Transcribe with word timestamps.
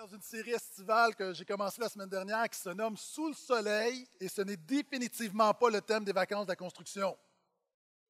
dans 0.00 0.06
une 0.06 0.22
série 0.22 0.52
estivale 0.52 1.14
que 1.14 1.34
j'ai 1.34 1.44
commencé 1.44 1.78
la 1.78 1.88
semaine 1.90 2.08
dernière 2.08 2.48
qui 2.48 2.58
se 2.58 2.70
nomme 2.70 2.96
Sous 2.96 3.28
le 3.28 3.34
soleil 3.34 4.08
et 4.18 4.28
ce 4.30 4.40
n'est 4.40 4.56
définitivement 4.56 5.52
pas 5.52 5.68
le 5.68 5.82
thème 5.82 6.04
des 6.04 6.12
vacances 6.12 6.46
de 6.46 6.52
la 6.52 6.56
construction. 6.56 7.14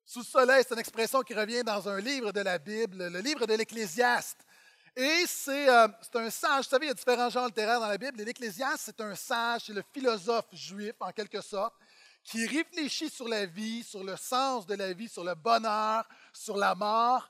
Sous 0.05 0.21
le 0.21 0.25
soleil, 0.25 0.63
c'est 0.63 0.75
une 0.75 0.79
expression 0.79 1.21
qui 1.23 1.35
revient 1.35 1.65
dans 1.65 1.89
un 1.89 1.99
livre 1.99 2.31
de 2.31 2.43
la 2.43 2.59
Bible, 2.59 3.09
le 3.09 3.19
livre 3.19 3.45
de 3.45 3.55
l'Ecclésiaste. 3.55 4.47
Et 4.95 5.25
c'est 5.27 5.69
euh, 5.69 5.89
un 6.15 6.31
sage, 6.31 6.67
vous 6.67 6.71
savez, 6.71 6.87
il 6.87 6.89
y 6.91 6.93
a 6.93 6.95
différents 6.95 7.29
genres 7.29 7.47
littéraires 7.47 7.81
dans 7.81 7.89
la 7.89 7.99
Bible. 7.99 8.23
L'Ecclésiaste, 8.23 8.83
c'est 8.85 9.01
un 9.01 9.17
sage, 9.17 9.63
c'est 9.67 9.73
le 9.73 9.83
philosophe 9.93 10.47
juif 10.53 10.95
en 11.01 11.11
quelque 11.11 11.41
sorte, 11.41 11.75
qui 12.23 12.47
réfléchit 12.47 13.11
sur 13.11 13.27
la 13.27 13.47
vie, 13.47 13.83
sur 13.83 14.05
le 14.05 14.17
sens 14.17 14.65
de 14.65 14.77
la 14.77 14.93
vie, 14.93 15.09
sur 15.09 15.25
le 15.25 15.35
bonheur, 15.35 16.09
sur 16.33 16.57
la 16.57 16.77
mort. 16.77 17.29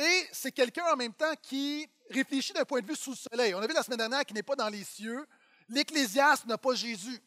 Et 0.00 0.28
c'est 0.32 0.52
quelqu'un 0.52 0.84
en 0.90 0.96
même 0.96 1.12
temps 1.12 1.34
qui 1.42 1.86
réfléchit 2.08 2.54
d'un 2.54 2.64
point 2.64 2.80
de 2.80 2.86
vue 2.86 2.96
sous 2.96 3.10
le 3.10 3.16
soleil. 3.16 3.54
On 3.54 3.58
a 3.58 3.66
vu 3.66 3.74
la 3.74 3.82
semaine 3.82 3.98
dernière 3.98 4.24
qu'il 4.24 4.34
n'est 4.34 4.42
pas 4.42 4.56
dans 4.56 4.70
les 4.70 4.82
cieux. 4.82 5.26
L'Ecclésiaste 5.68 6.46
n'a 6.46 6.56
pas 6.56 6.74
Jésus. 6.74 7.20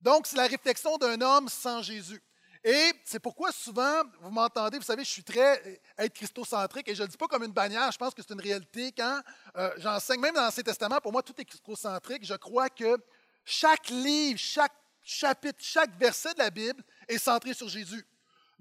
Donc, 0.00 0.28
c'est 0.28 0.36
la 0.36 0.46
réflexion 0.46 0.96
d'un 0.98 1.20
homme 1.20 1.48
sans 1.48 1.82
Jésus. 1.82 2.22
Et 2.62 2.92
c'est 3.04 3.18
pourquoi 3.18 3.50
souvent, 3.50 4.04
vous 4.20 4.30
m'entendez, 4.30 4.78
vous 4.78 4.84
savez, 4.84 5.02
je 5.02 5.10
suis 5.10 5.24
très 5.24 5.60
euh, 5.66 5.76
être 5.98 6.14
christocentrique 6.14 6.86
et 6.88 6.94
je 6.94 7.02
ne 7.02 7.06
le 7.06 7.10
dis 7.10 7.16
pas 7.16 7.26
comme 7.26 7.42
une 7.42 7.52
bannière, 7.52 7.90
je 7.90 7.98
pense 7.98 8.14
que 8.14 8.22
c'est 8.22 8.32
une 8.32 8.40
réalité. 8.40 8.92
Quand 8.92 9.20
euh, 9.56 9.72
j'enseigne, 9.78 10.20
même 10.20 10.34
dans 10.34 10.42
l'Ancien 10.42 10.62
Testament, 10.62 11.00
pour 11.00 11.10
moi, 11.10 11.24
tout 11.24 11.34
est 11.40 11.44
christocentrique. 11.44 12.24
Je 12.24 12.34
crois 12.34 12.68
que 12.68 12.98
chaque 13.44 13.88
livre, 13.88 14.38
chaque 14.38 14.74
chapitre, 15.02 15.58
chaque 15.60 15.98
verset 15.98 16.34
de 16.34 16.38
la 16.38 16.50
Bible 16.50 16.84
est 17.08 17.18
centré 17.18 17.52
sur 17.52 17.68
Jésus. 17.68 18.06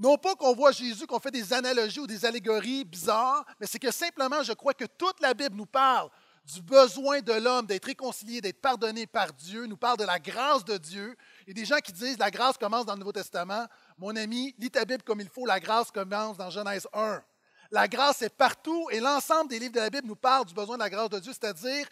Non 0.01 0.17
pas 0.17 0.33
qu'on 0.33 0.55
voit 0.55 0.71
Jésus, 0.71 1.05
qu'on 1.05 1.19
fait 1.19 1.29
des 1.29 1.53
analogies 1.53 1.99
ou 1.99 2.07
des 2.07 2.25
allégories 2.25 2.83
bizarres, 2.83 3.45
mais 3.59 3.67
c'est 3.67 3.77
que 3.77 3.91
simplement, 3.91 4.41
je 4.41 4.53
crois 4.53 4.73
que 4.73 4.85
toute 4.85 5.19
la 5.19 5.35
Bible 5.35 5.55
nous 5.55 5.67
parle 5.67 6.09
du 6.43 6.59
besoin 6.59 7.21
de 7.21 7.33
l'homme 7.33 7.67
d'être 7.67 7.85
réconcilié, 7.85 8.41
d'être 8.41 8.59
pardonné 8.59 9.05
par 9.05 9.31
Dieu, 9.31 9.67
nous 9.67 9.77
parle 9.77 9.97
de 9.97 10.03
la 10.03 10.17
grâce 10.17 10.65
de 10.65 10.75
Dieu. 10.77 11.15
A 11.47 11.53
des 11.53 11.65
gens 11.65 11.77
qui 11.77 11.91
disent 11.91 12.17
la 12.17 12.31
grâce 12.31 12.57
commence 12.57 12.87
dans 12.87 12.93
le 12.93 12.97
Nouveau 12.97 13.11
Testament. 13.11 13.67
Mon 13.99 14.15
ami, 14.15 14.55
lis 14.57 14.71
ta 14.71 14.85
Bible 14.85 15.03
comme 15.03 15.21
il 15.21 15.29
faut, 15.29 15.45
la 15.45 15.59
grâce 15.59 15.91
commence 15.91 16.35
dans 16.35 16.49
Genèse 16.49 16.87
1. 16.93 17.21
La 17.69 17.87
grâce 17.87 18.23
est 18.23 18.35
partout 18.35 18.87
et 18.89 18.99
l'ensemble 18.99 19.51
des 19.51 19.59
livres 19.59 19.75
de 19.75 19.81
la 19.81 19.91
Bible 19.91 20.07
nous 20.07 20.15
parlent 20.15 20.45
du 20.45 20.55
besoin 20.55 20.77
de 20.77 20.81
la 20.81 20.89
grâce 20.89 21.11
de 21.11 21.19
Dieu, 21.19 21.31
c'est-à-dire 21.31 21.87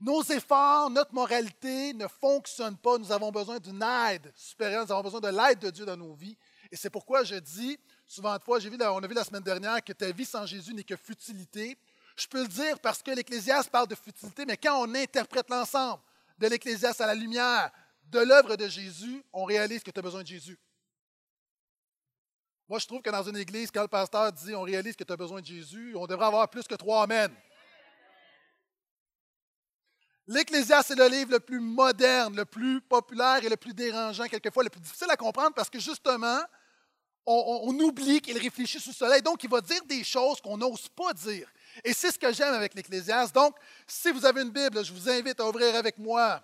nos 0.00 0.22
efforts, 0.22 0.88
notre 0.88 1.12
moralité 1.12 1.92
ne 1.92 2.08
fonctionnent 2.08 2.78
pas. 2.78 2.96
Nous 2.96 3.12
avons 3.12 3.30
besoin 3.30 3.58
d'une 3.58 3.82
aide 3.82 4.32
supérieure, 4.34 4.86
nous 4.86 4.92
avons 4.92 5.02
besoin 5.02 5.20
de 5.20 5.28
l'aide 5.28 5.58
de 5.58 5.68
Dieu 5.68 5.84
dans 5.84 5.98
nos 5.98 6.14
vies. 6.14 6.38
Et 6.72 6.76
c'est 6.76 6.90
pourquoi 6.90 7.24
je 7.24 7.34
dis, 7.34 7.78
souvent 8.06 8.36
de 8.36 8.42
fois, 8.42 8.58
on 8.60 9.02
a 9.02 9.06
vu 9.06 9.14
la 9.14 9.24
semaine 9.24 9.42
dernière 9.42 9.82
que 9.82 9.92
ta 9.92 10.10
vie 10.12 10.24
sans 10.24 10.46
Jésus 10.46 10.72
n'est 10.72 10.84
que 10.84 10.96
futilité. 10.96 11.76
Je 12.16 12.28
peux 12.28 12.42
le 12.42 12.48
dire 12.48 12.78
parce 12.80 13.02
que 13.02 13.10
l'Ecclésiaste 13.10 13.70
parle 13.70 13.88
de 13.88 13.94
futilité, 13.94 14.44
mais 14.46 14.56
quand 14.56 14.86
on 14.86 14.94
interprète 14.94 15.50
l'ensemble 15.50 16.02
de 16.38 16.46
l'Ecclésiaste 16.46 17.00
à 17.00 17.06
la 17.06 17.14
lumière 17.14 17.70
de 18.04 18.20
l'œuvre 18.20 18.56
de 18.56 18.68
Jésus, 18.68 19.22
on 19.32 19.44
réalise 19.44 19.82
que 19.82 19.90
tu 19.90 19.98
as 19.98 20.02
besoin 20.02 20.22
de 20.22 20.26
Jésus. 20.28 20.58
Moi, 22.68 22.78
je 22.78 22.86
trouve 22.86 23.02
que 23.02 23.10
dans 23.10 23.24
une 23.24 23.36
église, 23.36 23.70
quand 23.72 23.82
le 23.82 23.88
pasteur 23.88 24.32
dit 24.32 24.54
on 24.54 24.62
réalise 24.62 24.94
que 24.94 25.02
tu 25.02 25.12
as 25.12 25.16
besoin 25.16 25.40
de 25.40 25.46
Jésus, 25.46 25.94
on 25.96 26.06
devrait 26.06 26.26
avoir 26.26 26.48
plus 26.48 26.68
que 26.68 26.76
trois 26.76 27.02
Amen. 27.02 27.34
L'Ecclésiaste, 30.28 30.88
c'est 30.88 30.94
le 30.94 31.08
livre 31.08 31.32
le 31.32 31.40
plus 31.40 31.58
moderne, 31.58 32.36
le 32.36 32.44
plus 32.44 32.80
populaire 32.80 33.44
et 33.44 33.48
le 33.48 33.56
plus 33.56 33.74
dérangeant, 33.74 34.28
quelquefois 34.28 34.62
le 34.62 34.70
plus 34.70 34.80
difficile 34.80 35.10
à 35.10 35.16
comprendre 35.16 35.52
parce 35.54 35.68
que 35.68 35.80
justement, 35.80 36.40
on, 37.26 37.78
oublie 37.80 38.20
qu'il 38.20 38.38
réfléchit 38.38 38.80
sous 38.80 38.90
le 38.90 38.94
soleil. 38.94 39.22
Donc, 39.22 39.42
il 39.44 39.50
va 39.50 39.60
dire 39.60 39.82
des 39.84 40.02
choses 40.02 40.40
qu'on 40.40 40.56
n'ose 40.56 40.88
pas 40.88 41.12
dire. 41.12 41.48
Et 41.84 41.92
c'est 41.92 42.10
ce 42.10 42.18
que 42.18 42.32
j'aime 42.32 42.54
avec 42.54 42.74
l'Ecclésiaste. 42.74 43.34
Donc, 43.34 43.56
si 43.86 44.10
vous 44.10 44.24
avez 44.24 44.42
une 44.42 44.50
Bible, 44.50 44.84
je 44.84 44.92
vous 44.92 45.08
invite 45.08 45.38
à 45.40 45.48
ouvrir 45.48 45.74
avec 45.76 45.98
moi 45.98 46.42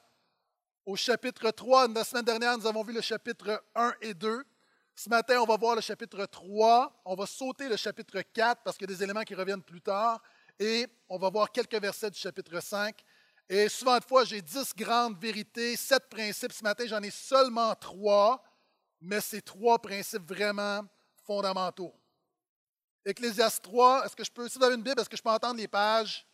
au 0.84 0.96
chapitre 0.96 1.50
3. 1.50 1.88
La 1.88 2.04
semaine 2.04 2.24
dernière, 2.24 2.56
nous 2.56 2.66
avons 2.66 2.84
vu 2.84 2.92
le 2.92 3.00
chapitre 3.00 3.62
1 3.74 3.94
et 4.02 4.14
2. 4.14 4.44
Ce 4.94 5.08
matin, 5.08 5.40
on 5.40 5.46
va 5.46 5.56
voir 5.56 5.74
le 5.74 5.80
chapitre 5.80 6.24
3. 6.24 7.02
On 7.04 7.14
va 7.14 7.26
sauter 7.26 7.68
le 7.68 7.76
chapitre 7.76 8.20
4 8.20 8.62
parce 8.62 8.76
qu'il 8.76 8.88
y 8.88 8.92
a 8.92 8.96
des 8.96 9.02
éléments 9.02 9.24
qui 9.24 9.34
reviennent 9.34 9.62
plus 9.62 9.80
tard. 9.80 10.22
Et 10.58 10.86
on 11.08 11.18
va 11.18 11.28
voir 11.28 11.50
quelques 11.50 11.80
versets 11.80 12.10
du 12.10 12.18
chapitre 12.18 12.60
5. 12.60 12.96
Et 13.48 13.68
souvent 13.68 13.98
de 13.98 14.04
fois, 14.04 14.24
j'ai 14.24 14.40
dix 14.40 14.74
grandes 14.74 15.18
vérités, 15.20 15.76
sept 15.76 16.08
principes. 16.08 16.52
Ce 16.52 16.62
matin, 16.62 16.84
j'en 16.86 17.02
ai 17.02 17.10
seulement 17.10 17.74
trois 17.74 18.42
mais 19.06 19.20
c'est 19.20 19.40
trois 19.40 19.78
principes 19.78 20.28
vraiment 20.28 20.84
fondamentaux. 21.24 21.94
Ecclésiaste 23.04 23.62
3, 23.62 24.04
est-ce 24.04 24.16
que 24.16 24.24
je 24.24 24.30
peux, 24.32 24.48
si 24.48 24.58
vous 24.58 24.64
avez 24.64 24.74
une 24.74 24.82
Bible, 24.82 25.00
est-ce 25.00 25.08
que 25.08 25.16
je 25.16 25.22
peux 25.22 25.30
entendre 25.30 25.58
les 25.58 25.68
pages? 25.68 26.26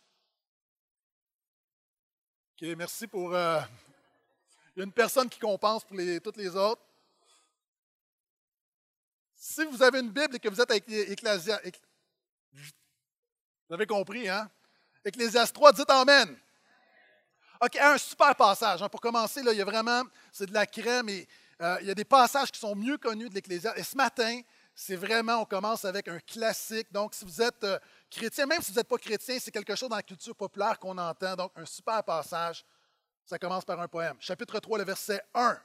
OK, 2.55 2.67
merci 2.75 3.05
pour. 3.05 3.33
Euh, 3.35 3.61
il 4.75 4.79
y 4.79 4.81
a 4.81 4.85
une 4.85 4.91
personne 4.91 5.29
qui 5.29 5.39
compense 5.39 5.83
pour 5.83 5.95
toutes 6.23 6.37
les 6.37 6.55
autres. 6.55 6.81
Si 9.35 9.63
vous 9.65 9.83
avez 9.83 9.99
une 9.99 10.09
Bible 10.09 10.35
et 10.35 10.39
que 10.39 10.49
vous 10.49 10.59
êtes 10.59 10.71
avec 10.71 10.89
Ecclésiaste, 10.89 11.79
vous 12.53 13.73
avez 13.75 13.85
compris, 13.85 14.27
hein? 14.27 14.49
Ecclésiaste 15.05 15.53
3, 15.53 15.73
dites 15.73 15.89
Amen. 15.91 16.35
OK, 17.61 17.75
un 17.75 17.97
super 17.99 18.35
passage. 18.35 18.81
Hein. 18.81 18.89
pour 18.89 18.99
commencer, 18.99 19.43
là, 19.43 19.51
il 19.51 19.59
y 19.59 19.61
a 19.61 19.65
vraiment, 19.65 20.03
c'est 20.31 20.47
de 20.47 20.53
la 20.53 20.65
crème 20.65 21.07
et 21.09 21.27
euh, 21.61 21.77
il 21.81 21.87
y 21.87 21.91
a 21.91 21.95
des 21.95 22.05
passages 22.05 22.51
qui 22.51 22.59
sont 22.59 22.75
mieux 22.75 22.97
connus 22.97 23.29
de 23.29 23.35
l'Ecclésiaste. 23.35 23.77
Et 23.77 23.83
ce 23.83 23.95
matin, 23.95 24.41
c'est 24.75 24.95
vraiment, 24.95 25.41
on 25.41 25.45
commence 25.45 25.85
avec 25.85 26.07
un 26.07 26.19
classique. 26.19 26.91
Donc, 26.91 27.13
si 27.13 27.25
vous 27.25 27.41
êtes 27.41 27.63
euh, 27.63 27.79
chrétien, 28.09 28.45
même 28.45 28.61
si 28.61 28.71
vous 28.71 28.77
n'êtes 28.77 28.87
pas 28.87 28.97
chrétien, 28.97 29.37
c'est 29.39 29.51
quelque 29.51 29.75
chose 29.75 29.89
dans 29.89 29.95
la 29.95 30.03
culture 30.03 30.35
populaire 30.35 30.79
qu'on 30.79 30.97
entend. 30.97 31.35
Donc, 31.35 31.51
un 31.55 31.65
super 31.65 32.03
passage. 32.03 32.65
Ça 33.25 33.37
commence 33.39 33.63
par 33.63 33.79
un 33.79 33.87
poème. 33.87 34.17
Chapitre 34.19 34.59
3, 34.59 34.79
le 34.79 34.83
verset 34.83 35.21
1. 35.33 35.57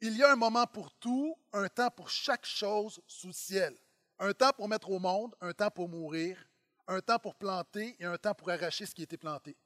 Il 0.00 0.16
y 0.16 0.22
a 0.22 0.32
un 0.32 0.36
moment 0.36 0.66
pour 0.66 0.92
tout, 0.92 1.36
un 1.52 1.68
temps 1.68 1.90
pour 1.90 2.08
chaque 2.08 2.46
chose 2.46 3.00
sous 3.06 3.26
le 3.26 3.32
ciel. 3.32 3.76
Un 4.20 4.32
temps 4.32 4.52
pour 4.56 4.68
mettre 4.68 4.90
au 4.90 5.00
monde, 5.00 5.34
un 5.40 5.52
temps 5.52 5.70
pour 5.70 5.88
mourir, 5.88 6.38
un 6.86 7.00
temps 7.00 7.18
pour 7.18 7.34
planter 7.34 7.96
et 7.98 8.04
un 8.04 8.16
temps 8.16 8.34
pour 8.34 8.48
arracher 8.50 8.86
ce 8.86 8.94
qui 8.94 9.02
a 9.02 9.04
été 9.04 9.16
planté. 9.16 9.56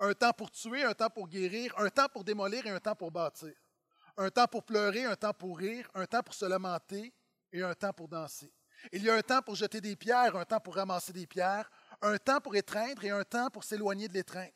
Un 0.00 0.14
temps 0.14 0.32
pour 0.32 0.50
tuer, 0.50 0.82
un 0.84 0.94
temps 0.94 1.10
pour 1.10 1.28
guérir, 1.28 1.72
un 1.78 1.88
temps 1.90 2.08
pour 2.08 2.24
démolir 2.24 2.66
et 2.66 2.70
un 2.70 2.80
temps 2.80 2.96
pour 2.96 3.10
bâtir 3.10 3.52
un 4.16 4.30
temps 4.30 4.46
pour 4.46 4.64
pleurer, 4.64 5.04
un 5.04 5.16
temps 5.16 5.34
pour 5.34 5.58
rire, 5.58 5.90
un 5.94 6.06
temps 6.06 6.22
pour 6.22 6.34
se 6.34 6.44
lamenter 6.44 7.12
et 7.52 7.62
un 7.62 7.74
temps 7.74 7.92
pour 7.92 8.08
danser. 8.08 8.52
Il 8.92 9.02
y 9.02 9.10
a 9.10 9.14
un 9.14 9.22
temps 9.22 9.42
pour 9.42 9.54
jeter 9.54 9.80
des 9.80 9.96
pierres, 9.96 10.36
un 10.36 10.44
temps 10.44 10.60
pour 10.60 10.76
ramasser 10.76 11.12
des 11.12 11.26
pierres, 11.26 11.70
un 12.02 12.18
temps 12.18 12.40
pour 12.40 12.54
étreindre 12.56 13.04
et 13.04 13.10
un 13.10 13.24
temps 13.24 13.50
pour 13.50 13.64
s'éloigner 13.64 14.08
de 14.08 14.14
l'étreinte. 14.14 14.52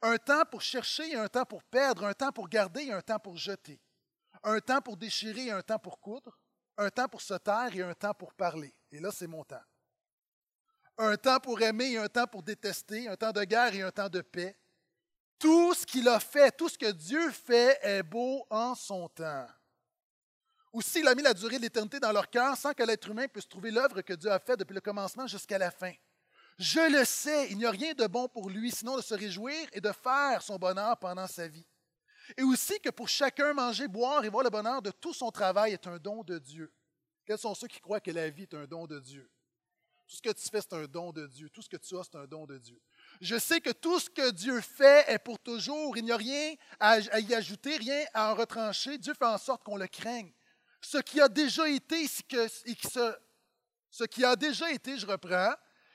Un 0.00 0.16
temps 0.16 0.44
pour 0.50 0.62
chercher 0.62 1.10
et 1.10 1.16
un 1.16 1.28
temps 1.28 1.44
pour 1.44 1.62
perdre, 1.62 2.04
un 2.04 2.14
temps 2.14 2.32
pour 2.32 2.48
garder 2.48 2.84
et 2.84 2.92
un 2.92 3.02
temps 3.02 3.18
pour 3.18 3.36
jeter. 3.36 3.80
Un 4.42 4.58
temps 4.60 4.80
pour 4.80 4.96
déchirer 4.96 5.46
et 5.46 5.50
un 5.52 5.62
temps 5.62 5.78
pour 5.78 6.00
coudre, 6.00 6.38
un 6.78 6.88
temps 6.90 7.08
pour 7.08 7.20
se 7.20 7.34
taire 7.34 7.74
et 7.74 7.82
un 7.82 7.94
temps 7.94 8.14
pour 8.14 8.32
parler. 8.32 8.74
Et 8.90 9.00
là, 9.00 9.10
c'est 9.12 9.26
mon 9.26 9.44
temps. 9.44 9.62
Un 10.98 11.16
temps 11.16 11.40
pour 11.40 11.60
aimer 11.60 11.92
et 11.92 11.98
un 11.98 12.08
temps 12.08 12.26
pour 12.26 12.42
détester, 12.42 13.08
un 13.08 13.16
temps 13.16 13.32
de 13.32 13.44
guerre 13.44 13.74
et 13.74 13.82
un 13.82 13.90
temps 13.90 14.08
de 14.08 14.20
paix, 14.20 14.56
tout 15.42 15.74
ce 15.74 15.84
qu'il 15.84 16.08
a 16.08 16.20
fait, 16.20 16.56
tout 16.56 16.68
ce 16.68 16.78
que 16.78 16.92
Dieu 16.92 17.30
fait 17.32 17.76
est 17.82 18.04
beau 18.04 18.46
en 18.48 18.76
son 18.76 19.08
temps. 19.08 19.48
Aussi, 20.72 21.00
il 21.00 21.08
a 21.08 21.16
mis 21.16 21.22
la 21.22 21.34
durée 21.34 21.56
de 21.56 21.62
l'éternité 21.62 21.98
dans 21.98 22.12
leur 22.12 22.30
cœur 22.30 22.56
sans 22.56 22.72
que 22.72 22.84
l'être 22.84 23.08
humain 23.08 23.26
puisse 23.26 23.48
trouver 23.48 23.72
l'œuvre 23.72 24.02
que 24.02 24.12
Dieu 24.12 24.30
a 24.30 24.38
faite 24.38 24.60
depuis 24.60 24.74
le 24.74 24.80
commencement 24.80 25.26
jusqu'à 25.26 25.58
la 25.58 25.72
fin. 25.72 25.92
Je 26.58 26.96
le 26.96 27.04
sais, 27.04 27.50
il 27.50 27.58
n'y 27.58 27.66
a 27.66 27.72
rien 27.72 27.92
de 27.92 28.06
bon 28.06 28.28
pour 28.28 28.50
lui 28.50 28.70
sinon 28.70 28.96
de 28.96 29.02
se 29.02 29.14
réjouir 29.14 29.68
et 29.72 29.80
de 29.80 29.90
faire 29.90 30.42
son 30.42 30.58
bonheur 30.58 30.96
pendant 30.98 31.26
sa 31.26 31.48
vie. 31.48 31.66
Et 32.36 32.44
aussi 32.44 32.78
que 32.78 32.90
pour 32.90 33.08
chacun 33.08 33.52
manger, 33.52 33.88
boire 33.88 34.24
et 34.24 34.28
voir 34.28 34.44
le 34.44 34.50
bonheur 34.50 34.80
de 34.80 34.92
tout 34.92 35.12
son 35.12 35.32
travail 35.32 35.72
est 35.72 35.86
un 35.88 35.98
don 35.98 36.22
de 36.22 36.38
Dieu. 36.38 36.72
Quels 37.26 37.38
sont 37.38 37.54
ceux 37.56 37.66
qui 37.66 37.80
croient 37.80 38.00
que 38.00 38.12
la 38.12 38.30
vie 38.30 38.44
est 38.44 38.54
un 38.54 38.66
don 38.66 38.86
de 38.86 39.00
Dieu? 39.00 39.28
Tout 40.06 40.16
ce 40.16 40.22
que 40.22 40.30
tu 40.30 40.48
fais, 40.48 40.60
c'est 40.60 40.74
un 40.74 40.84
don 40.84 41.10
de 41.10 41.26
Dieu. 41.26 41.50
Tout 41.50 41.62
ce 41.62 41.68
que 41.68 41.76
tu 41.76 41.98
as, 41.98 42.04
c'est 42.04 42.16
un 42.16 42.26
don 42.26 42.46
de 42.46 42.58
Dieu. 42.58 42.80
Je 43.22 43.38
sais 43.38 43.60
que 43.60 43.70
tout 43.70 44.00
ce 44.00 44.10
que 44.10 44.32
Dieu 44.32 44.60
fait 44.60 45.04
est 45.06 45.20
pour 45.20 45.38
toujours. 45.38 45.96
Il 45.96 46.04
n'y 46.04 46.10
a 46.10 46.16
rien 46.16 46.54
à, 46.80 46.98
y 46.98 47.32
ajouter, 47.34 47.76
rien 47.76 48.04
à 48.12 48.32
en 48.32 48.34
retrancher. 48.34 48.98
Dieu 48.98 49.14
fait 49.14 49.24
en 49.24 49.38
sorte 49.38 49.62
qu'on 49.62 49.76
le 49.76 49.86
craigne. 49.86 50.32
Ce 50.80 50.98
qui 50.98 51.20
a 51.20 51.28
déjà 51.28 51.68
été, 51.68 52.08
ce, 52.08 52.20
qui 52.24 54.22
je 54.22 55.06
reprends, 55.06 55.54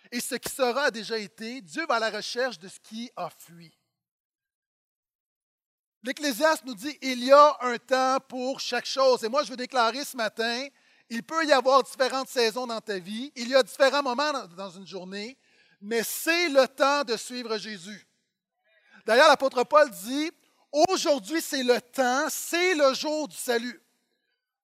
et 0.09 0.21
ce 0.21 0.35
qui 0.35 0.50
sera 0.50 0.89
déjà 0.89 1.18
été, 1.18 1.59
Dieu 1.59 1.85
va 1.85 1.95
à 1.95 2.00
la 2.00 2.12
recherche 2.12 2.59
de 2.59 2.69
ce 2.69 2.79
qui 2.79 3.12
a 3.18 3.29
fui. 3.29 3.77
L'Ecclésiaste 6.03 6.63
nous 6.63 6.75
dit, 6.75 6.97
il 7.01 7.25
y 7.25 7.33
a 7.33 7.57
un 7.59 7.77
temps 7.77 8.19
pour 8.29 8.62
chaque 8.62 8.85
chose. 8.85 9.25
Et 9.25 9.27
moi, 9.27 9.44
je 9.44 9.50
veux 9.50 9.57
déclarer 9.57 10.06
ce 10.06 10.15
matin, 10.15 10.65
il 11.09 11.24
peut 11.24 11.45
y 11.45 11.51
avoir 11.51 11.83
différentes 11.83 12.29
saisons 12.29 12.68
dans 12.68 12.79
ta 12.79 13.00
vie, 13.00 13.33
il 13.35 13.50
y 13.50 13.56
a 13.56 13.63
différents 13.63 14.03
moments 14.03 14.47
dans 14.56 14.69
une 14.69 14.88
journée, 14.88 15.38
mais 15.88 16.04
c'est 16.04 16.50
le 16.50 16.68
temps 16.68 17.06
de 17.06 17.16
suivre 17.16 17.57
Jésus. 17.57 18.06
D'ailleurs, 19.06 19.30
l'apôtre 19.30 19.63
Paul 19.63 19.89
dit, 19.89 20.30
aujourd'hui 20.89 21.42
c'est 21.42 21.63
le 21.63 21.80
temps, 21.80 22.28
c'est 22.30 22.75
le 22.75 22.94
jour 22.94 23.30
du 23.30 23.38
salut. 23.38 23.81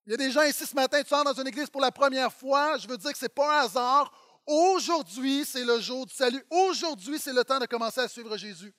Il 0.06 0.12
y 0.12 0.14
a 0.16 0.18
des 0.18 0.32
gens 0.32 0.42
ici 0.42 0.66
ce 0.66 0.76
matin, 0.76 1.02
tu 1.02 1.14
entres 1.14 1.34
dans 1.34 1.42
une 1.42 1.48
église 1.48 1.70
pour 1.70 1.80
la 1.80 1.92
première 1.92 2.32
fois, 2.32 2.78
je 2.78 2.90
veux 2.90 2.98
dire 2.98 3.14
que 3.14 3.18
ce 3.18 3.24
n'est 3.24 3.30
pas 3.30 3.62
un 3.62 3.66
hasard. 3.66 4.12
Aujourd'hui, 4.46 5.46
c'est 5.46 5.64
le 5.64 5.80
jour 5.80 6.06
du 6.06 6.14
salut. 6.14 6.44
Aujourd'hui, 6.50 7.18
c'est 7.18 7.32
le 7.32 7.46
temps 7.46 7.60
de 7.60 7.66
commencer 7.68 8.02
à 8.02 8.10
suivre 8.10 8.36
Jésus. 8.36 8.74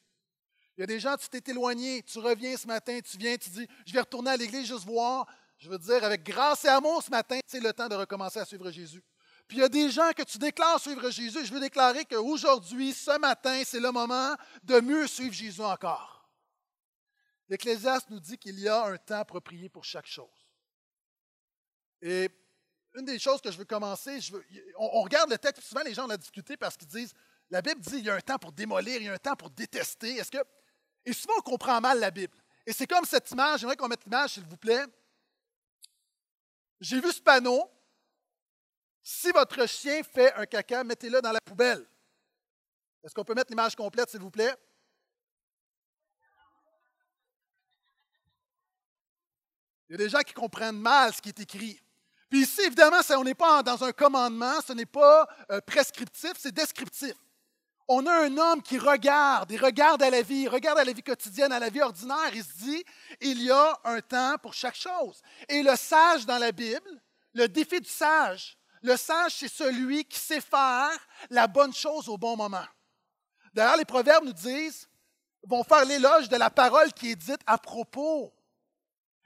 Il 0.76 0.82
y 0.82 0.84
a 0.84 0.86
des 0.86 1.00
gens, 1.00 1.16
tu 1.16 1.26
t'es 1.30 1.50
éloigné, 1.50 2.02
tu 2.02 2.18
reviens 2.18 2.54
ce 2.58 2.66
matin, 2.66 3.00
tu 3.00 3.16
viens, 3.16 3.38
tu 3.38 3.48
dis, 3.48 3.66
je 3.86 3.92
vais 3.94 4.00
retourner 4.00 4.32
à 4.32 4.36
l'église 4.36 4.66
juste 4.66 4.84
voir. 4.84 5.26
Je 5.56 5.70
veux 5.70 5.78
dire, 5.78 6.04
avec 6.04 6.22
grâce 6.22 6.66
et 6.66 6.68
amour 6.68 7.02
ce 7.02 7.10
matin, 7.10 7.38
c'est 7.46 7.60
le 7.60 7.72
temps 7.72 7.88
de 7.88 7.94
recommencer 7.94 8.40
à 8.40 8.44
suivre 8.44 8.70
Jésus. 8.70 9.02
Il 9.54 9.60
y 9.60 9.62
a 9.62 9.68
des 9.68 9.88
gens 9.88 10.10
que 10.10 10.24
tu 10.24 10.36
déclares 10.36 10.80
suivre 10.80 11.08
Jésus. 11.10 11.46
Je 11.46 11.54
veux 11.54 11.60
déclarer 11.60 12.04
qu'aujourd'hui, 12.06 12.92
ce 12.92 13.16
matin, 13.20 13.62
c'est 13.64 13.78
le 13.78 13.92
moment 13.92 14.34
de 14.64 14.80
mieux 14.80 15.06
suivre 15.06 15.32
Jésus 15.32 15.60
encore. 15.60 16.28
L'Ecclésiaste 17.48 18.10
nous 18.10 18.18
dit 18.18 18.36
qu'il 18.36 18.58
y 18.58 18.66
a 18.66 18.86
un 18.86 18.96
temps 18.96 19.20
approprié 19.20 19.68
pour 19.68 19.84
chaque 19.84 20.08
chose. 20.08 20.48
Et 22.02 22.28
une 22.96 23.04
des 23.04 23.20
choses 23.20 23.40
que 23.40 23.52
je 23.52 23.56
veux 23.56 23.64
commencer, 23.64 24.18
on, 24.76 25.02
regarde 25.02 25.30
le 25.30 25.38
texte, 25.38 25.62
souvent 25.62 25.84
les 25.84 25.94
gens 25.94 26.06
ont 26.06 26.08
la 26.08 26.16
difficulté 26.16 26.56
parce 26.56 26.76
qu'ils 26.76 26.88
disent, 26.88 27.14
la 27.48 27.62
Bible 27.62 27.80
dit 27.80 27.98
il 27.98 28.06
y 28.06 28.10
a 28.10 28.16
un 28.16 28.20
temps 28.20 28.38
pour 28.38 28.50
démolir, 28.50 28.96
il 28.96 29.04
y 29.04 29.08
a 29.08 29.12
un 29.12 29.18
temps 29.18 29.36
pour 29.36 29.50
détester. 29.50 30.16
Est-ce 30.16 30.32
que, 30.32 30.44
et 31.04 31.12
souvent 31.12 31.34
on 31.38 31.42
comprend 31.42 31.80
mal 31.80 32.00
la 32.00 32.10
Bible. 32.10 32.36
Et 32.66 32.72
c'est 32.72 32.88
comme 32.88 33.04
cette 33.04 33.30
image, 33.30 33.60
j'aimerais 33.60 33.76
qu'on 33.76 33.86
mette 33.86 34.04
l'image, 34.04 34.30
s'il 34.30 34.46
vous 34.46 34.56
plaît. 34.56 34.84
J'ai 36.80 37.00
vu 37.00 37.12
ce 37.12 37.22
panneau. 37.22 37.70
Si 39.06 39.30
votre 39.32 39.66
chien 39.68 40.02
fait 40.02 40.32
un 40.32 40.46
caca, 40.46 40.82
mettez-le 40.82 41.20
dans 41.20 41.30
la 41.30 41.40
poubelle. 41.42 41.86
Est-ce 43.04 43.14
qu'on 43.14 43.22
peut 43.22 43.34
mettre 43.34 43.50
l'image 43.50 43.76
complète, 43.76 44.08
s'il 44.08 44.20
vous 44.20 44.30
plaît? 44.30 44.54
Il 49.86 49.92
y 49.92 49.94
a 49.96 49.98
des 49.98 50.08
gens 50.08 50.20
qui 50.20 50.32
comprennent 50.32 50.80
mal 50.80 51.12
ce 51.12 51.20
qui 51.20 51.28
est 51.28 51.38
écrit. 51.38 51.78
Puis 52.30 52.40
ici, 52.44 52.62
évidemment, 52.62 52.96
on 53.10 53.24
n'est 53.24 53.34
pas 53.34 53.62
dans 53.62 53.84
un 53.84 53.92
commandement, 53.92 54.58
ce 54.66 54.72
n'est 54.72 54.86
pas 54.86 55.28
euh, 55.50 55.60
prescriptif, 55.60 56.32
c'est 56.38 56.54
descriptif. 56.54 57.12
On 57.86 58.06
a 58.06 58.24
un 58.24 58.38
homme 58.38 58.62
qui 58.62 58.78
regarde, 58.78 59.50
il 59.52 59.62
regarde 59.62 60.02
à 60.02 60.08
la 60.08 60.22
vie, 60.22 60.44
il 60.44 60.48
regarde 60.48 60.78
à 60.78 60.84
la 60.84 60.94
vie 60.94 61.02
quotidienne, 61.02 61.52
à 61.52 61.58
la 61.58 61.68
vie 61.68 61.82
ordinaire, 61.82 62.34
il 62.34 62.42
se 62.42 62.56
dit, 62.56 62.84
il 63.20 63.42
y 63.42 63.50
a 63.50 63.78
un 63.84 64.00
temps 64.00 64.38
pour 64.38 64.54
chaque 64.54 64.74
chose. 64.74 65.20
Et 65.50 65.62
le 65.62 65.76
sage 65.76 66.24
dans 66.24 66.38
la 66.38 66.52
Bible, 66.52 67.02
le 67.34 67.46
défi 67.46 67.78
du 67.78 67.90
sage, 67.90 68.56
le 68.84 68.98
sage, 68.98 69.36
c'est 69.38 69.48
celui 69.48 70.04
qui 70.04 70.18
sait 70.18 70.42
faire 70.42 70.92
la 71.30 71.46
bonne 71.46 71.72
chose 71.72 72.06
au 72.08 72.18
bon 72.18 72.36
moment. 72.36 72.66
D'ailleurs, 73.54 73.78
les 73.78 73.86
proverbes 73.86 74.26
nous 74.26 74.32
disent, 74.32 74.86
vont 75.42 75.64
faire 75.64 75.86
l'éloge 75.86 76.28
de 76.28 76.36
la 76.36 76.50
parole 76.50 76.92
qui 76.92 77.12
est 77.12 77.16
dite 77.16 77.40
à 77.46 77.56
propos. 77.56 78.34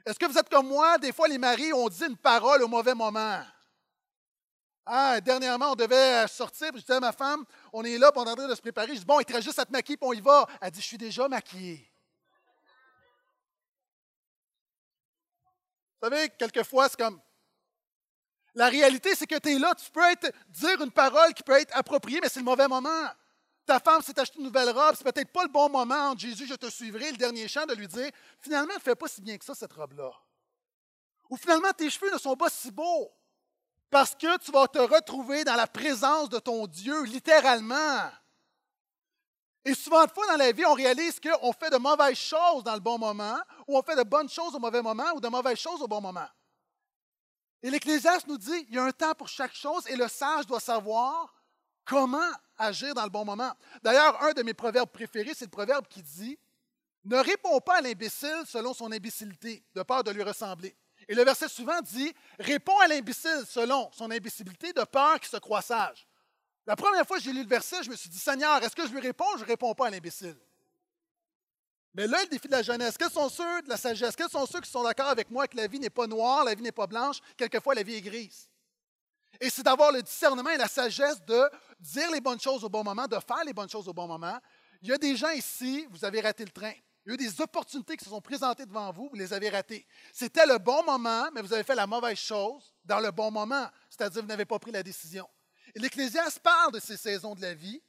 Est-ce 0.07 0.17
que 0.17 0.27
vous 0.27 0.39
êtes 0.39 0.49
comme 0.49 0.69
moi? 0.69 0.97
Des 0.99 1.13
fois, 1.13 1.27
les 1.27 1.39
maris 1.39 1.73
ont 1.73 1.89
dit 1.89 2.05
une 2.05 2.17
parole 2.17 2.63
au 2.63 2.69
mauvais 2.69 2.95
moment. 2.95 3.43
Ah, 4.87 5.21
dernièrement, 5.21 5.73
on 5.73 5.75
devait 5.75 6.27
sortir, 6.29 6.71
je 6.75 6.81
disais 6.81 6.95
à 6.95 7.01
ma 7.01 7.13
femme, 7.13 7.45
on 7.73 7.85
est 7.85 7.99
là, 7.99 8.13
puis 8.13 8.21
on 8.21 8.27
est 8.27 8.31
en 8.31 8.37
train 8.37 8.49
de 8.49 8.55
se 8.55 8.63
préparer. 8.63 8.95
Je 8.95 9.01
dis, 9.01 9.05
bon, 9.05 9.19
il 9.19 9.25
te 9.25 9.41
juste 9.41 9.59
à 9.59 9.67
te 9.67 9.73
maquiller, 9.73 9.97
puis 9.97 10.09
on 10.09 10.13
y 10.13 10.21
va. 10.21 10.47
Elle 10.61 10.71
dit, 10.71 10.81
je 10.81 10.87
suis 10.87 10.99
déjà 10.99 11.27
maquillée. 11.29 11.91
Vous 16.01 16.09
savez, 16.09 16.29
quelquefois, 16.31 16.89
c'est 16.89 16.99
comme. 16.99 17.21
La 18.55 18.69
réalité, 18.69 19.15
c'est 19.15 19.27
que 19.27 19.39
tu 19.39 19.55
es 19.55 19.59
là, 19.59 19.75
tu 19.75 19.91
peux 19.91 20.31
dire 20.49 20.83
une 20.83 20.91
parole 20.91 21.33
qui 21.35 21.43
peut 21.43 21.61
être 21.61 21.77
appropriée, 21.77 22.19
mais 22.23 22.29
c'est 22.29 22.41
le 22.41 22.45
mauvais 22.45 22.69
moment. 22.69 23.09
Ta 23.67 23.79
femme 23.79 24.03
s'est 24.03 24.19
acheté 24.19 24.39
une 24.39 24.47
nouvelle 24.47 24.71
robe, 24.71 24.95
c'est 24.97 25.05
peut-être 25.05 25.31
pas 25.31 25.43
le 25.43 25.51
bon 25.51 25.69
moment 25.69 26.17
Jésus, 26.17 26.47
je 26.47 26.55
te 26.55 26.71
suivrai, 26.71 27.11
le 27.11 27.19
dernier 27.19 27.47
chant, 27.49 27.67
de 27.67 27.75
lui 27.75 27.87
dire, 27.87 28.11
finalement, 28.41 28.75
ne 28.75 28.81
fais 28.81 28.95
pas 28.95 29.09
si 29.09 29.21
bien 29.21 29.37
que 29.37 29.45
ça, 29.45 29.55
cette 29.55 29.75
robe-là. 29.75 30.11
Ou 31.29 31.37
finalement, 31.37 31.71
tes 31.77 31.91
cheveux 31.91 32.11
ne 32.11 32.19
sont 32.19 32.37
pas 32.37 32.49
si 32.49 32.71
beaux. 32.71 33.13
Parce 33.91 34.15
que 34.15 34.39
tu 34.39 34.51
vas 34.51 34.67
te 34.69 34.79
retrouver 34.79 35.45
dans 35.45 35.55
la 35.55 35.67
présence 35.67 36.29
de 36.29 36.39
ton 36.39 36.67
Dieu, 36.67 37.05
littéralement. 37.05 38.11
Et 39.65 39.75
souvent 39.75 40.05
de 40.05 40.11
fois 40.11 40.27
dans 40.27 40.37
la 40.37 40.53
vie, 40.53 40.65
on 40.65 40.75
réalise 40.75 41.21
qu'on 41.21 41.53
fait 41.53 41.71
de 41.71 41.77
mauvaises 41.77 42.17
choses 42.17 42.65
dans 42.65 42.75
le 42.75 42.81
bon 42.81 42.99
moment, 42.99 43.39
ou 43.67 43.77
on 43.77 43.83
fait 43.83 43.97
de 43.97 44.03
bonnes 44.03 44.29
choses 44.29 44.55
au 44.55 44.59
mauvais 44.59 44.83
moment, 44.83 45.13
ou 45.15 45.21
de 45.21 45.29
mauvaises 45.29 45.59
choses 45.59 45.83
au 45.83 45.87
bon 45.87 46.01
moment. 46.01 46.29
Et 47.63 47.71
l'Ecclésiaste 47.71 48.27
nous 48.27 48.39
dit, 48.39 48.67
il 48.69 48.75
y 48.75 48.79
a 48.79 48.85
un 48.85 48.93
temps 48.93 49.15
pour 49.15 49.29
chaque 49.29 49.55
chose, 49.55 49.87
et 49.89 49.97
le 49.97 50.09
sage 50.09 50.47
doit 50.47 50.61
savoir 50.61 51.35
comment 51.85 52.31
agir 52.57 52.95
dans 52.95 53.05
le 53.05 53.11
bon 53.11 53.25
moment. 53.25 53.53
D'ailleurs, 53.83 54.23
un 54.23 54.33
de 54.33 54.43
mes 54.43 54.55
proverbes 54.55 54.91
préférés, 54.91 55.35
c'est 55.35 55.47
le 55.47 55.51
proverbe 55.51 55.87
qui 55.89 56.03
dit, 56.03 56.39
ne 57.05 57.17
réponds 57.17 57.61
pas 57.61 57.79
à 57.79 57.81
l'imbécile 57.81 58.43
selon 58.47 58.75
son 58.75 58.93
imbécilité, 58.93 59.65
de 59.75 59.83
peur 59.83 60.05
de 60.05 60.11
lui 60.11 60.23
ressembler. 60.23 60.77
Et 61.09 61.15
le 61.15 61.25
verset 61.25 61.49
suivant 61.49 61.81
dit 61.81 62.13
Réponds 62.39 62.79
à 62.81 62.89
l'imbécile 62.89 63.45
selon 63.49 63.91
son 63.93 64.11
imbécilité 64.11 64.73
de 64.73 64.83
peur 64.83 65.19
qu'il 65.21 65.29
se 65.29 65.39
croit 65.39 65.63
sage. 65.63 66.07
La 66.67 66.77
première 66.77 67.07
fois 67.07 67.17
que 67.17 67.23
j'ai 67.23 67.33
lu 67.33 67.43
le 67.43 67.49
verset, 67.49 67.83
je 67.83 67.91
me 67.91 67.97
suis 67.97 68.11
dit 68.11 68.19
Seigneur, 68.19 68.63
est-ce 68.63 68.77
que 68.77 68.87
je 68.87 68.93
lui 68.93 69.01
réponds 69.01 69.25
je 69.37 69.43
ne 69.43 69.49
réponds 69.49 69.75
pas 69.75 69.87
à 69.87 69.91
l'imbécile 69.91 70.37
Mais 71.99 72.07
là, 72.07 72.23
le 72.23 72.29
défi 72.29 72.47
de 72.47 72.53
la 72.53 72.63
jeunesse, 72.63 72.97
quels 72.97 73.11
sont 73.11 73.29
ceux 73.29 73.61
de 73.63 73.69
la 73.69 73.77
sagesse 73.77 74.15
Quels 74.15 74.31
sont 74.31 74.47
ceux 74.47 74.61
qui 74.61 74.71
sont 74.71 74.85
d'accord 74.85 75.09
avec 75.09 75.29
moi 75.33 75.49
que 75.49 75.57
la 75.57 75.67
vie 75.67 75.81
n'est 75.81 75.91
pas 75.91 76.07
noire, 76.07 76.45
la 76.45 76.55
vie 76.55 76.63
n'est 76.63 76.71
pas 76.71 76.87
blanche, 76.87 77.19
quelquefois 77.37 77.75
la 77.75 77.83
vie 77.83 77.97
est 77.97 78.01
grise? 78.01 78.49
Et 79.41 79.51
c'est 79.51 79.65
d'avoir 79.65 79.91
le 79.91 80.01
discernement 80.01 80.51
et 80.51 80.57
la 80.57 80.69
sagesse 80.69 81.21
de 81.27 81.51
dire 81.81 82.09
les 82.13 82.21
bonnes 82.21 82.39
choses 82.41 82.63
au 82.63 82.69
bon 82.69 82.85
moment, 82.85 83.09
de 83.09 83.17
faire 83.19 83.43
les 83.45 83.53
bonnes 83.53 83.69
choses 83.69 83.89
au 83.89 83.93
bon 83.93 84.07
moment. 84.07 84.39
Il 84.81 84.91
y 84.91 84.93
a 84.93 84.97
des 84.97 85.17
gens 85.17 85.31
ici, 85.31 85.89
vous 85.91 86.05
avez 86.05 86.21
raté 86.21 86.45
le 86.45 86.53
train. 86.53 86.71
Il 87.05 87.09
y 87.09 87.11
a 87.11 87.15
eu 87.15 87.17
des 87.17 87.41
opportunités 87.41 87.97
qui 87.97 88.05
se 88.05 88.11
sont 88.11 88.21
présentées 88.21 88.65
devant 88.65 88.93
vous, 88.93 89.09
vous 89.09 89.17
les 89.17 89.33
avez 89.33 89.49
ratées. 89.49 89.85
C'était 90.13 90.47
le 90.47 90.59
bon 90.59 90.85
moment, 90.85 91.29
mais 91.35 91.43
vous 91.43 91.53
avez 91.53 91.65
fait 91.65 91.75
la 91.75 91.89
mauvaise 91.89 92.17
chose 92.17 92.73
dans 92.85 93.01
le 93.01 93.11
bon 93.11 93.33
moment, 93.33 93.69
c'est-à-dire 93.91 94.23
vous 94.23 94.29
n'avez 94.29 94.45
pas 94.45 94.61
pris 94.61 94.71
la 94.71 94.85
décision. 94.85 95.29
Et 95.75 95.81
l'Ecclésiaste 95.81 96.39
parle 96.39 96.75
de 96.75 96.79
ces 96.79 96.97
saisons 96.97 97.35
de 97.35 97.43
la 97.43 97.55
vie. 97.55 97.83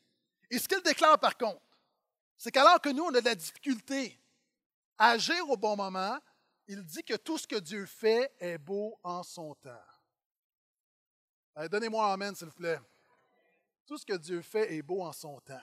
Et 0.50 0.57
ce 0.57 0.67
qu'il 0.67 0.81
déclare 0.81 1.19
par 1.19 1.38
contre, 1.38 1.61
c'est 2.39 2.51
qu'alors 2.51 2.80
que 2.80 2.89
nous, 2.89 3.03
on 3.03 3.13
a 3.13 3.19
de 3.19 3.25
la 3.25 3.36
difficulté 3.36 4.18
à 4.97 5.09
agir 5.09 5.47
au 5.50 5.57
bon 5.57 5.75
moment, 5.75 6.18
il 6.68 6.83
dit 6.86 7.03
que 7.03 7.15
tout 7.15 7.38
ce 7.38 7.45
que 7.45 7.57
Dieu 7.57 7.86
fait 7.86 8.33
est 8.39 8.57
beau 8.57 8.97
en 9.03 9.24
son 9.24 9.53
temps. 9.56 9.86
Donnez-moi 11.69 12.06
un 12.06 12.13
amen, 12.13 12.33
s'il 12.33 12.47
vous 12.47 12.53
plaît. 12.53 12.80
Tout 13.86 13.97
ce 13.97 14.06
que 14.06 14.13
Dieu 14.13 14.41
fait 14.41 14.74
est 14.74 14.81
beau 14.81 15.03
en 15.03 15.12
son 15.12 15.41
temps. 15.41 15.59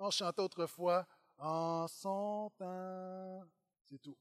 On 0.00 0.10
chantait 0.10 0.42
autrefois 0.42 1.06
en 1.38 1.86
son 1.86 2.50
temps. 2.58 3.44
C'est 3.84 4.00
tout. 4.00 4.18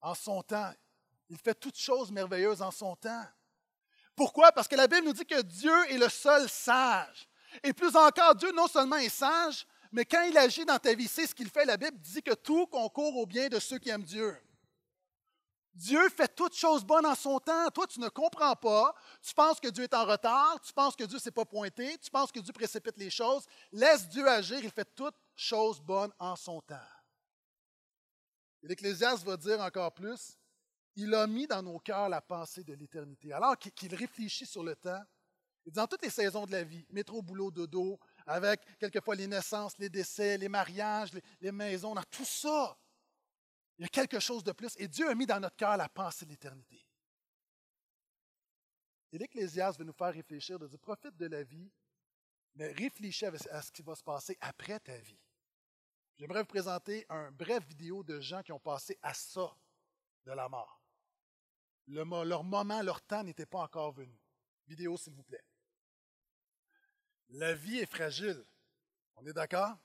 En 0.00 0.14
son 0.14 0.42
temps. 0.42 0.72
Il 1.28 1.38
fait 1.38 1.54
toutes 1.54 1.78
choses 1.78 2.10
merveilleuses 2.10 2.60
en 2.60 2.72
son 2.72 2.96
temps. 2.96 3.24
Pourquoi? 4.16 4.50
Parce 4.50 4.66
que 4.66 4.74
la 4.74 4.88
Bible 4.88 5.06
nous 5.06 5.12
dit 5.12 5.26
que 5.26 5.42
Dieu 5.42 5.90
est 5.90 5.98
le 5.98 6.08
seul 6.08 6.48
sage. 6.48 7.28
Et 7.62 7.72
plus 7.72 7.94
encore, 7.96 8.34
Dieu 8.34 8.52
non 8.52 8.68
seulement 8.68 8.96
est 8.96 9.08
sage, 9.08 9.66
mais 9.90 10.04
quand 10.04 10.22
il 10.22 10.36
agit 10.38 10.64
dans 10.64 10.78
ta 10.78 10.94
vie, 10.94 11.08
c'est 11.08 11.26
ce 11.26 11.34
qu'il 11.34 11.50
fait. 11.50 11.64
La 11.64 11.76
Bible 11.76 11.98
dit 11.98 12.22
que 12.22 12.34
tout 12.34 12.66
concourt 12.66 13.16
au 13.16 13.26
bien 13.26 13.48
de 13.48 13.58
ceux 13.58 13.78
qui 13.78 13.90
aiment 13.90 14.02
Dieu. 14.02 14.36
Dieu 15.74 16.08
fait 16.10 16.34
toutes 16.34 16.54
choses 16.54 16.84
bonnes 16.84 17.06
en 17.06 17.14
son 17.14 17.38
temps. 17.38 17.70
Toi, 17.70 17.86
tu 17.86 17.98
ne 17.98 18.08
comprends 18.08 18.54
pas. 18.56 18.94
Tu 19.22 19.32
penses 19.34 19.58
que 19.58 19.68
Dieu 19.68 19.84
est 19.84 19.94
en 19.94 20.04
retard. 20.04 20.60
Tu 20.60 20.72
penses 20.72 20.94
que 20.94 21.04
Dieu 21.04 21.16
ne 21.16 21.20
s'est 21.22 21.30
pas 21.30 21.46
pointé. 21.46 21.96
Tu 21.98 22.10
penses 22.10 22.30
que 22.30 22.40
Dieu 22.40 22.52
précipite 22.52 22.98
les 22.98 23.08
choses. 23.08 23.46
Laisse 23.72 24.06
Dieu 24.08 24.28
agir. 24.28 24.60
Il 24.62 24.70
fait 24.70 24.88
toutes 24.94 25.16
choses 25.34 25.80
bonnes 25.80 26.12
en 26.18 26.36
son 26.36 26.60
temps. 26.60 26.76
L'Ecclésiaste 28.62 29.24
va 29.24 29.36
dire 29.36 29.60
encore 29.60 29.92
plus 29.92 30.36
il 30.96 31.14
a 31.14 31.26
mis 31.26 31.46
dans 31.46 31.62
nos 31.62 31.78
cœurs 31.78 32.08
la 32.08 32.20
pensée 32.20 32.64
de 32.64 32.74
l'éternité. 32.74 33.32
Alors 33.32 33.56
qu'il 33.58 33.94
réfléchit 33.94 34.46
sur 34.46 34.62
le 34.62 34.76
temps, 34.76 35.02
et 35.64 35.70
dans 35.70 35.86
toutes 35.86 36.02
les 36.02 36.10
saisons 36.10 36.44
de 36.44 36.52
la 36.52 36.64
vie, 36.64 36.84
métro, 36.90 37.22
boulot, 37.22 37.50
dodo, 37.50 37.98
avec 38.26 38.60
quelquefois 38.78 39.14
les 39.14 39.26
naissances, 39.26 39.78
les 39.78 39.88
décès, 39.88 40.36
les 40.38 40.48
mariages, 40.48 41.12
les, 41.12 41.22
les 41.40 41.52
maisons, 41.52 41.94
dans 41.94 42.02
tout 42.10 42.24
ça, 42.24 42.76
il 43.78 43.82
y 43.82 43.84
a 43.84 43.88
quelque 43.88 44.18
chose 44.18 44.42
de 44.42 44.52
plus. 44.52 44.74
Et 44.78 44.88
Dieu 44.88 45.08
a 45.08 45.14
mis 45.14 45.26
dans 45.26 45.40
notre 45.40 45.56
cœur 45.56 45.76
la 45.76 45.88
pensée 45.88 46.24
de 46.24 46.30
l'éternité. 46.30 46.84
Et 49.12 49.18
l'Ecclésiaste 49.18 49.78
veut 49.78 49.84
nous 49.84 49.92
faire 49.92 50.12
réfléchir, 50.12 50.58
de 50.58 50.66
dire, 50.66 50.78
profite 50.78 51.16
de 51.16 51.26
la 51.26 51.42
vie, 51.42 51.70
mais 52.54 52.72
réfléchis 52.72 53.26
à 53.26 53.62
ce 53.62 53.70
qui 53.70 53.82
va 53.82 53.94
se 53.94 54.02
passer 54.02 54.36
après 54.40 54.80
ta 54.80 54.96
vie. 54.98 55.20
J'aimerais 56.18 56.40
vous 56.40 56.46
présenter 56.46 57.06
un 57.08 57.30
bref 57.30 57.64
vidéo 57.66 58.02
de 58.02 58.20
gens 58.20 58.42
qui 58.42 58.52
ont 58.52 58.60
passé 58.60 58.98
à 59.02 59.14
ça 59.14 59.56
de 60.24 60.32
la 60.32 60.48
mort. 60.48 60.80
leur 61.86 62.44
moment, 62.44 62.82
leur 62.82 63.02
temps 63.02 63.22
n'était 63.22 63.46
pas 63.46 63.60
encore 63.60 63.92
venu. 63.92 64.18
Vidéo, 64.66 64.96
s'il 64.96 65.14
vous 65.14 65.24
plaît. 65.24 65.42
La 67.32 67.54
vie 67.54 67.78
est 67.78 67.86
fragile. 67.86 68.44
On 69.16 69.26
est 69.26 69.32
d'accord? 69.32 69.76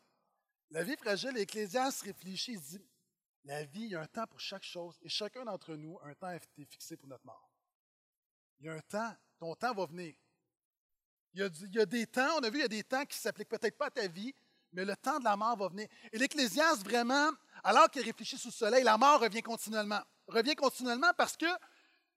La 0.70 0.84
vie 0.84 0.94
est 0.94 0.98
fragile, 0.98 1.32
l'Ecclésiaste 1.32 2.02
réfléchit, 2.02 2.54
il 2.54 2.62
dit, 2.62 2.86
la 3.46 3.64
vie, 3.64 3.84
il 3.84 3.92
y 3.92 3.96
a 3.96 4.02
un 4.02 4.08
temps 4.08 4.28
pour 4.28 4.40
chaque 4.40 4.64
chose 4.64 4.98
et 5.02 5.08
chacun 5.08 5.46
d'entre 5.46 5.76
nous, 5.76 5.98
un 6.04 6.14
temps 6.14 6.28
a 6.28 6.36
été 6.36 6.66
fixé 6.66 6.98
pour 6.98 7.08
notre 7.08 7.26
mort. 7.26 7.50
Il 8.60 8.66
y 8.66 8.70
a 8.70 8.74
un 8.74 8.82
temps, 8.82 9.16
ton 9.40 9.56
temps 9.56 9.74
va 9.74 9.86
venir. 9.86 10.14
Il 11.34 11.40
y 11.40 11.80
a, 11.80 11.86
des 11.86 12.08
temps, 12.08 12.40
on 12.40 12.44
a 12.44 12.50
vu, 12.50 12.58
il 12.58 12.62
y 12.62 12.66
a 12.66 12.68
des 12.68 12.84
temps 12.84 13.06
qui 13.06 13.18
ne 13.18 13.22
s'appliquent 13.22 13.50
peut-être 13.50 13.78
pas 13.78 13.86
à 13.86 13.92
ta 13.92 14.08
vie, 14.08 14.34
mais 14.74 14.84
le 14.84 14.98
temps 14.98 15.20
de 15.20 15.24
la 15.24 15.38
mort 15.38 15.56
va 15.56 15.70
venir. 15.70 15.88
Et 16.12 16.18
l'Ecclésiaste, 16.18 16.84
vraiment, 16.84 17.32
alors 17.64 17.90
qu'il 17.90 18.02
réfléchit 18.02 18.38
sous 18.38 18.50
le 18.50 18.54
soleil, 18.54 18.84
la 18.84 18.98
mort 18.98 19.22
revient 19.22 19.42
continuellement. 19.42 20.02
Revient 20.28 20.56
continuellement 20.56 21.14
parce 21.16 21.38
que 21.38 21.46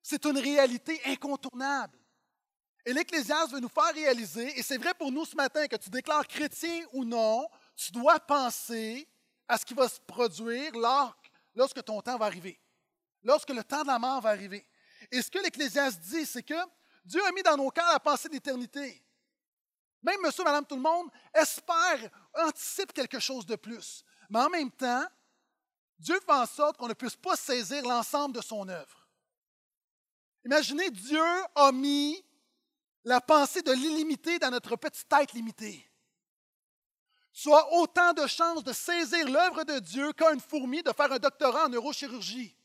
c'est 0.03 0.25
une 0.25 0.39
réalité 0.39 1.01
incontournable. 1.05 2.00
Et 2.91 2.93
l'Ecclésiaste 2.93 3.53
veut 3.53 3.61
nous 3.61 3.69
faire 3.69 3.95
réaliser, 3.95 4.59
et 4.59 4.65
c'est 4.65 4.77
vrai 4.77 4.93
pour 4.95 5.13
nous 5.13 5.25
ce 5.25 5.37
matin, 5.37 5.69
que 5.69 5.77
tu 5.77 5.91
déclares 5.91 6.27
chrétien 6.27 6.85
ou 6.93 7.05
non, 7.05 7.49
tu 7.77 7.93
dois 7.93 8.19
penser 8.19 9.09
à 9.47 9.57
ce 9.57 9.65
qui 9.65 9.75
va 9.75 9.89
se 9.89 10.01
produire 10.01 10.73
lorsque 11.55 11.85
ton 11.85 12.01
temps 12.01 12.19
va 12.19 12.27
arriver, 12.27 12.61
lorsque 13.23 13.51
le 13.51 13.63
temps 13.63 13.83
de 13.83 13.87
la 13.87 14.01
mort 14.01 14.21
va 14.21 14.31
arriver. 14.31 14.67
Et 15.13 15.23
ce 15.23 15.31
que 15.31 15.39
l'Ecclésiaste 15.39 16.01
dit, 16.01 16.27
c'est 16.27 16.43
que 16.43 16.61
Dieu 17.05 17.25
a 17.25 17.31
mis 17.31 17.45
dans 17.45 17.57
nos 17.57 17.71
cœurs 17.71 17.93
la 17.93 18.01
pensée 18.01 18.29
d'éternité. 18.29 19.01
Même 20.03 20.21
monsieur, 20.23 20.43
madame, 20.43 20.67
tout 20.67 20.75
le 20.75 20.83
monde 20.83 21.13
espère, 21.33 22.11
anticipe 22.35 22.93
quelque 22.93 23.21
chose 23.21 23.47
de 23.47 23.55
plus. 23.55 24.03
Mais 24.31 24.41
en 24.41 24.51
même 24.51 24.73
temps, 24.73 25.07
Dieu 25.97 26.19
fait 26.19 26.33
en 26.33 26.45
sorte 26.45 26.77
qu'on 26.77 26.89
ne 26.89 26.95
puisse 26.95 27.15
pas 27.15 27.37
saisir 27.37 27.85
l'ensemble 27.85 28.35
de 28.35 28.43
son 28.43 28.69
œuvre. 28.69 29.07
Imaginez, 30.45 30.91
Dieu 30.91 31.23
a 31.55 31.71
mis 31.71 32.21
la 33.05 33.21
pensée 33.21 33.63
de 33.63 33.73
l'illimité 33.73 34.39
dans 34.39 34.51
notre 34.51 34.77
petite 34.77 35.09
tête 35.09 35.33
limitée. 35.33 35.91
Soit 37.33 37.73
autant 37.75 38.13
de 38.13 38.27
chances 38.27 38.65
de 38.65 38.73
saisir 38.73 39.29
l'œuvre 39.29 39.65
de 39.65 39.79
Dieu 39.79 40.13
qu'à 40.13 40.33
une 40.33 40.41
fourmi 40.41 40.83
de 40.83 40.93
faire 40.93 41.13
un 41.13 41.19
doctorat 41.19 41.67
en 41.67 41.69
neurochirurgie. 41.69 42.57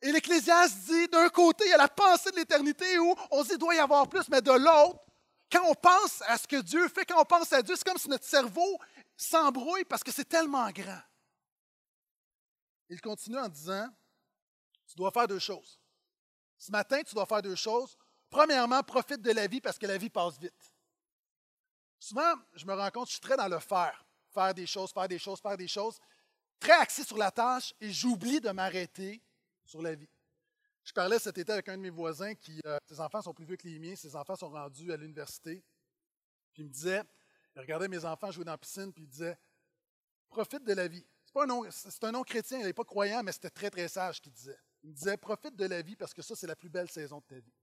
Et 0.00 0.12
l'Ecclésiaste 0.12 0.78
dit, 0.86 1.08
d'un 1.08 1.28
côté, 1.28 1.64
il 1.66 1.70
y 1.70 1.74
a 1.74 1.78
la 1.78 1.88
pensée 1.88 2.30
de 2.30 2.36
l'éternité 2.36 2.98
où 2.98 3.14
on 3.30 3.42
se 3.42 3.48
dit, 3.48 3.54
il 3.54 3.58
doit 3.58 3.74
y 3.74 3.78
avoir 3.78 4.08
plus, 4.08 4.28
mais 4.28 4.42
de 4.42 4.52
l'autre, 4.52 5.00
quand 5.50 5.64
on 5.66 5.74
pense 5.74 6.22
à 6.22 6.36
ce 6.36 6.46
que 6.46 6.60
Dieu 6.60 6.88
fait, 6.88 7.04
quand 7.04 7.20
on 7.20 7.24
pense 7.24 7.52
à 7.52 7.62
Dieu, 7.62 7.76
c'est 7.76 7.84
comme 7.84 7.98
si 7.98 8.08
notre 8.08 8.26
cerveau 8.26 8.78
s'embrouille 9.16 9.84
parce 9.84 10.02
que 10.02 10.12
c'est 10.12 10.28
tellement 10.28 10.68
grand. 10.70 11.00
Il 12.88 13.00
continue 13.00 13.38
en 13.38 13.48
disant, 13.48 13.88
tu 14.86 14.96
dois 14.96 15.10
faire 15.10 15.28
deux 15.28 15.38
choses. 15.38 15.80
Ce 16.64 16.72
matin, 16.72 17.02
tu 17.02 17.14
dois 17.14 17.26
faire 17.26 17.42
deux 17.42 17.56
choses. 17.56 17.94
Premièrement, 18.30 18.82
profite 18.82 19.20
de 19.20 19.32
la 19.32 19.46
vie 19.46 19.60
parce 19.60 19.78
que 19.78 19.84
la 19.84 19.98
vie 19.98 20.08
passe 20.08 20.38
vite. 20.38 20.72
Souvent, 21.98 22.36
je 22.54 22.64
me 22.64 22.72
rends 22.72 22.90
compte, 22.90 23.08
je 23.08 23.12
suis 23.12 23.20
très 23.20 23.36
dans 23.36 23.48
le 23.48 23.58
faire. 23.58 24.02
Faire 24.32 24.54
des 24.54 24.66
choses, 24.66 24.90
faire 24.90 25.06
des 25.06 25.18
choses, 25.18 25.42
faire 25.42 25.58
des 25.58 25.68
choses. 25.68 26.00
Très 26.58 26.72
axé 26.72 27.04
sur 27.04 27.18
la 27.18 27.30
tâche 27.30 27.74
et 27.82 27.92
j'oublie 27.92 28.40
de 28.40 28.48
m'arrêter 28.48 29.22
sur 29.62 29.82
la 29.82 29.94
vie. 29.94 30.08
Je 30.84 30.94
parlais 30.94 31.18
cet 31.18 31.36
été 31.36 31.52
avec 31.52 31.68
un 31.68 31.76
de 31.76 31.82
mes 31.82 31.90
voisins 31.90 32.34
qui, 32.34 32.58
euh, 32.64 32.78
ses 32.88 32.98
enfants 32.98 33.20
sont 33.20 33.34
plus 33.34 33.44
vieux 33.44 33.56
que 33.56 33.68
les 33.68 33.78
miens, 33.78 33.94
ses 33.94 34.16
enfants 34.16 34.36
sont 34.36 34.48
rendus 34.48 34.90
à 34.90 34.96
l'université. 34.96 35.62
Puis 36.54 36.62
il 36.62 36.64
me 36.64 36.70
disait, 36.70 37.02
il 37.56 37.60
regardait 37.60 37.88
mes 37.88 38.06
enfants 38.06 38.30
jouer 38.30 38.46
dans 38.46 38.52
la 38.52 38.58
piscine, 38.58 38.90
puis 38.90 39.02
il 39.02 39.08
disait, 39.08 39.36
profite 40.30 40.64
de 40.64 40.72
la 40.72 40.88
vie. 40.88 41.06
C'est, 41.26 41.38
un 41.38 41.46
nom, 41.46 41.66
c'est 41.70 42.04
un 42.04 42.12
nom 42.12 42.22
chrétien, 42.22 42.58
il 42.60 42.64
n'est 42.64 42.72
pas 42.72 42.84
croyant, 42.84 43.22
mais 43.22 43.32
c'était 43.32 43.50
très, 43.50 43.68
très 43.68 43.86
sage 43.86 44.22
qu'il 44.22 44.32
disait. 44.32 44.58
Il 44.84 44.90
me 44.90 44.94
disait, 44.94 45.16
profite 45.16 45.56
de 45.56 45.64
la 45.64 45.80
vie 45.80 45.96
parce 45.96 46.12
que 46.12 46.20
ça, 46.20 46.36
c'est 46.36 46.46
la 46.46 46.54
plus 46.54 46.68
belle 46.68 46.90
saison 46.90 47.18
de 47.18 47.24
ta 47.24 47.40
vie. 47.40 47.54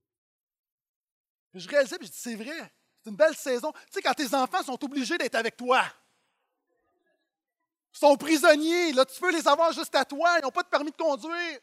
Puis 1.51 1.61
je 1.61 1.69
réalisais, 1.69 1.99
puis 1.99 2.07
je 2.07 2.11
dis, 2.11 2.17
c'est 2.17 2.35
vrai, 2.35 2.73
c'est 2.99 3.11
une 3.11 3.15
belle 3.15 3.35
saison. 3.35 3.71
Tu 3.71 3.79
sais, 3.91 4.01
quand 4.01 4.13
tes 4.15 4.33
enfants 4.33 4.63
sont 4.63 4.83
obligés 4.83 5.19
d'être 5.19 5.35
avec 5.35 5.55
toi, 5.55 5.83
ils 7.93 7.99
sont 7.99 8.17
prisonniers, 8.17 8.91
là, 8.93 9.05
tu 9.05 9.19
peux 9.19 9.31
les 9.31 9.47
avoir 9.47 9.71
juste 9.71 9.93
à 9.93 10.03
toi, 10.03 10.39
ils 10.39 10.41
n'ont 10.41 10.51
pas 10.51 10.63
de 10.63 10.69
permis 10.69 10.89
de 10.89 10.95
conduire. 10.95 11.59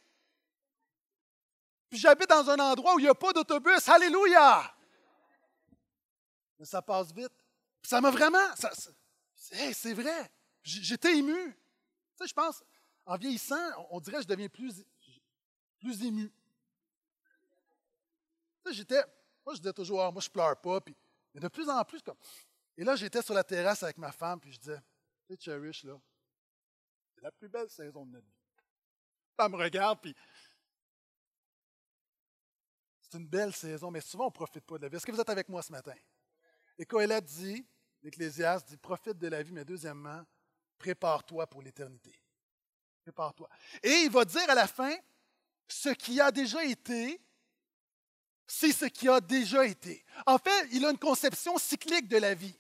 Puis 1.91 1.99
j'habite 1.99 2.29
dans 2.29 2.49
un 2.51 2.59
endroit 2.61 2.95
où 2.95 3.01
il 3.01 3.05
n'y 3.05 3.09
a 3.09 3.15
pas 3.15 3.33
d'autobus. 3.33 3.89
Alléluia! 3.89 4.73
Mais 6.59 6.67
ça 6.67 6.83
passe 6.83 7.13
vite. 7.13 7.33
ça 7.83 8.01
m'a 8.01 8.11
vraiment. 8.11 8.47
c'est 9.35 9.95
vrai. 9.95 10.31
J'étais 10.63 11.17
ému. 11.17 11.53
Tu 11.53 12.25
sais, 12.25 12.29
je 12.29 12.35
pense, 12.35 12.63
en 13.07 13.17
vieillissant, 13.17 13.57
on 13.91 13.99
dirait 14.01 14.19
que 14.19 14.23
je 14.25 14.29
deviens 14.29 14.49
plus, 14.49 14.85
plus 15.79 16.03
ému. 16.05 16.33
J'étais. 18.71 19.03
Moi, 19.45 19.55
je 19.55 19.61
disais 19.61 19.73
toujours, 19.73 20.03
ah, 20.03 20.11
moi, 20.11 20.21
je 20.21 20.29
pleure 20.29 20.61
pas. 20.61 20.81
Puis, 20.81 20.95
mais 21.33 21.41
de 21.41 21.49
plus 21.49 21.69
en 21.69 21.83
plus, 21.85 22.03
comme. 22.03 22.19
Et 22.77 22.85
là, 22.85 22.97
j'étais 22.97 23.23
sur 23.23 23.35
la 23.35 23.43
terrasse 23.43 23.83
avec 23.83 23.99
ma 23.99 24.13
femme, 24.13 24.39
puis 24.39 24.53
je 24.53 24.59
disais, 24.59 24.81
tu 25.27 25.35
sais, 25.35 25.41
Cherish, 25.41 25.85
là, 25.85 25.99
c'est 27.15 27.23
la 27.23 27.33
plus 27.33 27.49
belle 27.49 27.69
saison 27.69 28.07
de 28.07 28.13
notre 28.13 28.27
vie. 28.27 28.35
Elle 29.39 29.51
me 29.51 29.57
regarde, 29.57 30.01
puis 30.01 30.15
c'est 33.01 33.19
une 33.19 33.27
belle 33.27 33.53
saison, 33.53 33.91
mais 33.91 34.01
souvent 34.01 34.25
on 34.25 34.29
ne 34.29 34.33
profite 34.33 34.65
pas 34.65 34.77
de 34.77 34.83
la 34.83 34.89
vie. 34.89 34.97
Est-ce 34.97 35.07
que 35.07 35.13
vous 35.13 35.21
êtes 35.21 35.31
avec 35.31 35.49
moi 35.49 35.63
ce 35.63 35.73
matin? 35.73 35.95
Et 36.77 36.85
Coëlette 36.85 37.25
dit, 37.25 37.67
l'Ecclésiaste 38.03 38.69
dit, 38.69 38.77
profite 38.77 39.19
de 39.19 39.29
la 39.29 39.43
vie, 39.43 39.53
mais 39.53 39.65
deuxièmement, 39.65 40.25
prépare-toi 40.79 41.47
pour 41.47 41.63
l'éternité. 41.63 42.15
Prépare-toi. 43.03 43.49
Et 43.83 44.03
il 44.05 44.11
va 44.11 44.25
dire 44.25 44.49
à 44.49 44.55
la 44.55 44.67
fin, 44.67 44.95
ce 45.69 45.91
qui 45.91 46.21
a 46.21 46.31
déjà 46.31 46.65
été, 46.65 47.21
c'est 48.47 48.73
ce 48.73 48.87
qui 48.87 49.09
a 49.09 49.21
déjà 49.21 49.65
été. 49.67 50.05
En 50.27 50.39
fait, 50.39 50.69
il 50.73 50.85
a 50.85 50.91
une 50.91 50.99
conception 50.99 51.59
cyclique 51.59 52.09
de 52.09 52.17
la 52.17 52.35
vie. 52.35 52.59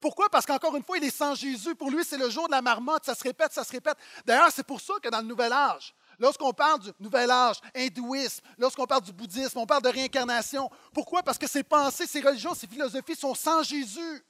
Pourquoi? 0.00 0.28
Parce 0.28 0.46
qu'encore 0.46 0.76
une 0.76 0.82
fois, 0.82 0.98
il 0.98 1.04
est 1.04 1.10
sans 1.10 1.34
Jésus. 1.34 1.74
Pour 1.74 1.90
lui, 1.90 2.04
c'est 2.04 2.18
le 2.18 2.30
jour 2.30 2.46
de 2.46 2.52
la 2.52 2.62
marmotte. 2.62 3.04
Ça 3.04 3.14
se 3.14 3.22
répète, 3.22 3.52
ça 3.52 3.64
se 3.64 3.72
répète. 3.72 3.96
D'ailleurs, 4.24 4.50
c'est 4.52 4.66
pour 4.66 4.80
ça 4.80 4.94
que 5.02 5.08
dans 5.08 5.20
le 5.20 5.26
Nouvel 5.26 5.52
Âge, 5.52 5.94
Lorsqu'on 6.18 6.52
parle 6.52 6.80
du 6.80 6.90
Nouvel 7.00 7.30
Âge, 7.30 7.56
hindouisme, 7.74 8.42
lorsqu'on 8.58 8.86
parle 8.86 9.02
du 9.02 9.12
bouddhisme, 9.12 9.58
on 9.58 9.66
parle 9.66 9.82
de 9.82 9.88
réincarnation. 9.88 10.70
Pourquoi? 10.92 11.22
Parce 11.22 11.38
que 11.38 11.46
ces 11.46 11.62
pensées, 11.62 12.06
ces 12.06 12.20
religions, 12.20 12.54
ces 12.54 12.66
philosophies 12.66 13.16
sont 13.16 13.34
sans 13.34 13.62
Jésus. 13.62 14.24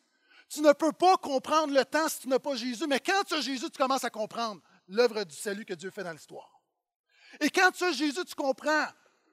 Tu 0.49 0.61
ne 0.61 0.73
peux 0.73 0.93
pas 0.93 1.17
comprendre 1.17 1.73
le 1.73 1.85
temps 1.85 2.09
si 2.09 2.21
tu 2.21 2.29
n'as 2.29 2.39
pas 2.39 2.57
Jésus, 2.57 2.87
mais 2.89 3.01
quand 3.01 3.25
tu 3.27 3.35
as 3.35 3.41
Jésus, 3.41 3.71
tu 3.71 3.79
commences 3.79 4.05
à 4.05 4.11
comprendre 4.11 4.61
l'œuvre 4.89 5.25
du 5.25 5.35
salut 5.35 5.65
que 5.65 5.75
Dieu 5.75 5.91
fait 5.91 6.05
dans 6.05 6.13
l'histoire. 6.13 6.56
Et 7.41 7.51
quand 7.51 7.71
tu 7.71 7.85
as 7.85 7.93
Jésus, 7.93 8.25
tu 8.25 8.35
comprends 8.35 8.87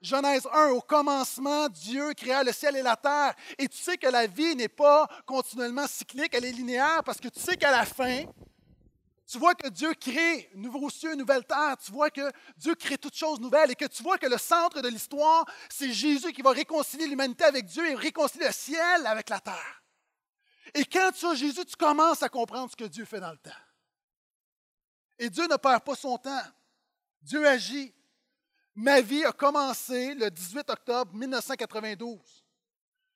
Genèse 0.04 0.46
1, 0.52 0.68
au 0.68 0.82
commencement, 0.82 1.68
Dieu 1.68 2.12
créa 2.12 2.44
le 2.44 2.52
ciel 2.52 2.76
et 2.76 2.82
la 2.82 2.94
terre. 2.94 3.34
Et 3.56 3.66
tu 3.68 3.78
sais 3.78 3.96
que 3.96 4.08
la 4.08 4.26
vie 4.26 4.54
n'est 4.54 4.68
pas 4.68 5.08
continuellement 5.24 5.86
cyclique, 5.86 6.34
elle 6.34 6.44
est 6.44 6.52
linéaire 6.52 7.02
parce 7.04 7.18
que 7.18 7.28
tu 7.28 7.40
sais 7.40 7.56
qu'à 7.56 7.70
la 7.70 7.86
fin, 7.86 8.24
tu 9.26 9.38
vois 9.38 9.54
que 9.54 9.68
Dieu 9.68 9.94
crée 9.94 10.50
un 10.54 10.58
nouveau 10.58 10.90
cieux, 10.90 11.14
nouvelle 11.14 11.44
terre. 11.44 11.76
Tu 11.82 11.90
vois 11.90 12.10
que 12.10 12.30
Dieu 12.58 12.74
crée 12.74 12.98
toutes 12.98 13.16
choses 13.16 13.40
nouvelles 13.40 13.70
et 13.70 13.74
que 13.74 13.86
tu 13.86 14.02
vois 14.02 14.18
que 14.18 14.26
le 14.26 14.36
centre 14.36 14.82
de 14.82 14.88
l'histoire, 14.88 15.46
c'est 15.70 15.92
Jésus 15.92 16.32
qui 16.32 16.42
va 16.42 16.50
réconcilier 16.50 17.06
l'humanité 17.06 17.44
avec 17.44 17.64
Dieu 17.64 17.88
et 17.90 17.94
réconcilier 17.94 18.46
le 18.46 18.52
ciel 18.52 19.06
avec 19.06 19.30
la 19.30 19.40
terre. 19.40 19.82
Et 20.74 20.84
quand 20.84 21.10
tu 21.12 21.26
as 21.26 21.34
Jésus, 21.34 21.64
tu 21.64 21.76
commences 21.76 22.22
à 22.22 22.28
comprendre 22.28 22.70
ce 22.70 22.76
que 22.76 22.84
Dieu 22.84 23.06
fait 23.06 23.20
dans 23.20 23.30
le 23.30 23.38
temps. 23.38 23.50
Et 25.18 25.30
Dieu 25.30 25.46
ne 25.46 25.56
perd 25.56 25.82
pas 25.82 25.94
son 25.94 26.18
temps. 26.18 26.42
Dieu 27.24 27.46
agit. 27.46 27.92
Ma 28.76 29.00
vie 29.00 29.24
a 29.24 29.32
commencé 29.32 30.14
le 30.14 30.30
18 30.30 30.68
octobre 30.68 31.14
1992. 31.14 32.18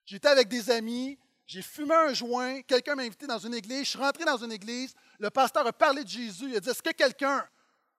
J'étais 0.04 0.28
avec 0.28 0.48
des 0.48 0.70
amis, 0.70 1.18
j'ai 1.46 1.62
fumé 1.62 1.94
un 1.94 2.14
joint, 2.14 2.62
quelqu'un 2.62 2.94
m'a 2.94 3.02
invité 3.02 3.26
dans 3.26 3.38
une 3.38 3.54
église, 3.54 3.84
je 3.84 3.90
suis 3.90 3.98
rentré 3.98 4.24
dans 4.24 4.36
une 4.36 4.52
église, 4.52 4.94
le 5.18 5.30
pasteur 5.30 5.66
a 5.66 5.72
parlé 5.72 6.04
de 6.04 6.08
Jésus, 6.08 6.46
il 6.48 6.56
a 6.56 6.60
dit, 6.60 6.68
est-ce 6.70 6.82
que 6.82 6.92
quelqu'un 6.92 7.46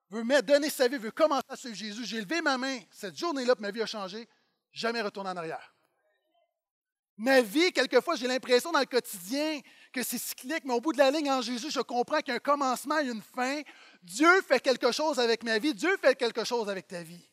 veut 0.09 0.23
donner 0.41 0.69
sa 0.69 0.87
vie, 0.87 0.97
veut 0.97 1.11
commencer 1.11 1.45
à 1.49 1.55
suivre 1.55 1.75
Jésus? 1.75 2.05
J'ai 2.05 2.21
levé 2.21 2.41
ma 2.41 2.57
main, 2.57 2.79
cette 2.89 3.17
journée-là, 3.17 3.55
ma 3.59 3.71
vie 3.71 3.81
a 3.81 3.85
changé, 3.85 4.27
jamais 4.71 5.01
retourné 5.01 5.29
en 5.29 5.37
arrière. 5.37 5.75
Ma 7.17 7.41
vie, 7.41 7.73
quelquefois, 7.73 8.15
j'ai 8.15 8.27
l'impression 8.27 8.71
dans 8.71 8.79
le 8.79 8.85
quotidien 8.85 9.59
que 9.91 10.03
c'est 10.03 10.17
cyclique, 10.17 10.63
mais 10.65 10.73
au 10.73 10.81
bout 10.81 10.93
de 10.93 10.97
la 10.97 11.11
ligne, 11.11 11.31
en 11.31 11.41
Jésus, 11.41 11.71
je 11.71 11.79
comprends 11.79 12.19
qu'il 12.19 12.29
y 12.29 12.31
a 12.31 12.35
un 12.35 12.39
commencement 12.39 12.99
et 12.99 13.07
une 13.07 13.21
fin. 13.21 13.61
Dieu 14.03 14.41
fait 14.43 14.59
quelque 14.59 14.91
chose 14.91 15.19
avec 15.19 15.43
ma 15.43 15.59
vie, 15.59 15.73
Dieu 15.73 15.95
fait 15.97 16.15
quelque 16.15 16.43
chose 16.43 16.69
avec 16.69 16.87
ta 16.87 17.01
vie. 17.03 17.29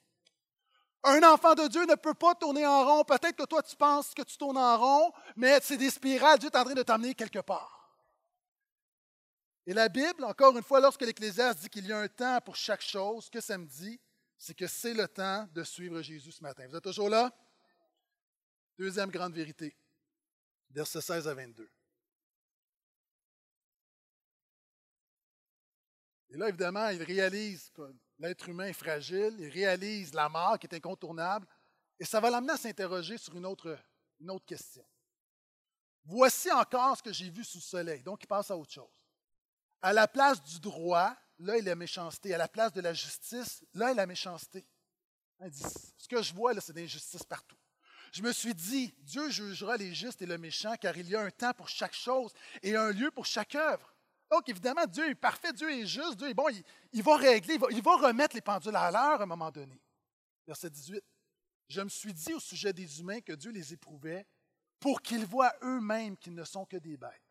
Un 1.02 1.22
enfant 1.22 1.54
de 1.54 1.68
Dieu 1.68 1.84
ne 1.86 1.94
peut 1.94 2.14
pas 2.14 2.34
tourner 2.34 2.66
en 2.66 2.84
rond. 2.84 3.04
Peut-être 3.04 3.36
que 3.36 3.44
toi, 3.44 3.62
tu 3.62 3.76
penses 3.76 4.12
que 4.12 4.22
tu 4.22 4.36
tournes 4.36 4.58
en 4.58 4.76
rond, 4.76 5.12
mais 5.36 5.60
c'est 5.62 5.76
des 5.76 5.90
spirales. 5.90 6.38
Dieu 6.38 6.50
est 6.52 6.56
en 6.56 6.64
train 6.64 6.74
de 6.74 6.82
t'amener 6.82 7.14
quelque 7.14 7.38
part. 7.38 7.76
Et 9.66 9.72
la 9.72 9.88
Bible, 9.88 10.24
encore 10.24 10.56
une 10.56 10.64
fois, 10.64 10.80
lorsque 10.80 11.02
l'Ecclésiaste 11.02 11.60
dit 11.60 11.68
qu'il 11.68 11.86
y 11.86 11.92
a 11.92 11.98
un 11.98 12.08
temps 12.08 12.40
pour 12.44 12.56
chaque 12.56 12.82
chose, 12.82 13.26
ce 13.26 13.30
que 13.30 13.40
ça 13.40 13.56
me 13.56 13.66
dit, 13.66 14.00
c'est 14.38 14.54
que 14.54 14.66
c'est 14.66 14.94
le 14.94 15.06
temps 15.06 15.46
de 15.52 15.62
suivre 15.62 16.02
Jésus 16.02 16.32
ce 16.32 16.42
matin. 16.42 16.66
Vous 16.68 16.76
êtes 16.76 16.84
toujours 16.84 17.08
là? 17.08 17.32
Deuxième 18.78 19.10
grande 19.10 19.32
vérité, 19.32 19.76
versets 20.70 21.00
16 21.00 21.28
à 21.28 21.34
22. 21.34 21.70
Et 26.36 26.38
là, 26.38 26.50
évidemment, 26.50 26.90
il 26.90 27.02
réalise 27.02 27.72
l'être 28.18 28.46
humain 28.46 28.66
est 28.66 28.74
fragile, 28.74 29.34
il 29.38 29.48
réalise 29.48 30.12
la 30.12 30.28
mort 30.28 30.58
qui 30.58 30.66
est 30.66 30.74
incontournable, 30.74 31.46
et 31.98 32.04
ça 32.04 32.20
va 32.20 32.28
l'amener 32.28 32.52
à 32.52 32.58
s'interroger 32.58 33.16
sur 33.16 33.34
une 33.34 33.46
autre, 33.46 33.78
question. 34.44 34.84
Voici 36.04 36.52
encore 36.52 36.98
ce 36.98 37.02
que 37.02 37.10
j'ai 37.10 37.30
vu 37.30 37.42
sous 37.42 37.56
le 37.56 37.62
soleil. 37.62 38.02
Donc, 38.02 38.22
il 38.22 38.26
passe 38.26 38.50
à 38.50 38.56
autre 38.58 38.70
chose. 38.70 39.00
À 39.80 39.94
la 39.94 40.06
place 40.06 40.42
du 40.42 40.60
droit, 40.60 41.16
là, 41.38 41.56
il 41.56 41.66
a 41.68 41.70
la 41.70 41.74
méchanceté. 41.74 42.34
À 42.34 42.38
la 42.38 42.48
place 42.48 42.74
de 42.74 42.82
la 42.82 42.92
justice, 42.92 43.64
là, 43.72 43.92
il 43.92 43.92
a 43.92 44.02
la 44.02 44.06
méchanceté. 44.06 44.68
Ce 45.50 46.06
que 46.06 46.20
je 46.20 46.34
vois, 46.34 46.52
là, 46.52 46.60
c'est 46.60 46.74
des 46.74 46.84
injustices 46.84 47.24
partout. 47.24 47.56
Je 48.12 48.20
me 48.20 48.32
suis 48.32 48.54
dit, 48.54 48.94
Dieu 48.98 49.30
jugera 49.30 49.78
les 49.78 49.94
justes 49.94 50.20
et 50.20 50.26
le 50.26 50.36
méchant, 50.36 50.76
car 50.76 50.98
il 50.98 51.08
y 51.08 51.16
a 51.16 51.22
un 51.22 51.30
temps 51.30 51.54
pour 51.54 51.70
chaque 51.70 51.94
chose 51.94 52.34
et 52.62 52.76
un 52.76 52.90
lieu 52.90 53.10
pour 53.10 53.24
chaque 53.24 53.54
œuvre. 53.54 53.95
Donc, 54.30 54.48
évidemment, 54.48 54.86
Dieu 54.86 55.08
est 55.08 55.14
parfait, 55.14 55.52
Dieu 55.52 55.70
est 55.70 55.86
juste, 55.86 56.16
Dieu 56.16 56.28
est 56.28 56.34
bon, 56.34 56.48
il, 56.92 57.02
va 57.02 57.16
régler, 57.16 57.58
il 57.70 57.82
va, 57.82 57.96
remettre 57.96 58.34
les 58.34 58.40
pendules 58.40 58.74
à 58.74 58.90
l'heure 58.90 59.20
à 59.20 59.22
un 59.22 59.26
moment 59.26 59.50
donné. 59.50 59.80
Verset 60.46 60.70
18. 60.70 61.02
je 61.68 61.80
me 61.80 61.88
suis 61.88 62.12
dit 62.12 62.34
au 62.34 62.40
sujet 62.40 62.72
des 62.72 63.00
humains 63.00 63.20
que 63.20 63.32
Dieu 63.32 63.50
les 63.50 63.72
éprouvait 63.72 64.26
pour 64.80 65.00
qu'ils 65.00 65.26
voient 65.26 65.54
eux-mêmes 65.62 66.16
qu'ils 66.16 66.34
ne 66.34 66.44
sont 66.44 66.64
que 66.64 66.76
des 66.76 66.96
bêtes. 66.96 67.22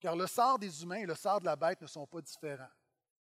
Car 0.00 0.16
le 0.16 0.26
sort 0.26 0.58
des 0.58 0.82
humains 0.82 0.96
et 0.96 1.06
le 1.06 1.14
sort 1.14 1.40
de 1.40 1.44
la 1.44 1.56
bête 1.56 1.80
ne 1.80 1.86
sont 1.86 2.06
pas 2.06 2.20
différents. 2.20 2.70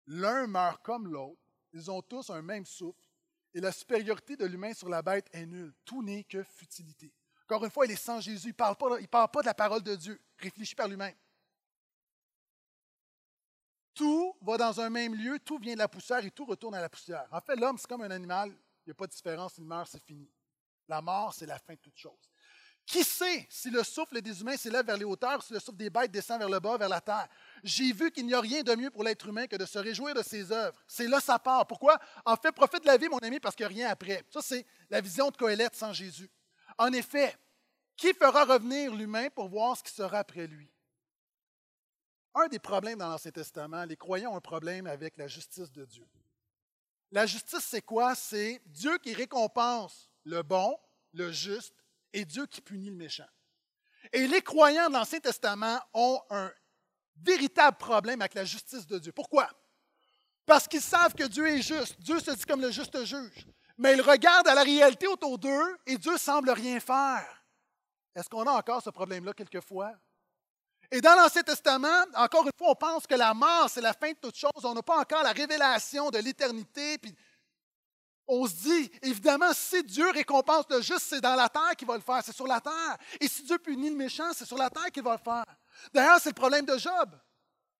L'un 0.07 0.47
meurt 0.47 0.81
comme 0.83 1.07
l'autre, 1.07 1.41
ils 1.73 1.91
ont 1.91 2.01
tous 2.01 2.29
un 2.29 2.41
même 2.41 2.65
souffle, 2.65 3.09
et 3.53 3.59
la 3.59 3.71
supériorité 3.71 4.37
de 4.37 4.45
l'humain 4.45 4.73
sur 4.73 4.89
la 4.89 5.01
bête 5.01 5.27
est 5.33 5.45
nulle. 5.45 5.73
Tout 5.85 6.03
n'est 6.03 6.23
que 6.23 6.43
futilité. 6.43 7.11
Encore 7.45 7.65
une 7.65 7.71
fois, 7.71 7.85
il 7.85 7.91
est 7.91 7.95
sans 7.95 8.21
Jésus, 8.21 8.47
il 8.47 8.49
ne 8.49 8.53
parle, 8.53 8.75
parle, 8.75 9.31
pas 9.31 9.41
de 9.41 9.47
la 9.47 9.53
parole 9.53 9.81
de 9.81 9.95
Dieu, 9.95 10.21
réfléchi 10.37 10.75
par 10.75 10.87
lui-même. 10.87 11.15
Tout 13.99 14.33
va 14.41 14.55
dans 14.55 14.79
un 14.79 14.89
même 14.89 15.13
lieu, 15.13 15.37
tout 15.39 15.57
vient 15.57 15.73
de 15.73 15.79
la 15.79 15.89
poussière 15.89 16.23
et 16.23 16.31
tout 16.31 16.45
retourne 16.45 16.73
à 16.73 16.79
la 16.79 16.87
poussière. 16.87 17.27
En 17.33 17.41
fait, 17.41 17.57
l'homme, 17.57 17.77
c'est 17.77 17.85
comme 17.85 18.01
un 18.01 18.11
animal, 18.11 18.47
il 18.49 18.87
n'y 18.87 18.91
a 18.91 18.93
pas 18.93 19.07
de 19.07 19.11
différence, 19.11 19.57
il 19.57 19.65
meurt, 19.65 19.89
c'est 19.91 20.01
fini. 20.01 20.31
La 20.87 21.01
mort, 21.01 21.33
c'est 21.33 21.45
la 21.45 21.59
fin 21.59 21.73
de 21.73 21.79
toute 21.79 21.97
chose. 21.97 22.31
Qui 22.85 23.03
sait 23.03 23.45
si 23.49 23.69
le 23.69 23.83
souffle 23.83 24.21
des 24.21 24.39
humains 24.39 24.55
s'élève 24.55 24.85
vers 24.85 24.95
les 24.95 25.03
hauteurs, 25.03 25.43
si 25.43 25.51
le 25.51 25.59
souffle 25.59 25.75
des 25.75 25.89
bêtes 25.89 26.11
descend 26.11 26.39
vers 26.39 26.47
le 26.47 26.61
bas, 26.61 26.77
vers 26.77 26.87
la 26.87 27.01
terre? 27.01 27.27
J'ai 27.61 27.91
vu 27.91 28.09
qu'il 28.09 28.25
n'y 28.25 28.33
a 28.33 28.39
rien 28.39 28.63
de 28.63 28.73
mieux 28.73 28.89
pour 28.89 29.03
l'être 29.03 29.27
humain 29.27 29.47
que 29.47 29.57
de 29.57 29.65
se 29.65 29.77
réjouir 29.77 30.15
de 30.15 30.23
ses 30.23 30.49
œuvres. 30.49 30.81
C'est 30.87 31.09
là 31.09 31.19
sa 31.19 31.37
part. 31.37 31.67
Pourquoi? 31.67 31.99
En 32.23 32.37
fait, 32.37 32.53
profite 32.53 32.83
de 32.83 32.87
la 32.87 32.95
vie, 32.95 33.09
mon 33.09 33.19
ami, 33.19 33.41
parce 33.41 33.53
qu'il 33.53 33.67
n'y 33.67 33.73
a 33.73 33.75
rien 33.75 33.89
après. 33.89 34.23
Ça, 34.29 34.41
c'est 34.41 34.65
la 34.89 35.01
vision 35.01 35.29
de 35.29 35.35
Coëlette 35.35 35.75
sans 35.75 35.91
Jésus. 35.91 36.31
En 36.77 36.93
effet, 36.93 37.35
qui 37.97 38.13
fera 38.13 38.45
revenir 38.45 38.95
l'humain 38.95 39.27
pour 39.29 39.49
voir 39.49 39.75
ce 39.75 39.83
qui 39.83 39.91
sera 39.91 40.19
après 40.19 40.47
lui? 40.47 40.71
Un 42.35 42.47
des 42.47 42.59
problèmes 42.59 42.99
dans 42.99 43.09
l'Ancien 43.09 43.31
Testament, 43.31 43.85
les 43.85 43.97
croyants 43.97 44.33
ont 44.33 44.37
un 44.37 44.41
problème 44.41 44.87
avec 44.87 45.17
la 45.17 45.27
justice 45.27 45.71
de 45.71 45.85
Dieu. 45.85 46.07
La 47.11 47.25
justice, 47.25 47.65
c'est 47.65 47.81
quoi? 47.81 48.13
C'est 48.15 48.61
Dieu 48.65 48.97
qui 48.99 49.13
récompense 49.13 50.09
le 50.25 50.43
bon, 50.43 50.77
le 51.13 51.31
juste, 51.31 51.73
et 52.13 52.25
Dieu 52.25 52.45
qui 52.45 52.61
punit 52.61 52.89
le 52.89 52.95
méchant. 52.95 53.27
Et 54.13 54.27
les 54.27 54.41
croyants 54.41 54.87
de 54.89 54.93
l'Ancien 54.93 55.19
Testament 55.19 55.79
ont 55.93 56.21
un 56.29 56.51
véritable 57.17 57.77
problème 57.77 58.21
avec 58.21 58.35
la 58.35 58.45
justice 58.45 58.85
de 58.87 58.99
Dieu. 58.99 59.11
Pourquoi? 59.11 59.49
Parce 60.45 60.67
qu'ils 60.67 60.81
savent 60.81 61.13
que 61.13 61.25
Dieu 61.25 61.47
est 61.47 61.61
juste. 61.61 61.99
Dieu 61.99 62.19
se 62.19 62.31
dit 62.31 62.45
comme 62.45 62.61
le 62.61 62.71
juste 62.71 63.03
juge. 63.05 63.45
Mais 63.77 63.93
ils 63.93 64.01
regardent 64.01 64.47
à 64.47 64.55
la 64.55 64.63
réalité 64.63 65.07
autour 65.07 65.37
d'eux 65.37 65.77
et 65.85 65.97
Dieu 65.97 66.17
semble 66.17 66.49
rien 66.49 66.79
faire. 66.79 67.45
Est-ce 68.15 68.29
qu'on 68.29 68.43
a 68.43 68.51
encore 68.51 68.81
ce 68.81 68.89
problème-là 68.89 69.33
quelquefois? 69.33 69.93
Et 70.91 71.01
dans 71.01 71.15
l'Ancien 71.15 71.43
Testament, 71.43 72.05
encore 72.15 72.45
une 72.45 72.51
fois, 72.57 72.71
on 72.71 72.75
pense 72.75 73.05
que 73.05 73.13
la 73.15 73.33
mort, 73.33 73.69
c'est 73.69 73.81
la 73.81 73.93
fin 73.93 74.09
de 74.11 74.17
toute 74.17 74.35
chose. 74.35 74.63
On 74.63 74.73
n'a 74.73 74.81
pas 74.81 74.97
encore 74.97 75.21
la 75.21 75.31
révélation 75.31 76.09
de 76.09 76.17
l'éternité. 76.17 76.97
Puis 76.97 77.15
on 78.27 78.47
se 78.47 78.53
dit, 78.55 78.91
évidemment, 79.03 79.53
si 79.53 79.83
Dieu 79.83 80.09
récompense 80.11 80.65
le 80.69 80.81
juste, 80.81 81.05
c'est 81.09 81.21
dans 81.21 81.35
la 81.35 81.47
terre 81.47 81.75
qu'il 81.77 81.87
va 81.87 81.95
le 81.95 82.01
faire, 82.01 82.21
c'est 82.23 82.35
sur 82.35 82.47
la 82.47 82.59
terre. 82.59 82.97
Et 83.19 83.27
si 83.27 83.43
Dieu 83.43 83.59
punit 83.59 83.89
le 83.89 83.95
méchant, 83.95 84.31
c'est 84.33 84.45
sur 84.45 84.57
la 84.57 84.69
terre 84.69 84.91
qu'il 84.91 85.03
va 85.03 85.13
le 85.13 85.23
faire. 85.23 85.45
D'ailleurs, 85.93 86.19
c'est 86.19 86.29
le 86.29 86.35
problème 86.35 86.65
de 86.65 86.77
Job. 86.77 87.15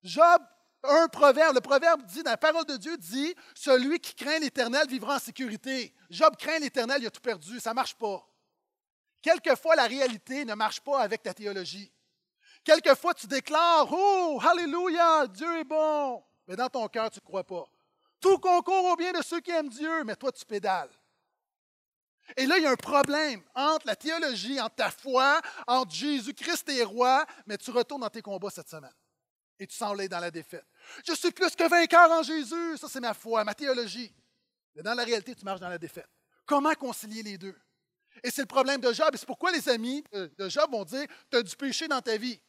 Job, 0.03 0.41
un 0.83 1.07
proverbe, 1.07 1.55
le 1.55 1.61
proverbe 1.61 2.03
dit, 2.05 2.21
la 2.23 2.37
parole 2.37 2.65
de 2.65 2.77
Dieu, 2.77 2.95
dit 2.97 3.35
Celui 3.55 3.99
qui 3.99 4.15
craint 4.15 4.39
l'Éternel 4.39 4.87
vivra 4.87 5.15
en 5.15 5.19
sécurité. 5.19 5.93
Job 6.09 6.35
craint 6.37 6.59
l'Éternel, 6.59 7.01
il 7.01 7.07
a 7.07 7.11
tout 7.11 7.21
perdu, 7.21 7.59
ça 7.59 7.71
ne 7.71 7.75
marche 7.75 7.95
pas. 7.95 8.23
Quelquefois, 9.21 9.75
la 9.75 9.85
réalité 9.85 10.45
ne 10.45 10.53
marche 10.53 10.79
pas 10.79 10.99
avec 11.01 11.23
ta 11.23 11.33
théologie. 11.33 11.91
Quelquefois, 12.69 13.15
tu 13.15 13.25
déclares 13.25 13.87
Oh, 13.91 14.39
Alléluia, 14.47 15.25
Dieu 15.25 15.57
est 15.57 15.63
bon. 15.63 16.23
Mais 16.47 16.55
dans 16.55 16.69
ton 16.69 16.87
cœur, 16.87 17.09
tu 17.09 17.17
ne 17.17 17.25
crois 17.25 17.43
pas. 17.43 17.67
Tout 18.21 18.37
concourt 18.37 18.85
au 18.85 18.95
bien 18.95 19.11
de 19.11 19.23
ceux 19.23 19.39
qui 19.39 19.49
aiment 19.49 19.69
Dieu, 19.69 20.03
mais 20.03 20.15
toi, 20.15 20.31
tu 20.31 20.45
pédales. 20.45 20.91
Et 22.37 22.45
là, 22.45 22.59
il 22.59 22.63
y 22.63 22.67
a 22.67 22.69
un 22.69 22.75
problème 22.75 23.41
entre 23.55 23.87
la 23.87 23.95
théologie, 23.95 24.61
entre 24.61 24.75
ta 24.75 24.91
foi, 24.91 25.41
entre 25.65 25.95
Jésus-Christ 25.95 26.69
et 26.69 26.83
roi, 26.83 27.25
mais 27.47 27.57
tu 27.57 27.71
retournes 27.71 28.01
dans 28.01 28.09
tes 28.09 28.21
combats 28.21 28.51
cette 28.51 28.69
semaine. 28.69 28.93
Et 29.57 29.65
tu 29.65 29.75
sens 29.75 29.97
dans 29.97 30.19
la 30.19 30.29
défaite. 30.29 30.67
Je 31.07 31.15
suis 31.15 31.31
plus 31.31 31.55
que 31.55 31.67
vainqueur 31.67 32.11
en 32.11 32.21
Jésus. 32.21 32.77
Ça, 32.77 32.87
c'est 32.87 32.99
ma 32.99 33.15
foi, 33.15 33.43
ma 33.43 33.55
théologie. 33.55 34.13
Mais 34.75 34.83
dans 34.83 34.93
la 34.93 35.05
réalité, 35.05 35.33
tu 35.33 35.43
marches 35.43 35.59
dans 35.59 35.69
la 35.69 35.79
défaite. 35.79 36.09
Comment 36.45 36.75
concilier 36.75 37.23
les 37.23 37.39
deux? 37.39 37.59
Et 38.23 38.29
c'est 38.29 38.43
le 38.43 38.47
problème 38.47 38.79
de 38.79 38.93
Job. 38.93 39.09
Et 39.11 39.17
c'est 39.17 39.25
pourquoi 39.25 39.51
les 39.51 39.67
amis 39.69 40.03
de 40.13 40.49
Job 40.49 40.69
vont 40.69 40.83
dire 40.83 41.07
Tu 41.31 41.37
as 41.37 41.41
du 41.41 41.55
péché 41.55 41.87
dans 41.87 41.99
ta 41.99 42.15
vie. 42.15 42.39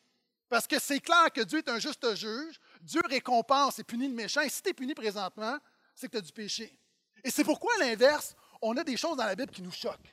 Parce 0.50 0.66
que 0.66 0.80
c'est 0.80 0.98
clair 0.98 1.32
que 1.32 1.42
Dieu 1.42 1.60
est 1.60 1.68
un 1.68 1.78
juste 1.78 2.14
juge. 2.16 2.60
Dieu 2.82 3.00
récompense 3.08 3.78
et 3.78 3.84
punit 3.84 4.08
le 4.08 4.14
méchant. 4.14 4.40
Et 4.40 4.48
si 4.48 4.60
tu 4.60 4.70
es 4.70 4.74
puni 4.74 4.94
présentement, 4.94 5.56
c'est 5.94 6.08
que 6.08 6.12
tu 6.12 6.18
as 6.18 6.22
du 6.22 6.32
péché. 6.32 6.76
Et 7.22 7.30
c'est 7.30 7.44
pourquoi, 7.44 7.72
à 7.76 7.78
l'inverse, 7.78 8.34
on 8.60 8.76
a 8.76 8.82
des 8.82 8.96
choses 8.96 9.16
dans 9.16 9.26
la 9.26 9.36
Bible 9.36 9.52
qui 9.52 9.62
nous 9.62 9.70
choquent. 9.70 10.12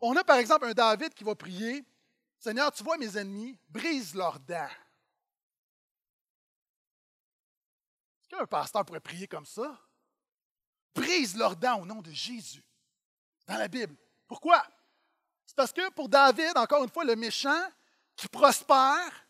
On 0.00 0.16
a 0.16 0.24
par 0.24 0.38
exemple 0.38 0.64
un 0.64 0.72
David 0.72 1.12
qui 1.12 1.22
va 1.22 1.34
prier 1.34 1.84
Seigneur, 2.38 2.72
tu 2.72 2.82
vois 2.82 2.96
mes 2.96 3.18
ennemis, 3.18 3.58
brise 3.68 4.14
leurs 4.14 4.40
dents. 4.40 4.70
Est-ce 8.22 8.28
qu'un 8.28 8.46
pasteur 8.46 8.86
pourrait 8.86 9.00
prier 9.00 9.28
comme 9.28 9.44
ça? 9.44 9.78
Brise 10.94 11.36
leurs 11.36 11.56
dents 11.56 11.82
au 11.82 11.84
nom 11.84 12.00
de 12.00 12.10
Jésus. 12.10 12.64
Dans 13.46 13.58
la 13.58 13.68
Bible. 13.68 13.94
Pourquoi? 14.26 14.64
C'est 15.44 15.56
parce 15.56 15.72
que 15.72 15.90
pour 15.90 16.08
David, 16.08 16.56
encore 16.56 16.84
une 16.84 16.90
fois, 16.90 17.04
le 17.04 17.16
méchant 17.16 17.68
qui 18.16 18.28
prospère, 18.28 19.27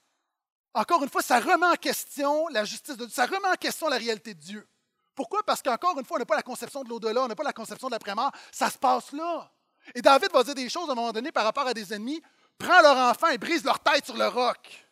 encore 0.79 1.03
une 1.03 1.09
fois, 1.09 1.23
ça 1.23 1.41
remet 1.41 1.67
en 1.67 1.75
question 1.75 2.47
la 2.49 2.65
justice 2.65 2.97
de 2.97 3.05
Dieu, 3.05 3.15
ça 3.15 3.27
remet 3.27 3.49
en 3.49 3.57
question 3.57 3.89
la 3.89 3.97
réalité 3.97 4.35
de 4.35 4.41
Dieu. 4.41 4.69
Pourquoi? 5.15 5.43
Parce 5.43 5.61
qu'encore 5.61 5.99
une 5.99 6.05
fois, 6.05 6.17
on 6.17 6.21
n'a 6.21 6.27
pas 6.27 6.37
la 6.37 6.43
conception 6.43 6.85
de 6.85 6.89
l'au-delà, 6.89 7.25
on 7.25 7.27
n'a 7.27 7.35
pas 7.35 7.43
la 7.43 7.53
conception 7.53 7.89
de 7.89 7.93
l'après-mort. 7.93 8.31
Ça 8.53 8.71
se 8.71 8.79
passe 8.79 9.11
là. 9.13 9.51
Et 9.95 10.01
David 10.01 10.31
va 10.31 10.45
dire 10.45 10.55
des 10.55 10.69
choses 10.69 10.89
à 10.89 10.93
un 10.93 10.95
moment 10.95 11.11
donné 11.11 11.33
par 11.33 11.45
rapport 11.45 11.67
à 11.67 11.75
des 11.75 11.93
ennemis. 11.93 12.23
Prends 12.57 12.81
leur 12.81 12.97
enfant 12.97 13.27
et 13.29 13.39
brise 13.39 13.65
leur 13.65 13.81
tête 13.81 14.05
sur 14.05 14.17
le 14.17 14.29
roc. 14.29 14.87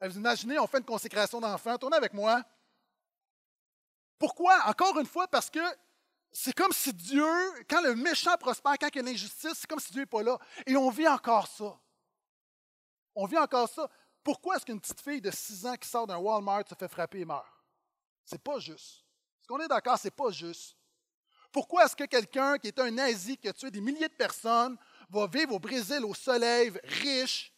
Vous 0.00 0.16
imaginez, 0.16 0.58
on 0.58 0.66
fait 0.68 0.78
une 0.78 0.84
consécration 0.84 1.40
d'enfant. 1.40 1.76
Tournez 1.78 1.96
avec 1.96 2.12
moi. 2.12 2.42
Pourquoi? 4.18 4.56
Encore 4.66 4.98
une 5.00 5.06
fois, 5.06 5.26
parce 5.26 5.50
que 5.50 5.60
c'est 6.30 6.52
comme 6.52 6.72
si 6.72 6.92
Dieu, 6.92 7.26
quand 7.68 7.80
le 7.80 7.96
méchant 7.96 8.36
prospère, 8.38 8.78
quand 8.78 8.88
il 8.92 8.96
y 8.96 8.98
a 9.00 9.02
l'injustice, 9.02 9.54
c'est 9.54 9.66
comme 9.66 9.80
si 9.80 9.90
Dieu 9.92 10.02
n'est 10.02 10.06
pas 10.06 10.22
là. 10.22 10.38
Et 10.66 10.76
on 10.76 10.90
vit 10.90 11.08
encore 11.08 11.48
ça. 11.48 11.76
On 13.14 13.26
vit 13.26 13.38
encore 13.38 13.68
ça. 13.68 13.88
Pourquoi 14.24 14.56
est-ce 14.56 14.64
qu'une 14.64 14.80
petite 14.80 15.02
fille 15.02 15.20
de 15.20 15.30
6 15.30 15.66
ans 15.66 15.76
qui 15.76 15.86
sort 15.86 16.06
d'un 16.06 16.16
Walmart 16.16 16.64
se 16.66 16.74
fait 16.74 16.88
frapper 16.88 17.20
et 17.20 17.24
meurt? 17.26 17.46
C'est 18.24 18.42
pas 18.42 18.58
juste. 18.58 19.04
Est-ce 19.40 19.48
qu'on 19.48 19.60
est 19.60 19.68
d'accord? 19.68 19.98
Ce 19.98 20.06
n'est 20.06 20.10
pas 20.10 20.30
juste. 20.30 20.76
Pourquoi 21.52 21.84
est-ce 21.84 21.94
que 21.94 22.04
quelqu'un 22.04 22.58
qui 22.58 22.68
est 22.68 22.78
un 22.80 22.90
nazi, 22.90 23.36
qui 23.36 23.46
a 23.46 23.52
tué 23.52 23.70
des 23.70 23.82
milliers 23.82 24.08
de 24.08 24.14
personnes, 24.14 24.76
va 25.10 25.26
vivre 25.26 25.54
au 25.54 25.58
Brésil 25.58 26.04
au 26.04 26.14
soleil, 26.14 26.72
riche, 26.84 27.52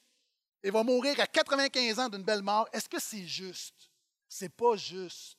et 0.63 0.71
va 0.71 0.83
mourir 0.83 1.19
à 1.21 1.27
95 1.27 2.01
ans 2.01 2.09
d'une 2.09 2.25
belle 2.25 2.43
mort? 2.43 2.69
Est-ce 2.73 2.89
que 2.89 3.01
c'est 3.01 3.27
juste? 3.27 3.91
C'est 4.29 4.49
pas 4.49 4.77
juste. 4.77 5.39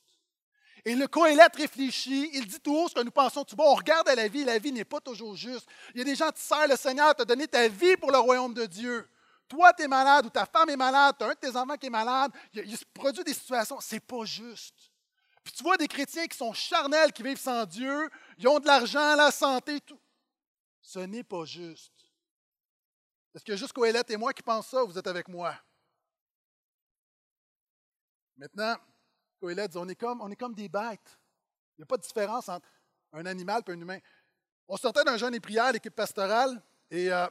Et 0.84 0.94
le 0.94 1.06
Coëlette 1.06 1.56
réfléchit, 1.56 2.30
il 2.32 2.46
dit 2.46 2.60
tout 2.60 2.74
haut 2.74 2.88
ce 2.88 2.94
que 2.94 3.02
nous 3.02 3.10
pensons 3.10 3.44
tout 3.44 3.54
bon. 3.54 3.64
On 3.64 3.74
regarde 3.74 4.08
à 4.08 4.14
la 4.14 4.28
vie, 4.28 4.44
la 4.44 4.58
vie 4.58 4.72
n'est 4.72 4.84
pas 4.84 5.00
toujours 5.00 5.36
juste. 5.36 5.68
Il 5.94 5.98
y 5.98 6.00
a 6.00 6.04
des 6.04 6.16
gens 6.16 6.30
qui 6.30 6.40
servent 6.40 6.70
le 6.70 6.76
Seigneur, 6.76 7.14
t'a 7.14 7.26
donné 7.26 7.46
ta 7.46 7.68
vie 7.68 7.96
pour 7.96 8.10
le 8.10 8.18
royaume 8.18 8.54
de 8.54 8.64
Dieu. 8.64 9.06
Toi, 9.48 9.72
tu 9.72 9.82
es 9.82 9.88
malade 9.88 10.26
ou 10.26 10.30
ta 10.30 10.44
femme 10.44 10.68
est 10.68 10.76
malade, 10.76 11.16
tu 11.18 11.24
as 11.24 11.28
un 11.28 11.32
de 11.32 11.38
tes 11.38 11.56
enfants 11.56 11.76
qui 11.76 11.86
est 11.86 11.90
malade, 11.90 12.32
il, 12.52 12.76
se 12.76 12.84
produit 12.84 13.24
des 13.24 13.32
situations, 13.32 13.80
c'est 13.80 14.00
pas 14.00 14.24
juste. 14.24 14.92
Puis 15.42 15.54
tu 15.54 15.62
vois 15.62 15.78
des 15.78 15.88
chrétiens 15.88 16.26
qui 16.26 16.36
sont 16.36 16.52
charnels, 16.52 17.12
qui 17.12 17.22
vivent 17.22 17.40
sans 17.40 17.64
Dieu, 17.64 18.10
ils 18.36 18.46
ont 18.46 18.60
de 18.60 18.66
l'argent, 18.66 19.16
la 19.16 19.30
santé, 19.30 19.80
tout. 19.80 19.98
Ce 20.82 20.98
n'est 20.98 21.24
pas 21.24 21.46
juste. 21.46 21.94
Est-ce 23.34 23.44
que 23.44 23.56
juste 23.56 23.72
Coëlette 23.72 24.10
et 24.10 24.16
moi 24.16 24.32
qui 24.34 24.42
pensent 24.42 24.68
ça, 24.68 24.84
vous 24.84 24.98
êtes 24.98 25.06
avec 25.06 25.28
moi? 25.28 25.54
Maintenant, 28.36 28.76
Coëlette 29.40 29.70
dit, 29.70 29.78
on 29.78 29.88
est 29.88 29.96
comme, 29.96 30.20
on 30.20 30.30
est 30.30 30.36
comme 30.36 30.54
des 30.54 30.68
bêtes. 30.68 31.18
Il 31.76 31.80
n'y 31.80 31.84
a 31.84 31.86
pas 31.86 31.96
de 31.96 32.02
différence 32.02 32.48
entre 32.48 32.68
un 33.12 33.24
animal 33.24 33.62
et 33.66 33.70
un 33.70 33.80
humain. 33.80 33.98
On 34.66 34.76
sortait 34.76 35.04
d'un 35.04 35.16
jeûne 35.16 35.34
et 35.34 35.40
prière, 35.40 35.72
l'équipe 35.72 35.94
pastorale, 35.94 36.62
et 36.90 37.10
euh, 37.10 37.26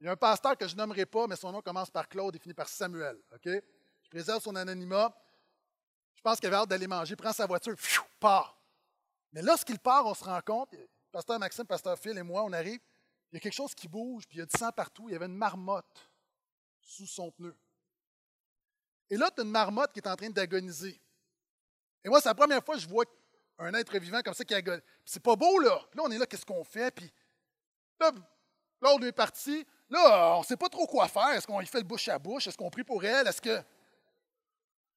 il 0.00 0.06
y 0.06 0.08
a 0.08 0.12
un 0.12 0.16
pasteur 0.16 0.56
que 0.56 0.66
je 0.66 0.74
nommerai 0.74 1.04
pas, 1.04 1.26
mais 1.26 1.36
son 1.36 1.52
nom 1.52 1.60
commence 1.60 1.90
par 1.90 2.08
Claude 2.08 2.34
et 2.34 2.38
finit 2.38 2.54
par 2.54 2.68
Samuel. 2.68 3.20
OK? 3.32 3.44
Je 3.46 4.08
préserve 4.08 4.42
son 4.42 4.56
anonymat. 4.56 5.14
Je 6.14 6.22
pense 6.22 6.40
qu'il 6.40 6.46
avait 6.46 6.56
hâte 6.56 6.68
d'aller 6.68 6.86
manger, 6.86 7.16
prend 7.16 7.32
sa 7.32 7.46
voiture, 7.46 7.76
part. 8.18 8.58
Mais 9.32 9.42
lorsqu'il 9.42 9.78
part, 9.78 10.06
on 10.06 10.14
se 10.14 10.24
rend 10.24 10.40
compte, 10.40 10.74
pasteur 11.12 11.38
Maxime, 11.38 11.66
pasteur 11.66 11.98
Phil 11.98 12.16
et 12.16 12.22
moi, 12.22 12.42
on 12.44 12.52
arrive, 12.52 12.80
il 13.30 13.36
y 13.36 13.36
a 13.36 13.40
quelque 13.40 13.54
chose 13.54 13.74
qui 13.74 13.88
bouge, 13.88 14.26
puis 14.26 14.38
il 14.38 14.40
y 14.40 14.42
a 14.42 14.46
du 14.46 14.58
sang 14.58 14.72
partout. 14.72 15.08
Il 15.08 15.12
y 15.12 15.16
avait 15.16 15.26
une 15.26 15.36
marmotte 15.36 16.10
sous 16.80 17.06
son 17.06 17.30
pneu. 17.30 17.56
Et 19.08 19.16
là, 19.16 19.30
tu 19.30 19.40
as 19.40 19.44
une 19.44 19.50
marmotte 19.50 19.92
qui 19.92 20.00
est 20.00 20.08
en 20.08 20.16
train 20.16 20.30
d'agoniser. 20.30 21.00
Et 22.02 22.08
moi, 22.08 22.20
c'est 22.20 22.28
la 22.28 22.34
première 22.34 22.64
fois 22.64 22.74
que 22.74 22.80
je 22.80 22.88
vois 22.88 23.04
un 23.58 23.74
être 23.74 23.96
vivant 23.98 24.20
comme 24.22 24.34
ça 24.34 24.44
qui 24.44 24.54
agonise. 24.54 24.82
C'est 25.04 25.22
pas 25.22 25.36
beau, 25.36 25.58
là. 25.58 25.78
Puis 25.90 25.98
là, 25.98 26.04
on 26.06 26.10
est 26.10 26.18
là, 26.18 26.26
qu'est-ce 26.26 26.46
qu'on 26.46 26.64
fait? 26.64 26.90
Puis 26.90 27.12
là, 28.00 28.10
l'autre 28.80 29.04
est 29.04 29.12
parti. 29.12 29.66
Là, 29.90 30.36
on 30.36 30.40
ne 30.40 30.44
sait 30.44 30.56
pas 30.56 30.68
trop 30.68 30.86
quoi 30.86 31.08
faire. 31.08 31.30
Est-ce 31.30 31.46
qu'on 31.46 31.60
y 31.60 31.66
fait 31.66 31.78
le 31.78 31.84
bouche 31.84 32.08
à 32.08 32.18
bouche? 32.18 32.46
Est-ce 32.46 32.56
qu'on 32.56 32.70
prie 32.70 32.84
pour 32.84 33.04
elle? 33.04 33.26
Est-ce 33.26 33.40
que. 33.42 33.60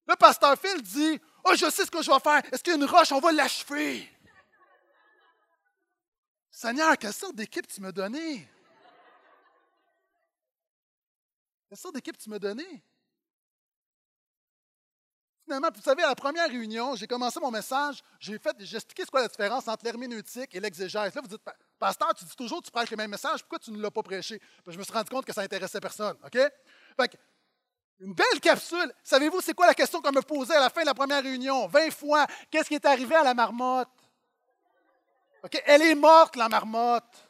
Le 0.05 0.15
pasteur 0.15 0.57
Phil 0.57 0.81
dit 0.81 1.19
Oh, 1.43 1.53
je 1.55 1.69
sais 1.69 1.85
ce 1.85 1.91
que 1.91 2.01
je 2.01 2.11
vais 2.11 2.19
faire. 2.19 2.41
Est-ce 2.51 2.63
qu'il 2.63 2.73
y 2.73 2.75
a 2.75 2.79
une 2.79 2.85
roche? 2.85 3.11
On 3.11 3.19
va 3.19 3.31
l'achever. 3.31 4.07
Seigneur, 6.51 6.95
quelle 6.97 7.13
sorte 7.13 7.35
d'équipe 7.35 7.67
tu 7.67 7.81
m'as 7.81 7.91
donné? 7.91 8.47
Quelle 11.67 11.77
sorte 11.77 11.95
d'équipe 11.95 12.17
tu 12.17 12.29
m'as 12.29 12.39
donné? 12.39 12.83
Finalement, 15.43 15.69
vous 15.75 15.81
savez, 15.81 16.03
à 16.03 16.07
la 16.07 16.15
première 16.15 16.47
réunion, 16.47 16.95
j'ai 16.95 17.05
commencé 17.05 17.39
mon 17.39 17.51
message, 17.51 18.01
j'ai 18.19 18.39
fait, 18.39 18.55
j'ai 18.59 18.77
expliqué 18.77 19.03
ce 19.03 19.11
qu'est 19.11 19.19
la 19.19 19.27
différence 19.27 19.67
entre 19.67 19.83
l'herméneutique 19.83 20.55
et 20.55 20.59
l'exégèse. 20.59 21.13
Là, 21.13 21.21
vous 21.21 21.27
dites, 21.27 21.41
Pasteur, 21.77 22.13
tu 22.13 22.23
dis 22.23 22.35
toujours 22.35 22.61
que 22.61 22.65
tu 22.65 22.71
prêches 22.71 22.91
le 22.91 22.97
même 22.97 23.11
message, 23.11 23.41
pourquoi 23.41 23.59
tu 23.59 23.71
ne 23.71 23.81
l'as 23.81 23.91
pas 23.91 24.03
prêché? 24.03 24.39
je 24.65 24.77
me 24.77 24.83
suis 24.83 24.93
rendu 24.93 25.09
compte 25.09 25.25
que 25.25 25.33
ça 25.33 25.41
n'intéressait 25.41 25.81
personne. 25.81 26.15
OK? 26.23 26.31
Fait 26.31 27.19
une 27.99 28.13
belle 28.13 28.39
capsule. 28.41 28.93
Savez-vous, 29.03 29.41
c'est 29.41 29.53
quoi 29.53 29.67
la 29.67 29.73
question 29.73 30.01
qu'on 30.01 30.11
me 30.11 30.21
posait 30.21 30.55
à 30.55 30.59
la 30.59 30.69
fin 30.69 30.81
de 30.81 30.87
la 30.87 30.93
première 30.93 31.21
réunion? 31.21 31.67
20 31.67 31.91
fois. 31.91 32.25
Qu'est-ce 32.49 32.67
qui 32.67 32.75
est 32.75 32.85
arrivé 32.85 33.15
à 33.15 33.23
la 33.23 33.33
marmotte? 33.33 33.89
OK? 35.43 35.61
Elle 35.65 35.81
est 35.81 35.95
morte, 35.95 36.35
la 36.35 36.49
marmotte. 36.49 37.27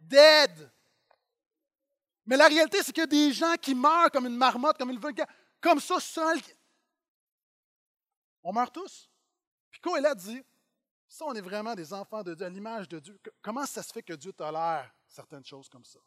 Dead. 0.00 0.70
Mais 2.26 2.36
la 2.36 2.48
réalité, 2.48 2.78
c'est 2.82 2.92
qu'il 2.92 3.02
y 3.02 3.04
a 3.04 3.06
des 3.06 3.32
gens 3.32 3.54
qui 3.60 3.74
meurent 3.74 4.10
comme 4.10 4.26
une 4.26 4.36
marmotte, 4.36 4.78
comme 4.78 4.90
une 4.90 5.00
vulgaire, 5.00 5.26
comme 5.60 5.80
ça, 5.80 6.00
seul. 6.00 6.38
On 8.44 8.52
meurt 8.52 8.72
tous. 8.72 9.10
Puis 9.70 9.80
a 10.06 10.14
dit, 10.14 10.42
ça, 11.08 11.24
on 11.26 11.34
est 11.34 11.40
vraiment 11.40 11.74
des 11.74 11.92
enfants 11.92 12.22
de 12.22 12.34
Dieu, 12.34 12.46
à 12.46 12.48
l'image 12.48 12.88
de 12.88 13.00
Dieu, 13.00 13.18
comment 13.42 13.66
ça 13.66 13.82
se 13.82 13.92
fait 13.92 14.02
que 14.02 14.12
Dieu 14.12 14.32
tolère 14.32 14.94
certaines 15.08 15.44
choses 15.44 15.68
comme 15.68 15.84
ça? 15.84 15.98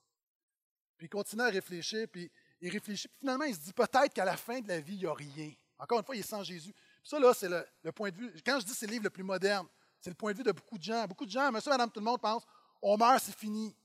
Puis 0.97 1.07
il 1.07 1.09
continue 1.09 1.41
à 1.41 1.49
réfléchir, 1.49 2.07
puis 2.11 2.31
il 2.61 2.69
réfléchit, 2.69 3.07
puis 3.07 3.19
finalement, 3.19 3.45
il 3.45 3.55
se 3.55 3.59
dit 3.59 3.73
peut-être 3.73 4.13
qu'à 4.13 4.25
la 4.25 4.37
fin 4.37 4.61
de 4.61 4.67
la 4.67 4.79
vie, 4.79 4.95
il 4.95 4.99
n'y 4.99 5.05
a 5.05 5.13
rien. 5.13 5.51
Encore 5.77 5.99
une 5.99 6.05
fois, 6.05 6.15
il 6.15 6.19
est 6.19 6.23
sans 6.23 6.43
Jésus. 6.43 6.73
Puis 6.73 7.09
ça, 7.09 7.19
là, 7.19 7.33
c'est 7.33 7.49
le, 7.49 7.91
point 7.91 8.09
de 8.09 8.15
vue. 8.15 8.33
Quand 8.45 8.59
je 8.59 8.65
dis 8.65 8.73
c'est 8.73 8.87
le 8.87 8.93
livre 8.93 9.03
le 9.03 9.09
plus 9.09 9.23
moderne, 9.23 9.67
c'est 9.99 10.09
le 10.09 10.15
point 10.15 10.31
de 10.31 10.37
vue 10.37 10.43
de 10.43 10.51
beaucoup 10.51 10.77
de 10.77 10.83
gens. 10.83 11.05
Beaucoup 11.05 11.25
de 11.25 11.31
gens, 11.31 11.51
monsieur, 11.51 11.71
madame, 11.71 11.91
tout 11.91 11.99
le 11.99 12.05
monde 12.05 12.21
pense 12.21 12.43
on 12.81 12.97
meurt, 12.97 13.23
c'est 13.23 13.35
fini. 13.35 13.75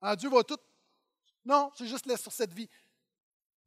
Ah, 0.00 0.14
Dieu 0.16 0.30
va 0.30 0.42
tout. 0.42 0.58
Non, 1.44 1.72
c'est 1.76 1.86
juste 1.86 2.06
là 2.06 2.16
sur 2.16 2.32
cette 2.32 2.52
vie. 2.52 2.68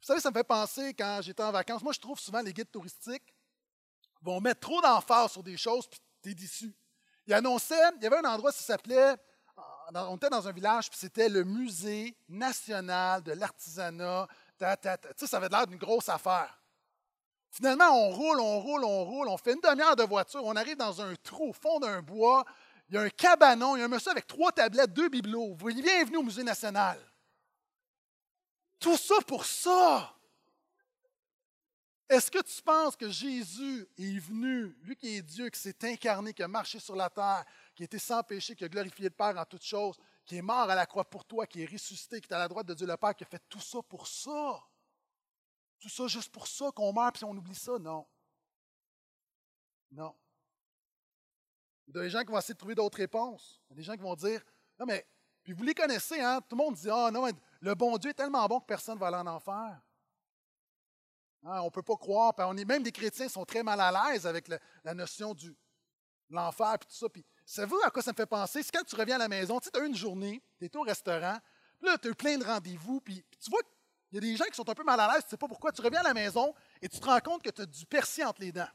Vous 0.02 0.08
savez, 0.08 0.20
ça 0.20 0.30
me 0.30 0.34
fait 0.34 0.44
penser 0.44 0.94
quand 0.94 1.20
j'étais 1.22 1.44
en 1.44 1.52
vacances. 1.52 1.82
Moi, 1.82 1.94
je 1.94 2.00
trouve 2.00 2.20
souvent 2.20 2.42
les 2.42 2.54
guides 2.54 2.72
touristiques 2.72 3.33
vont 4.24 4.42
mettre 4.42 4.62
trop 4.62 4.82
d'emphase 4.82 5.34
sur 5.34 5.44
des 5.44 5.58
choses, 5.58 5.88
puis 5.88 6.00
tu 6.22 6.32
es 6.32 6.34
déçu. 6.34 6.74
Il 7.28 7.34
annonçait, 7.34 7.76
il 7.98 8.04
y 8.04 8.08
avait 8.08 8.18
un 8.18 8.26
endroit 8.26 8.52
qui 8.52 8.64
s'appelait, 8.64 9.16
on 9.94 10.16
était 10.16 10.30
dans 10.30 10.48
un 10.48 10.52
village, 10.52 10.90
puis 10.90 10.98
c'était 10.98 11.30
le 11.30 11.44
musée 11.44 12.16
national 12.28 13.22
de 13.22 13.34
l'artisanat. 13.34 14.28
Tu 15.18 15.28
ça 15.28 15.38
avait 15.38 15.50
l'air 15.50 15.68
d'une 15.68 15.78
grosse 15.78 16.10
affaire. 16.10 16.60
Finalement, 17.52 17.92
on 17.92 18.10
roule, 18.10 18.40
on 18.40 18.60
roule, 18.62 18.84
on 18.84 19.06
roule, 19.06 19.28
on 19.28 19.38
fait 19.38 19.54
une 19.54 19.62
demi-heure 19.62 19.96
de 19.96 20.04
voiture, 20.04 20.44
on 20.44 20.56
arrive 20.56 20.78
dans 20.78 21.02
un 21.02 21.14
trou 21.16 21.50
au 21.50 21.54
fond 21.54 21.80
d'un 21.80 22.02
bois, 22.02 22.44
il 22.90 22.96
y 22.96 22.98
a 22.98 23.02
un 23.02 23.10
cabanon, 23.10 23.76
il 23.76 23.80
y 23.80 23.82
a 23.84 23.86
un 23.86 23.90
monsieur 23.90 24.12
avec 24.12 24.26
trois 24.26 24.52
tablettes, 24.52 24.92
deux 24.94 25.10
bibelots. 25.10 25.56
Bienvenue 25.56 26.18
au 26.18 26.24
Musée 26.24 26.44
national. 26.44 27.00
Tout 28.80 28.98
ça 28.98 29.16
pour 29.28 29.46
ça. 29.46 30.14
Est-ce 32.10 32.30
que 32.30 32.42
tu 32.42 32.62
penses 32.62 32.96
que 32.96 33.10
Jésus 33.10 33.88
est 33.98 34.20
venu, 34.20 34.76
lui 34.82 34.96
qui 34.96 35.16
est 35.16 35.22
Dieu, 35.22 35.50
qui 35.50 35.60
s'est 35.60 35.76
incarné, 35.84 36.34
qui 36.34 36.44
a 36.44 36.48
marché 36.48 36.80
sur 36.80 36.96
la 36.96 37.10
terre, 37.10 37.46
qui 37.74 37.84
été 37.84 37.98
sans 37.98 38.22
péché, 38.24 38.56
qui 38.56 38.64
a 38.64 38.70
glorifié 38.70 39.06
le 39.06 39.10
Père 39.10 39.38
en 39.38 39.46
toutes 39.46 39.64
choses, 39.64 39.98
qui 40.26 40.38
est 40.38 40.42
mort 40.42 40.70
à 40.70 40.76
la 40.76 40.86
croix 40.86 41.10
pour 41.10 41.26
toi, 41.26 41.48
qui 41.48 41.62
est 41.62 41.66
ressuscité, 41.66 42.20
qui 42.22 42.30
est 42.30 42.34
à 42.34 42.40
la 42.40 42.48
droite 42.48 42.68
de 42.68 42.74
Dieu 42.74 42.86
le 42.86 42.98
Père, 42.98 43.16
qui 43.16 43.24
a 43.24 43.28
fait 43.28 43.42
tout 43.50 43.62
ça 43.62 43.82
pour 43.82 44.08
ça? 44.08 44.62
Tout 45.80 45.90
ça 45.90 46.08
juste 46.08 46.32
pour 46.32 46.48
ça 46.48 46.72
qu'on 46.72 46.94
meurt 46.94 47.16
puis 47.16 47.26
on 47.26 47.36
oublie 47.36 47.56
ça? 47.56 47.80
Non. 47.80 48.06
Non. 49.92 50.16
Il 51.88 51.96
y 51.96 52.00
a 52.00 52.02
des 52.04 52.10
gens 52.10 52.22
qui 52.22 52.32
vont 52.32 52.38
essayer 52.38 52.54
de 52.54 52.60
trouver 52.60 52.76
d'autres 52.76 52.98
réponses. 52.98 53.62
Il 53.66 53.72
y 53.72 53.74
a 53.74 53.76
des 53.78 53.84
gens 53.84 53.94
qui 53.94 54.02
vont 54.02 54.16
dire 54.16 54.42
Non, 54.80 54.86
mais, 54.86 55.06
puis 55.44 55.54
vous 55.54 55.64
les 55.64 55.74
connaissez, 55.74 56.22
hein? 56.22 56.42
Tout 56.42 56.56
le 56.56 56.64
monde 56.64 56.76
dit 56.76 56.90
Ah, 56.90 57.10
non, 57.12 57.28
le 57.60 57.76
bon 57.76 57.98
Dieu 57.98 58.12
est 58.12 58.16
tellement 58.16 58.46
bon 58.48 58.60
que 58.60 58.66
personne 58.66 58.96
ne 58.96 59.00
va 59.00 59.08
aller 59.08 59.18
en 59.18 59.28
enfer. 59.28 59.82
Hein, 61.46 61.62
on 61.62 61.66
ne 61.66 61.70
peut 61.70 61.82
pas 61.82 61.96
croire. 61.96 62.34
On 62.38 62.54
même 62.54 62.84
des 62.84 62.92
chrétiens 62.92 63.28
sont 63.28 63.46
très 63.46 63.64
mal 63.64 63.80
à 63.80 63.92
l'aise 63.92 64.26
avec 64.26 64.48
la 64.48 64.94
notion 64.94 65.34
de 65.34 65.56
l'enfer 66.30 66.76
et 66.76 66.78
tout 66.80 66.88
ça. 66.90 67.10
Puis, 67.10 67.26
savez-vous 67.46 67.80
à 67.84 67.90
quoi 67.90 68.02
ça 68.02 68.12
me 68.12 68.16
fait 68.16 68.26
penser? 68.26 68.64
C'est 68.64 68.72
quand 68.72 68.84
tu 68.84 68.96
reviens 68.96 69.16
à 69.16 69.20
la 69.20 69.28
maison, 69.28 69.60
tu 69.60 69.70
as 69.74 69.86
une 69.86 69.96
journée, 69.96 70.42
tu 70.58 70.66
es 70.66 70.76
au 70.76 70.82
restaurant, 70.82 71.38
puis 71.80 71.90
là, 71.90 71.98
tu 71.98 72.08
as 72.08 72.12
eu 72.12 72.16
plein 72.16 72.38
de 72.38 72.46
rendez-vous, 72.46 73.02
puis, 73.02 73.24
tu 73.44 73.50
vois 73.50 73.62
il 74.14 74.18
y 74.18 74.18
a 74.20 74.22
des 74.32 74.38
gens 74.38 74.46
qui 74.46 74.54
sont 74.54 74.70
un 74.70 74.76
peu 74.76 74.84
mal 74.84 75.00
à 75.00 75.08
l'aise, 75.08 75.22
tu 75.22 75.26
ne 75.26 75.30
sais 75.32 75.38
pas 75.38 75.48
pourquoi. 75.48 75.72
Tu 75.72 75.82
reviens 75.82 76.02
à 76.02 76.04
la 76.04 76.14
maison 76.14 76.54
et 76.80 76.88
tu 76.88 77.00
te 77.00 77.06
rends 77.06 77.20
compte 77.20 77.42
que 77.42 77.50
tu 77.50 77.64
as 77.64 77.66
du 77.66 77.84
persil 77.88 78.24
entre 78.26 78.42
les 78.42 78.52
dents. 78.52 78.70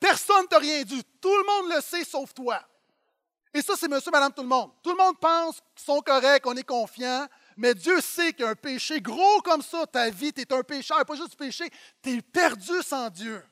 Personne 0.00 0.42
ne 0.42 0.48
t'a 0.48 0.58
rien 0.58 0.82
dit. 0.82 1.04
Tout 1.20 1.36
le 1.36 1.44
monde 1.44 1.72
le 1.72 1.80
sait 1.80 2.02
sauf 2.02 2.34
toi. 2.34 2.60
Et 3.52 3.62
ça, 3.62 3.74
c'est 3.76 3.86
monsieur, 3.86 4.10
madame, 4.10 4.32
tout 4.32 4.42
le 4.42 4.48
monde. 4.48 4.72
Tout 4.82 4.90
le 4.90 4.96
monde 4.96 5.16
pense 5.20 5.60
qu'ils 5.76 5.84
sont 5.84 6.00
corrects, 6.00 6.42
qu'on 6.42 6.56
est 6.56 6.64
confiant, 6.64 7.28
mais 7.56 7.74
Dieu 7.74 8.00
sait 8.00 8.32
qu'il 8.32 8.44
y 8.44 8.48
a 8.48 8.50
un 8.50 8.54
péché 8.54 9.00
gros 9.00 9.40
comme 9.42 9.62
ça, 9.62 9.86
ta 9.86 10.10
vie, 10.10 10.32
tu 10.32 10.42
es 10.42 10.52
un 10.52 10.62
pécheur, 10.62 11.04
pas 11.04 11.14
juste 11.14 11.36
péché, 11.36 11.68
tu 12.02 12.10
es 12.10 12.22
perdu 12.22 12.82
sans 12.82 13.10
Dieu. 13.10 13.42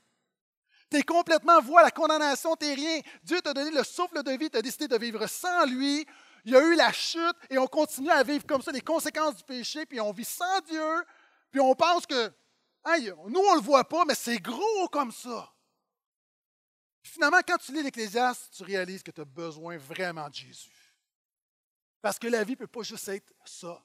Tu 0.90 0.98
es 0.98 1.02
complètement 1.02 1.60
voie 1.60 1.82
la 1.82 1.90
condamnation, 1.90 2.54
tu 2.56 2.66
rien. 2.66 3.00
Dieu 3.22 3.40
t'a 3.40 3.54
donné 3.54 3.70
le 3.70 3.82
souffle 3.84 4.22
de 4.22 4.32
vie, 4.32 4.50
tu 4.50 4.58
as 4.58 4.62
décidé 4.62 4.88
de 4.88 4.96
vivre 4.98 5.26
sans 5.26 5.64
lui. 5.66 6.06
Il 6.44 6.52
y 6.52 6.56
a 6.56 6.60
eu 6.60 6.74
la 6.74 6.92
chute 6.92 7.36
et 7.48 7.58
on 7.58 7.66
continue 7.66 8.10
à 8.10 8.22
vivre 8.22 8.44
comme 8.46 8.62
ça 8.62 8.72
les 8.72 8.80
conséquences 8.80 9.36
du 9.36 9.44
péché, 9.44 9.86
puis 9.86 10.00
on 10.00 10.12
vit 10.12 10.24
sans 10.24 10.60
Dieu, 10.62 11.04
puis 11.50 11.60
on 11.60 11.74
pense 11.74 12.04
que, 12.04 12.32
nous 13.28 13.40
on 13.40 13.52
ne 13.52 13.56
le 13.56 13.62
voit 13.62 13.88
pas, 13.88 14.04
mais 14.04 14.14
c'est 14.14 14.38
gros 14.38 14.88
comme 14.88 15.12
ça. 15.12 15.52
Finalement, 17.02 17.40
quand 17.46 17.58
tu 17.58 17.72
lis 17.72 17.82
l'Ecclésiaste, 17.82 18.52
tu 18.56 18.62
réalises 18.62 19.02
que 19.02 19.10
tu 19.10 19.20
as 19.20 19.24
besoin 19.24 19.76
vraiment 19.76 20.28
de 20.28 20.34
Jésus. 20.34 20.94
Parce 22.00 22.18
que 22.18 22.26
la 22.26 22.44
vie 22.44 22.52
ne 22.52 22.56
peut 22.58 22.66
pas 22.66 22.82
juste 22.82 23.08
être 23.08 23.32
ça. 23.44 23.82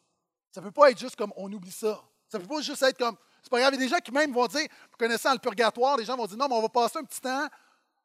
Ça 0.57 0.61
ne 0.61 0.65
peut 0.65 0.71
pas 0.71 0.89
être 0.89 0.97
juste 0.97 1.15
comme 1.15 1.31
on 1.35 1.53
oublie 1.53 1.71
ça. 1.71 2.03
Ça 2.27 2.39
ne 2.39 2.43
peut 2.43 2.55
pas 2.55 2.61
juste 2.61 2.81
être 2.81 2.97
comme. 2.97 3.15
C'est 3.43 3.49
pas 3.51 3.59
grave. 3.59 3.75
Il 3.75 3.79
y 3.79 3.83
a 3.83 3.85
des 3.85 3.93
gens 3.93 3.99
qui 3.99 4.11
même 4.11 4.33
vont 4.33 4.47
dire, 4.47 4.67
vous 4.89 4.97
connaissez 4.97 5.29
le 5.31 5.37
purgatoire, 5.37 5.97
les 5.97 6.03
gens 6.03 6.17
vont 6.17 6.25
dire 6.25 6.35
non, 6.35 6.47
mais 6.49 6.55
on 6.55 6.63
va 6.63 6.69
passer 6.69 6.97
un 6.97 7.03
petit 7.03 7.21
temps 7.21 7.47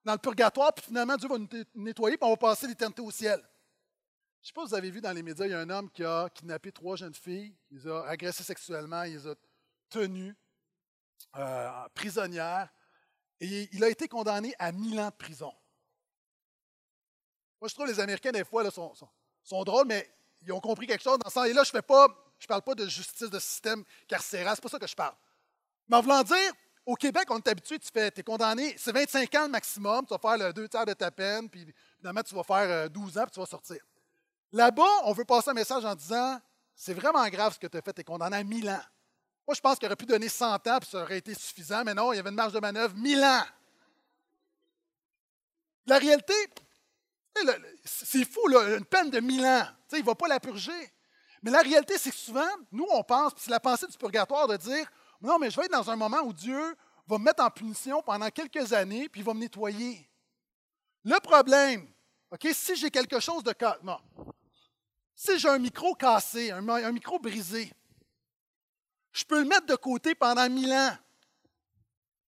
dans 0.05 0.13
le 0.13 0.19
purgatoire, 0.19 0.75
puis 0.75 0.85
finalement 0.85 1.17
Dieu 1.17 1.31
va 1.31 1.39
nous 1.39 1.49
nettoyer, 1.75 2.19
puis 2.19 2.27
on 2.27 2.33
va 2.33 2.37
passer 2.37 2.69
l'éternité 2.69 3.01
au 3.01 3.11
ciel. 3.11 3.39
Je 4.43 4.45
ne 4.45 4.47
sais 4.49 4.53
pas 4.53 4.65
si 4.65 4.69
vous 4.69 4.75
avez 4.75 4.91
vu 4.91 5.01
dans 5.01 5.13
les 5.13 5.23
médias, 5.23 5.47
il 5.47 5.53
y 5.53 5.55
a 5.55 5.61
un 5.61 5.71
homme 5.71 5.91
qui 5.91 6.05
a 6.05 6.29
kidnappé 6.29 6.73
trois 6.73 6.95
jeunes 6.95 7.15
filles, 7.15 7.57
il 7.71 7.79
les 7.79 7.89
a 7.89 8.03
agressées 8.03 8.45
sexuellement, 8.45 9.05
il 9.05 9.15
les 9.15 9.27
a 9.27 9.35
tenues 9.89 10.37
euh, 11.37 11.89
prisonnières, 11.95 12.69
et 13.41 13.71
il 13.73 13.83
a 13.83 13.89
été 13.89 14.09
condamné 14.09 14.55
à 14.59 14.73
mille 14.73 15.01
ans 15.01 15.09
de 15.09 15.15
prison. 15.15 15.55
Moi, 17.63 17.69
je 17.71 17.75
trouve 17.75 17.87
que 17.87 17.93
les 17.93 18.01
Américains, 18.01 18.31
des 18.31 18.45
fois, 18.45 18.63
là, 18.63 18.71
sont, 18.71 18.93
sont, 19.43 19.65
drôles, 19.65 19.87
mais 19.87 20.07
ils 20.43 20.53
ont 20.53 20.61
compris 20.61 20.87
quelque 20.87 21.03
chose 21.03 21.19
dans 21.19 21.31
sens. 21.31 21.47
Et 21.47 21.55
là, 21.55 21.65
je 21.65 21.75
ne 21.75 21.81
parle 22.47 22.63
pas 22.63 22.75
de 22.75 22.87
justice, 22.89 23.31
de 23.31 23.39
système 23.39 23.85
carcéral, 24.07 24.55
c'est 24.55 24.63
pas 24.63 24.69
ça 24.69 24.79
que 24.79 24.87
je 24.87 24.95
parle. 24.95 25.15
Mais 25.89 25.97
en 25.97 26.01
voulant 26.01 26.23
dire, 26.23 26.53
au 26.85 26.95
Québec, 26.95 27.25
on 27.31 27.39
est 27.39 27.49
habitué, 27.49 27.79
tu 27.79 27.89
fais, 27.93 28.13
es 28.15 28.23
condamné, 28.23 28.75
c'est 28.79 28.93
25 28.93 29.35
ans 29.37 29.43
le 29.45 29.51
maximum, 29.51 30.05
tu 30.07 30.15
vas 30.15 30.19
faire 30.19 30.39
le 30.39 30.53
deux 30.53 30.69
tiers 30.69 30.85
de 30.85 30.95
ta 30.95 31.11
peine, 31.11 31.49
puis 31.49 31.67
finalement, 31.99 32.23
tu 32.23 32.35
vas 32.35 32.43
faire 32.43 32.91
12 32.91 33.17
euh, 33.17 33.21
ans, 33.21 33.25
puis 33.25 33.33
tu 33.33 33.41
vas 33.41 33.47
sortir. 33.47 33.79
Là-bas, 34.53 35.03
on 35.05 35.13
veut 35.13 35.25
passer 35.25 35.51
un 35.51 35.55
message 35.55 35.85
en 35.85 35.95
disant 35.95 36.41
c'est 36.75 36.95
vraiment 36.95 37.27
grave 37.29 37.55
ce 37.55 37.59
que 37.59 37.67
tu 37.67 37.77
as 37.77 37.83
fait, 37.83 37.93
tu 37.93 38.01
es 38.01 38.05
condamné 38.05 38.37
à 38.37 38.45
1000 38.45 38.69
ans. 38.69 38.83
Moi, 39.47 39.55
je 39.55 39.61
pense 39.61 39.79
qu'il 39.79 39.87
aurait 39.87 39.97
pu 39.97 40.07
donner 40.07 40.29
100 40.29 40.67
ans, 40.67 40.79
puis 40.81 40.89
ça 40.91 41.03
aurait 41.03 41.19
été 41.19 41.35
suffisant, 41.35 41.85
mais 41.85 41.95
non, 41.95 42.13
il 42.13 42.17
y 42.17 42.19
avait 42.19 42.31
une 42.31 42.37
marge 42.37 42.53
de 42.53 42.61
manœuvre 42.61 42.95
1000 42.97 43.23
ans. 43.23 43.45
La 45.87 45.99
réalité, 45.99 46.35
c'est 47.85 48.25
fou, 48.25 48.41
une 48.49 48.85
peine 48.85 49.11
de 49.11 49.21
1000 49.21 49.45
ans. 49.45 49.67
il 49.93 49.99
ne 49.99 50.05
va 50.05 50.15
pas 50.15 50.29
la 50.29 50.41
purger. 50.41 50.93
Mais 51.43 51.51
la 51.51 51.61
réalité, 51.61 51.99
c'est 51.99 52.11
que 52.11 52.17
souvent, 52.17 52.49
nous, 52.71 52.87
on 52.91 53.03
pense, 53.03 53.35
puis 53.35 53.43
c'est 53.45 53.51
la 53.51 53.61
pensée 53.61 53.87
du 53.87 53.99
purgatoire 53.99 54.47
de 54.47 54.57
dire 54.57 54.91
non, 55.21 55.39
mais 55.39 55.51
je 55.51 55.57
vais 55.57 55.67
être 55.67 55.73
dans 55.73 55.91
un 55.91 55.97
moment 55.97 56.21
où 56.23 56.33
Dieu 56.33 56.77
va 57.07 57.19
me 57.19 57.25
mettre 57.25 57.43
en 57.43 57.51
punition 57.51 58.03
pendant 58.03 58.29
quelques 58.31 58.73
années, 58.73 59.09
puis 59.09 59.21
il 59.21 59.25
va 59.25 59.35
me 59.35 59.41
nettoyer. 59.41 60.09
Le 61.05 61.19
problème, 61.21 61.89
OK, 62.31 62.49
si 62.53 62.77
j'ai 62.77 62.91
quelque 62.91 63.21
chose 63.21 63.43
de. 63.45 63.55
Non, 63.83 63.99
si 65.15 65.39
j'ai 65.39 65.49
un 65.49 65.59
micro 65.59 65.95
cassé, 65.95 66.51
un, 66.51 66.93
micro 66.93 67.19
brisé, 67.19 67.73
je 69.13 69.25
peux 69.25 69.41
le 69.41 69.47
mettre 69.47 69.67
de 69.67 69.77
côté 69.77 70.15
pendant 70.15 70.49
mille 70.49 70.73
ans. 70.73 70.97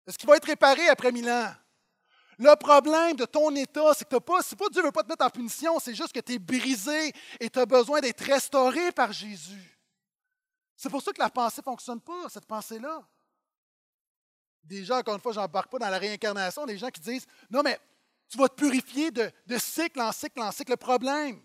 Est-ce 0.06 0.18
qu'il 0.18 0.28
va 0.28 0.36
être 0.36 0.46
réparé 0.46 0.88
après 0.88 1.10
mille 1.10 1.30
ans? 1.30 1.52
Le 2.38 2.54
problème 2.56 3.16
de 3.16 3.24
ton 3.24 3.54
état, 3.54 3.92
c'est 3.94 4.08
que 4.08 4.16
pas, 4.16 4.42
c'est 4.42 4.56
pas 4.56 4.68
Dieu 4.70 4.80
ne 4.80 4.86
veut 4.86 4.92
pas 4.92 5.02
te 5.02 5.08
mettre 5.08 5.24
en 5.24 5.30
punition, 5.30 5.78
c'est 5.78 5.94
juste 5.94 6.12
que 6.12 6.20
tu 6.20 6.32
es 6.32 6.38
brisé 6.38 7.12
et 7.40 7.48
tu 7.48 7.58
as 7.58 7.66
besoin 7.66 8.00
d'être 8.00 8.22
restauré 8.22 8.92
par 8.92 9.12
Jésus. 9.12 9.78
C'est 10.76 10.90
pour 10.90 11.02
ça 11.02 11.12
que 11.12 11.20
la 11.20 11.30
pensée 11.30 11.60
ne 11.60 11.64
fonctionne 11.64 12.00
pas, 12.00 12.28
cette 12.28 12.46
pensée-là. 12.46 13.02
Gens, 14.70 14.98
encore 14.98 15.14
une 15.14 15.20
fois, 15.20 15.32
je 15.32 15.40
n'embarque 15.40 15.70
pas 15.70 15.78
dans 15.78 15.90
la 15.90 15.98
réincarnation, 15.98 16.66
des 16.66 16.78
gens 16.78 16.90
qui 16.90 17.00
disent 17.00 17.26
Non, 17.50 17.62
mais 17.62 17.78
tu 18.28 18.38
vas 18.38 18.48
te 18.48 18.54
purifier 18.54 19.10
de, 19.10 19.30
de 19.46 19.58
cycle 19.58 20.00
en 20.00 20.10
cycle 20.10 20.40
en 20.40 20.50
cycle. 20.50 20.72
Le 20.72 20.76
problème, 20.76 21.40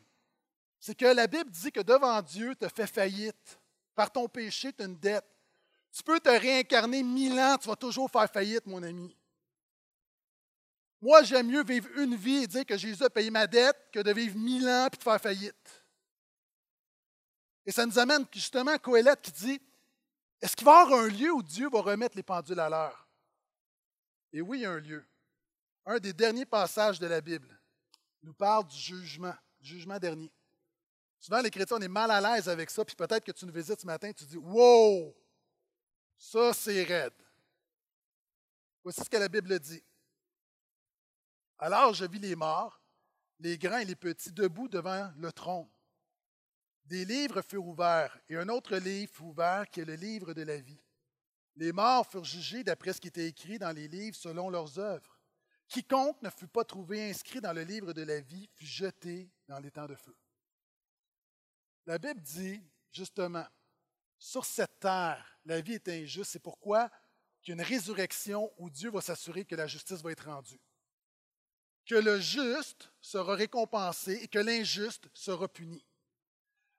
c'est 0.80 0.96
que 0.96 1.06
la 1.06 1.28
Bible 1.28 1.50
dit 1.50 1.72
que 1.72 1.82
devant 1.82 2.22
Dieu, 2.22 2.56
tu 2.56 2.66
as 2.66 2.70
fait 2.70 2.88
faillite. 2.88 3.60
Par 3.94 4.10
ton 4.10 4.30
péché, 4.30 4.72
tu 4.72 4.82
as 4.82 4.86
une 4.86 4.98
dette. 4.98 5.26
Tu 5.92 6.04
peux 6.04 6.20
te 6.20 6.30
réincarner 6.30 7.04
mille 7.04 7.38
ans, 7.40 7.58
tu 7.58 7.68
vas 7.68 7.76
toujours 7.76 8.10
faire 8.10 8.32
faillite, 8.32 8.66
mon 8.66 8.82
ami. 8.82 9.16
Moi, 11.02 11.24
j'aime 11.24 11.48
mieux 11.48 11.64
vivre 11.64 11.88
une 11.98 12.16
vie 12.16 12.44
et 12.44 12.48
dire 12.48 12.66
que 12.66 12.78
Jésus 12.78 13.04
a 13.04 13.10
payé 13.10 13.32
ma 13.32 13.48
dette 13.48 13.78
que 13.92 14.00
de 14.00 14.12
vivre 14.12 14.38
mille 14.38 14.68
ans 14.68 14.88
et 14.88 14.98
de 14.98 15.02
faire 15.02 15.22
faillite. 15.22 15.86
Et 17.66 17.72
ça 17.72 17.86
nous 17.86 17.98
amène 17.98 18.26
justement 18.34 18.72
à 18.72 18.80
Coëlette 18.80 19.22
qui 19.22 19.32
dit 19.32 19.62
Est-ce 20.42 20.56
qu'il 20.56 20.66
va 20.66 20.80
y 20.80 20.84
avoir 20.84 21.00
un 21.00 21.08
lieu 21.08 21.32
où 21.32 21.44
Dieu 21.44 21.70
va 21.70 21.82
remettre 21.82 22.18
les 22.18 22.24
pendules 22.24 22.60
à 22.60 22.70
l'heure? 22.70 23.08
Et 24.34 24.42
oui, 24.42 24.60
il 24.60 24.62
y 24.62 24.66
a 24.66 24.72
un 24.72 24.80
lieu. 24.80 25.06
Un 25.86 26.00
des 26.00 26.14
derniers 26.14 26.46
passages 26.46 27.00
de 27.00 27.08
la 27.08 27.22
Bible 27.22 27.60
nous 28.22 28.34
parle 28.34 28.68
du 28.68 28.78
jugement, 28.78 29.36
du 29.60 29.70
jugement 29.70 29.98
dernier. 29.98 30.32
Souvent, 31.20 31.42
les 31.42 31.50
chrétiens, 31.50 31.78
on 31.78 31.82
est 31.82 31.88
mal 31.88 32.12
à 32.12 32.22
l'aise 32.22 32.48
avec 32.48 32.70
ça, 32.70 32.84
puis 32.86 32.96
peut-être 32.96 33.24
que 33.24 33.32
tu 33.32 33.46
nous 33.46 33.54
visites 33.54 33.82
ce 33.82 33.86
matin, 33.86 34.12
tu 34.12 34.26
te 34.26 34.30
dis 34.30 34.38
Wow, 34.38 35.16
ça 36.18 36.54
c'est 36.54 36.84
raide. 36.84 37.14
Voici 38.84 39.02
ce 39.02 39.10
que 39.10 39.18
la 39.18 39.28
Bible 39.28 39.60
dit. 39.60 39.84
Alors 41.60 41.94
je 41.94 42.06
vis 42.06 42.20
les 42.20 42.38
morts, 42.38 42.82
les 43.40 43.58
grands 43.58 43.80
et 43.80 43.86
les 43.86 43.96
petits, 43.96 44.32
debout 44.32 44.70
devant 44.70 45.12
le 45.18 45.32
trône. 45.34 45.68
Des 46.86 47.04
livres 47.04 47.42
furent 47.42 47.68
ouverts, 47.68 48.18
et 48.30 48.38
un 48.38 48.48
autre 48.48 48.78
livre 48.78 49.12
fut 49.14 49.24
ouvert, 49.24 49.70
qui 49.70 49.82
est 49.82 49.86
le 49.86 49.96
livre 49.96 50.34
de 50.34 50.44
la 50.44 50.58
vie. 50.58 50.82
Les 51.58 51.74
morts 51.74 52.10
furent 52.10 52.24
jugés 52.24 52.64
d'après 52.64 52.94
ce 52.94 53.02
qui 53.02 53.10
était 53.10 53.28
écrit 53.28 53.60
dans 53.60 53.76
les 53.76 53.90
livres 53.90 54.16
selon 54.16 54.50
leurs 54.50 54.80
œuvres. 54.80 55.20
Quiconque 55.68 56.22
ne 56.22 56.30
fut 56.30 56.48
pas 56.48 56.64
trouvé 56.64 57.10
inscrit 57.10 57.42
dans 57.42 57.54
le 57.54 57.64
livre 57.64 57.92
de 57.92 58.04
la 58.04 58.22
vie 58.22 58.50
fut 58.56 58.66
jeté 58.66 59.30
dans 59.48 59.60
les 59.60 59.70
temps 59.70 59.86
de 59.86 59.96
feu. 59.96 60.16
La 61.86 62.00
Bible 62.00 62.22
dit, 62.22 62.64
justement, 62.92 63.46
sur 64.18 64.46
cette 64.46 64.80
terre, 64.80 65.40
la 65.46 65.60
vie 65.60 65.74
est 65.74 65.90
injuste. 65.90 66.32
C'est 66.32 66.40
pourquoi 66.40 66.90
qu'il 67.42 67.54
y 67.54 67.60
a 67.60 67.62
une 67.62 67.68
résurrection 67.68 68.52
où 68.58 68.70
Dieu 68.70 68.90
va 68.90 69.02
s'assurer 69.02 69.46
que 69.46 69.56
la 69.56 69.68
justice 69.68 70.02
va 70.02 70.12
être 70.12 70.26
rendue 70.26 70.60
que 71.90 71.96
le 71.96 72.20
juste 72.20 72.92
sera 73.02 73.34
récompensé 73.34 74.20
et 74.22 74.28
que 74.28 74.38
l'injuste 74.38 75.06
sera 75.12 75.48
puni. 75.48 75.84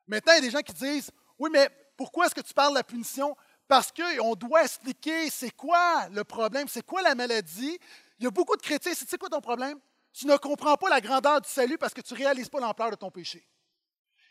Maintenant, 0.07 0.35
il 0.35 0.37
y 0.37 0.39
a 0.39 0.43
des 0.43 0.51
gens 0.53 0.61
qui 0.61 0.73
disent, 0.73 1.11
oui, 1.37 1.51
mais 1.53 1.69
pourquoi 1.97 2.27
est-ce 2.27 2.35
que 2.35 2.41
tu 2.41 2.55
parles 2.55 2.71
de 2.71 2.77
la 2.77 2.85
punition? 2.85 3.37
Parce 3.67 3.91
qu'on 3.91 4.37
doit 4.37 4.63
expliquer 4.63 5.29
c'est 5.29 5.51
quoi 5.51 6.09
le 6.11 6.23
problème, 6.23 6.69
c'est 6.69 6.87
quoi 6.87 7.03
la 7.03 7.17
maladie. 7.17 7.77
Il 8.21 8.25
y 8.25 8.27
a 8.29 8.31
beaucoup 8.31 8.57
de 8.57 8.63
chrétiens, 8.63 8.93
c'est 8.95 9.19
quoi 9.19 9.29
ton 9.29 9.41
problème? 9.41 9.81
Tu 10.13 10.29
ne 10.29 10.37
comprends 10.37 10.77
pas 10.77 10.89
la 10.89 11.01
grandeur 11.01 11.41
du 11.41 11.49
salut 11.49 11.77
parce 11.77 11.93
que 11.93 12.03
tu 12.03 12.15
ne 12.15 12.19
réalises 12.19 12.49
pas 12.49 12.61
l'ampleur 12.61 12.93
de 12.93 12.97
ton 12.97 13.11
péché. 13.11 13.45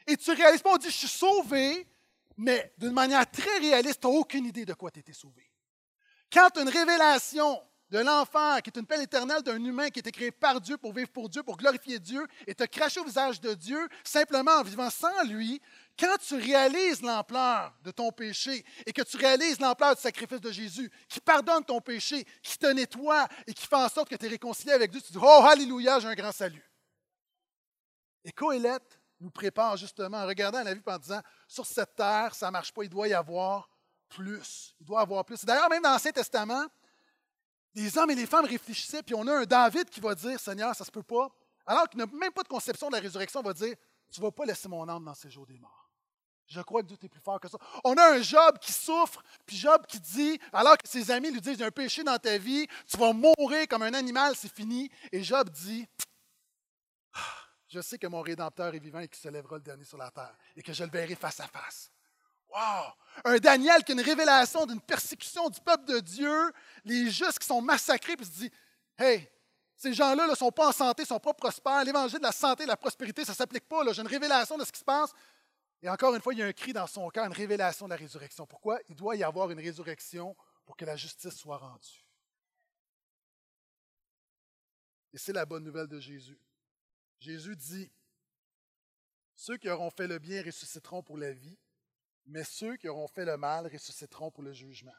Et 0.07 0.15
tu 0.15 0.29
ne 0.29 0.35
réalises 0.37 0.61
pas, 0.61 0.73
on 0.73 0.77
dit, 0.77 0.89
je 0.89 0.95
suis 0.95 1.07
sauvé, 1.09 1.87
mais 2.37 2.73
d'une 2.77 2.93
manière 2.93 3.29
très 3.29 3.57
réaliste, 3.57 3.99
tu 3.99 4.07
n'as 4.07 4.13
aucune 4.13 4.45
idée 4.45 4.63
de 4.63 4.73
quoi 4.73 4.91
tu 4.91 5.01
étais 5.01 5.11
sauvé. 5.11 5.51
Quand 6.31 6.49
tu 6.51 6.61
une 6.61 6.69
révélation 6.69 7.61
de 7.89 7.99
l'enfer, 7.99 8.61
qui 8.61 8.69
est 8.69 8.79
une 8.79 8.85
peine 8.85 9.01
éternelle 9.01 9.41
d'un 9.41 9.63
humain 9.63 9.89
qui 9.89 9.99
a 9.99 10.01
été 10.01 10.11
créé 10.11 10.31
par 10.31 10.61
Dieu 10.61 10.77
pour 10.77 10.93
vivre 10.93 11.09
pour 11.09 11.29
Dieu, 11.29 11.41
pour 11.43 11.57
glorifier 11.57 11.99
Dieu, 11.99 12.25
et 12.45 12.53
te 12.53 12.63
cracher 12.63 12.99
au 12.99 13.03
visage 13.03 13.41
de 13.41 13.53
Dieu 13.53 13.87
simplement 14.03 14.51
en 14.51 14.63
vivant 14.63 14.89
sans 14.89 15.23
lui, 15.23 15.61
quand 15.99 16.17
tu 16.25 16.35
réalises 16.35 17.01
l'ampleur 17.01 17.73
de 17.83 17.91
ton 17.91 18.11
péché 18.11 18.63
et 18.85 18.93
que 18.93 19.01
tu 19.01 19.17
réalises 19.17 19.59
l'ampleur 19.59 19.95
du 19.95 20.01
sacrifice 20.01 20.39
de 20.39 20.51
Jésus, 20.51 20.91
qui 21.07 21.19
pardonne 21.19 21.63
ton 21.65 21.81
péché, 21.81 22.25
qui 22.41 22.57
te 22.57 22.67
nettoie 22.67 23.27
et 23.47 23.53
qui 23.53 23.65
fait 23.65 23.75
en 23.75 23.89
sorte 23.89 24.09
que 24.09 24.15
tu 24.15 24.25
es 24.25 24.29
réconcilié 24.29 24.73
avec 24.73 24.91
Dieu, 24.91 25.01
tu 25.01 25.11
dis 25.11 25.19
Oh, 25.21 25.43
Alléluia, 25.45 25.99
j'ai 25.99 26.07
un 26.07 26.15
grand 26.15 26.31
salut. 26.31 26.63
Et 28.23 28.31
Coëlette 28.31 28.99
nous 29.19 29.31
prépare 29.31 29.75
justement 29.77 30.17
en 30.17 30.27
regardant 30.27 30.63
la 30.63 30.73
vie 30.73 30.81
en 30.85 30.97
disant 30.97 31.21
Sur 31.47 31.65
cette 31.65 31.95
terre, 31.95 32.33
ça 32.35 32.47
ne 32.47 32.51
marche 32.51 32.71
pas, 32.71 32.83
il 32.83 32.89
doit 32.89 33.07
y 33.07 33.13
avoir 33.13 33.69
plus. 34.09 34.75
Il 34.79 34.85
doit 34.85 34.99
y 34.99 35.03
avoir 35.03 35.25
plus. 35.25 35.43
D'ailleurs, 35.43 35.69
même 35.69 35.83
dans 35.83 35.91
l'Ancien 35.91 36.11
Testament, 36.11 36.65
les 37.75 37.97
hommes 37.97 38.11
et 38.11 38.15
les 38.15 38.25
femmes 38.25 38.45
réfléchissaient, 38.45 39.03
puis 39.03 39.15
on 39.15 39.25
a 39.27 39.39
un 39.39 39.45
David 39.45 39.89
qui 39.89 39.99
va 39.99 40.15
dire 40.15 40.39
Seigneur, 40.39 40.75
ça 40.75 40.83
ne 40.83 40.85
se 40.85 40.91
peut 40.91 41.03
pas. 41.03 41.29
Alors 41.65 41.87
qu'il 41.87 41.99
n'a 41.99 42.07
même 42.07 42.31
pas 42.31 42.43
de 42.43 42.47
conception 42.47 42.89
de 42.89 42.95
la 42.95 43.01
résurrection, 43.01 43.41
va 43.41 43.53
dire 43.53 43.75
Tu 44.11 44.19
ne 44.19 44.25
vas 44.25 44.31
pas 44.31 44.45
laisser 44.45 44.67
mon 44.67 44.87
âme 44.89 45.05
dans 45.05 45.13
ces 45.13 45.29
jours 45.29 45.45
des 45.45 45.59
morts. 45.59 45.89
Je 46.47 46.61
crois 46.61 46.81
que 46.81 46.87
Dieu 46.87 46.97
est 46.99 47.09
plus 47.09 47.21
fort 47.21 47.39
que 47.39 47.47
ça. 47.47 47.59
On 47.83 47.93
a 47.93 48.15
un 48.15 48.21
Job 48.21 48.57
qui 48.59 48.73
souffre, 48.73 49.21
puis 49.45 49.55
Job 49.55 49.85
qui 49.87 49.99
dit, 49.99 50.39
alors 50.51 50.77
que 50.77 50.87
ses 50.87 51.11
amis 51.11 51.29
lui 51.29 51.41
disent 51.41 51.53
Il 51.53 51.59
y 51.59 51.63
a 51.63 51.67
un 51.67 51.71
péché 51.71 52.03
dans 52.03 52.17
ta 52.17 52.39
vie, 52.39 52.67
tu 52.87 52.97
vas 52.97 53.13
mourir 53.13 53.67
comme 53.69 53.83
un 53.83 53.93
animal, 53.93 54.35
c'est 54.35 54.51
fini. 54.51 54.89
Et 55.11 55.23
Job 55.23 55.47
dit 55.49 55.87
ah, 57.13 57.19
Je 57.67 57.79
sais 57.81 57.99
que 57.99 58.07
mon 58.07 58.21
Rédempteur 58.21 58.73
est 58.73 58.79
vivant 58.79 58.99
et 58.99 59.07
qu'il 59.07 59.21
se 59.21 59.29
lèvera 59.29 59.57
le 59.57 59.61
dernier 59.61 59.85
sur 59.85 59.97
la 59.99 60.09
terre, 60.09 60.35
et 60.55 60.63
que 60.63 60.73
je 60.73 60.83
le 60.83 60.89
verrai 60.89 61.13
face 61.13 61.39
à 61.39 61.47
face. 61.47 61.91
Wow! 62.49 62.93
Un 63.25 63.37
Daniel 63.37 63.83
qui 63.83 63.91
a 63.91 63.95
une 63.95 64.01
révélation 64.01 64.65
d'une 64.65 64.81
persécution 64.81 65.49
du 65.49 65.59
peuple 65.59 65.85
de 65.85 65.99
Dieu, 65.99 66.51
les 66.85 67.09
justes 67.11 67.39
qui 67.39 67.47
sont 67.47 67.61
massacrés, 67.61 68.15
puis 68.15 68.25
se 68.25 68.31
dit 68.31 68.51
Hey, 68.97 69.29
ces 69.75 69.93
gens-là 69.93 70.27
ne 70.27 70.35
sont 70.35 70.51
pas 70.51 70.69
en 70.69 70.71
santé, 70.71 71.03
ne 71.03 71.07
sont 71.07 71.19
pas 71.19 71.33
prospères. 71.33 71.83
L'évangile 71.83 72.19
de 72.19 72.23
la 72.23 72.31
santé 72.31 72.63
de 72.63 72.67
la 72.67 72.77
prospérité, 72.77 73.23
ça 73.23 73.31
ne 73.31 73.37
s'applique 73.37 73.67
pas. 73.67 73.81
J'ai 73.93 74.01
une 74.01 74.07
révélation 74.07 74.57
de 74.57 74.65
ce 74.65 74.71
qui 74.71 74.79
se 74.79 74.83
passe. 74.83 75.13
Et 75.81 75.89
encore 75.89 76.13
une 76.13 76.21
fois, 76.21 76.33
il 76.33 76.39
y 76.39 76.43
a 76.43 76.47
un 76.47 76.53
cri 76.53 76.73
dans 76.73 76.87
son 76.87 77.07
cœur, 77.09 77.25
une 77.25 77.33
révélation 77.33 77.85
de 77.85 77.91
la 77.91 77.95
résurrection. 77.95 78.45
Pourquoi? 78.45 78.79
Il 78.89 78.95
doit 78.95 79.15
y 79.15 79.23
avoir 79.23 79.49
une 79.51 79.59
résurrection 79.59 80.35
pour 80.65 80.75
que 80.75 80.83
la 80.83 80.97
justice 80.97 81.35
soit 81.35 81.57
rendue. 81.57 82.05
Et 85.13 85.17
c'est 85.17 85.33
la 85.33 85.45
bonne 85.45 85.63
nouvelle 85.63 85.87
de 85.87 85.99
Jésus. 85.99 86.39
Jésus 87.19 87.55
dit 87.55 87.91
Ceux 89.35 89.57
qui 89.57 89.69
auront 89.69 89.89
fait 89.89 90.07
le 90.07 90.19
bien 90.19 90.43
ressusciteront 90.43 91.01
pour 91.01 91.17
la 91.17 91.31
vie 91.31 91.57
mais 92.29 92.43
ceux 92.43 92.77
qui 92.77 92.87
auront 92.87 93.07
fait 93.07 93.25
le 93.25 93.37
mal 93.37 93.67
ressusciteront 93.67 94.29
pour 94.29 94.43
le 94.43 94.53
jugement. 94.53 94.95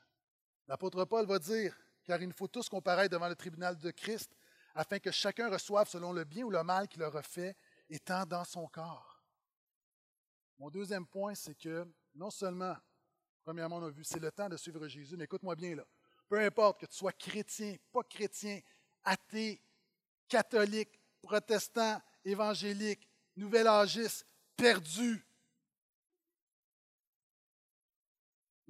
L'apôtre 0.67 1.05
Paul 1.05 1.27
va 1.27 1.39
dire, 1.39 1.77
car 2.05 2.21
il 2.21 2.27
nous 2.29 2.35
faut 2.35 2.49
tous 2.49 2.69
comparaître 2.69 3.13
devant 3.13 3.29
le 3.29 3.37
tribunal 3.37 3.79
de 3.79 3.91
Christ, 3.93 4.31
afin 4.75 4.99
que 4.99 5.11
chacun 5.11 5.49
reçoive 5.49 5.89
selon 5.89 6.13
le 6.13 6.25
bien 6.25 6.45
ou 6.45 6.51
le 6.51 6.63
mal 6.63 6.89
qu'il 6.89 7.03
aura 7.03 7.23
fait, 7.23 7.57
étant 7.89 8.27
dans 8.27 8.45
son 8.45 8.67
corps. 8.67 9.23
Mon 10.59 10.71
deuxième 10.71 11.07
point, 11.07 11.35
c'est 11.35 11.55
que 11.55 11.87
non 12.15 12.31
seulement, 12.31 12.77
premièrement, 13.45 13.77
on 13.77 13.87
a 13.87 13.91
vu, 13.91 14.05
c'est 14.05 14.21
le 14.21 14.33
temps 14.33 14.49
de 14.49 14.57
suivre 14.57 14.87
Jésus, 14.89 15.17
mais 15.17 15.25
écoute-moi 15.25 15.55
bien 15.55 15.77
là, 15.77 15.85
peu 16.29 16.41
importe 16.41 16.81
que 16.81 16.87
tu 16.87 16.97
sois 16.97 17.13
chrétien, 17.13 17.77
pas 17.93 18.03
chrétien, 18.03 18.61
athée, 19.05 19.63
catholique, 20.29 21.01
protestant, 21.23 22.01
évangélique, 22.25 23.09
nouvel 23.37 23.69
âgiste, 23.69 24.27
perdu, 24.57 25.25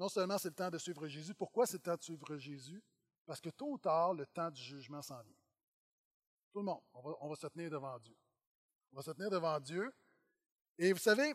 non 0.00 0.08
seulement 0.08 0.38
c'est 0.38 0.48
le 0.48 0.54
temps 0.54 0.70
de 0.70 0.78
suivre 0.78 1.06
Jésus, 1.06 1.34
pourquoi 1.34 1.66
c'est 1.66 1.76
le 1.76 1.82
temps 1.82 1.94
de 1.94 2.02
suivre 2.02 2.38
Jésus? 2.38 2.82
Parce 3.26 3.38
que 3.38 3.50
tôt 3.50 3.72
ou 3.72 3.78
tard, 3.78 4.14
le 4.14 4.24
temps 4.24 4.50
du 4.50 4.62
jugement 4.62 5.02
s'en 5.02 5.20
vient. 5.20 5.36
Tout 6.50 6.60
le 6.60 6.64
monde, 6.64 6.80
on 6.94 7.28
va, 7.28 7.36
se 7.36 7.46
tenir 7.48 7.70
devant 7.70 7.98
Dieu. 7.98 8.16
On 8.92 8.96
va 8.96 9.02
se 9.02 9.10
tenir 9.10 9.28
devant 9.28 9.60
Dieu. 9.60 9.92
Et 10.78 10.94
vous 10.94 10.98
savez, 10.98 11.34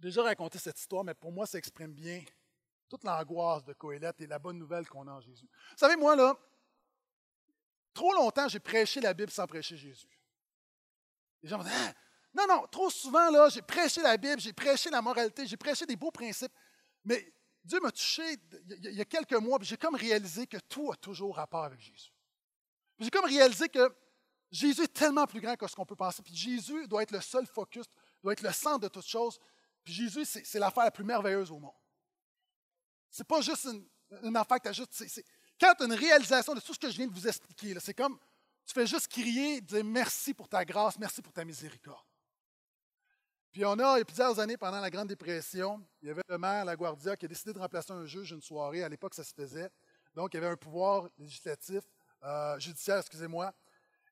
déjà 0.00 0.24
raconté 0.24 0.58
cette 0.58 0.76
histoire, 0.76 1.04
mais 1.04 1.14
pour 1.14 1.30
moi, 1.30 1.46
ça 1.46 1.56
exprime 1.56 1.92
bien 1.92 2.20
toute 2.88 3.04
l'angoisse 3.04 3.62
de 3.62 3.74
Coëlette 3.74 4.20
et 4.22 4.26
la 4.26 4.40
bonne 4.40 4.58
nouvelle 4.58 4.88
qu'on 4.88 5.06
a 5.06 5.12
en 5.12 5.20
Jésus. 5.20 5.48
Vous 5.70 5.78
savez, 5.78 5.94
moi, 5.94 6.16
là, 6.16 6.36
trop 7.94 8.12
longtemps, 8.12 8.48
j'ai 8.48 8.58
prêché 8.58 9.00
la 9.00 9.14
Bible 9.14 9.30
sans 9.30 9.46
prêcher 9.46 9.76
Jésus. 9.76 10.20
Les 11.44 11.48
gens 11.48 11.58
me 11.58 11.62
disent, 11.62 11.72
ah, 11.76 11.94
non, 12.34 12.46
non, 12.48 12.66
trop 12.66 12.90
souvent, 12.90 13.30
là, 13.30 13.48
j'ai 13.50 13.62
prêché 13.62 14.02
la 14.02 14.16
Bible, 14.16 14.40
j'ai 14.40 14.52
prêché 14.52 14.90
la 14.90 15.00
moralité, 15.00 15.46
j'ai 15.46 15.56
prêché 15.56 15.86
des 15.86 15.94
beaux 15.94 16.10
principes, 16.10 16.52
mais 17.04 17.32
Dieu 17.68 17.80
m'a 17.80 17.92
touché 17.92 18.22
il 18.82 18.94
y 18.94 19.00
a 19.00 19.04
quelques 19.04 19.34
mois, 19.34 19.58
j'ai 19.60 19.76
comme 19.76 19.94
réalisé 19.94 20.46
que 20.46 20.56
tout 20.56 20.90
a 20.90 20.96
toujours 20.96 21.36
rapport 21.36 21.64
avec 21.64 21.78
Jésus. 21.78 22.10
J'ai 22.98 23.10
comme 23.10 23.26
réalisé 23.26 23.68
que 23.68 23.94
Jésus 24.50 24.82
est 24.82 24.92
tellement 24.92 25.26
plus 25.26 25.40
grand 25.40 25.54
que 25.54 25.66
ce 25.66 25.76
qu'on 25.76 25.84
peut 25.84 25.94
penser. 25.94 26.22
Puis 26.22 26.34
Jésus 26.34 26.88
doit 26.88 27.02
être 27.02 27.10
le 27.10 27.20
seul 27.20 27.46
focus, 27.46 27.84
doit 28.22 28.32
être 28.32 28.42
le 28.42 28.52
centre 28.52 28.80
de 28.80 28.88
toute 28.88 29.06
chose. 29.06 29.38
Puis 29.84 29.92
Jésus, 29.92 30.24
c'est 30.24 30.58
l'affaire 30.58 30.84
la 30.84 30.90
plus 30.90 31.04
merveilleuse 31.04 31.50
au 31.50 31.58
monde. 31.58 31.74
C'est 33.10 33.26
pas 33.26 33.42
juste 33.42 33.68
une, 34.22 34.36
affaire 34.36 34.56
que 34.56 34.62
tu 34.62 34.68
as 34.68 34.72
juste. 34.72 35.22
quand 35.60 35.74
tu 35.74 35.82
as 35.82 35.86
une 35.86 35.92
réalisation 35.92 36.54
de 36.54 36.60
tout 36.60 36.72
ce 36.72 36.78
que 36.78 36.90
je 36.90 36.96
viens 36.96 37.06
de 37.06 37.12
vous 37.12 37.28
expliquer, 37.28 37.78
c'est 37.80 37.94
comme 37.94 38.18
tu 38.64 38.72
fais 38.72 38.86
juste 38.86 39.08
crier, 39.08 39.60
dire 39.60 39.84
merci 39.84 40.32
pour 40.32 40.48
ta 40.48 40.64
grâce, 40.64 40.98
merci 40.98 41.20
pour 41.20 41.34
ta 41.34 41.44
miséricorde. 41.44 42.07
Puis 43.50 43.64
on 43.64 43.78
a, 43.78 43.96
il 43.96 43.98
y 43.98 44.02
a 44.02 44.04
plusieurs 44.04 44.38
années, 44.38 44.56
pendant 44.56 44.80
la 44.80 44.90
Grande 44.90 45.08
Dépression, 45.08 45.82
il 46.02 46.08
y 46.08 46.10
avait 46.10 46.22
le 46.28 46.38
maire 46.38 46.64
LaGuardia 46.64 47.16
qui 47.16 47.24
a 47.24 47.28
décidé 47.28 47.52
de 47.52 47.58
remplacer 47.58 47.92
un 47.92 48.04
juge 48.04 48.32
une 48.32 48.42
soirée. 48.42 48.82
À 48.82 48.88
l'époque, 48.88 49.14
ça 49.14 49.24
se 49.24 49.32
faisait. 49.32 49.70
Donc, 50.14 50.34
il 50.34 50.36
y 50.36 50.38
avait 50.38 50.52
un 50.52 50.56
pouvoir 50.56 51.08
législatif, 51.16 51.84
euh, 52.22 52.58
judiciaire, 52.58 52.98
excusez-moi. 52.98 53.54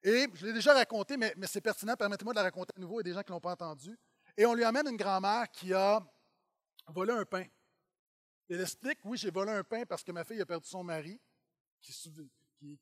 Et 0.02 0.26
je 0.34 0.46
l'ai 0.46 0.52
déjà 0.52 0.72
raconté, 0.72 1.16
mais, 1.16 1.34
c'est 1.44 1.60
pertinent, 1.60 1.96
permettez-moi 1.96 2.32
de 2.32 2.38
la 2.38 2.44
raconter 2.44 2.72
à 2.76 2.80
nouveau, 2.80 2.94
il 2.94 2.98
y 2.98 3.00
a 3.00 3.12
des 3.12 3.12
gens 3.12 3.22
qui 3.22 3.30
ne 3.30 3.36
l'ont 3.36 3.40
pas 3.40 3.52
entendu. 3.52 3.98
Et 4.36 4.46
on 4.46 4.54
lui 4.54 4.64
amène 4.64 4.86
une 4.88 4.96
grand-mère 4.96 5.50
qui 5.50 5.72
a 5.74 6.00
volé 6.88 7.12
un 7.12 7.24
pain. 7.24 7.44
Elle 8.48 8.60
explique, 8.60 8.98
oui, 9.04 9.18
j'ai 9.18 9.30
volé 9.30 9.50
un 9.52 9.64
pain 9.64 9.84
parce 9.84 10.04
que 10.04 10.12
ma 10.12 10.24
fille 10.24 10.40
a 10.40 10.46
perdu 10.46 10.68
son 10.68 10.84
mari, 10.84 11.20
qui, 11.80 11.92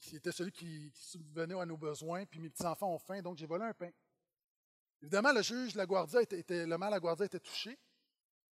qui 0.00 0.16
était 0.16 0.32
celui 0.32 0.52
qui, 0.52 0.92
qui 0.92 1.04
subvenait 1.04 1.58
à 1.58 1.66
nos 1.66 1.76
besoins, 1.76 2.26
puis 2.26 2.40
mes 2.40 2.50
petits-enfants 2.50 2.92
ont 2.92 2.98
faim, 2.98 3.22
donc 3.22 3.38
j'ai 3.38 3.46
volé 3.46 3.64
un 3.64 3.74
pain. 3.74 3.90
Évidemment, 5.04 5.32
le 5.32 5.42
juge 5.42 5.74
la 5.74 5.84
Guardia 5.84 6.22
était, 6.22 6.64
le 6.64 6.78
maire 6.78 6.98
Guardia 6.98 7.26
était 7.26 7.38
touché, 7.38 7.78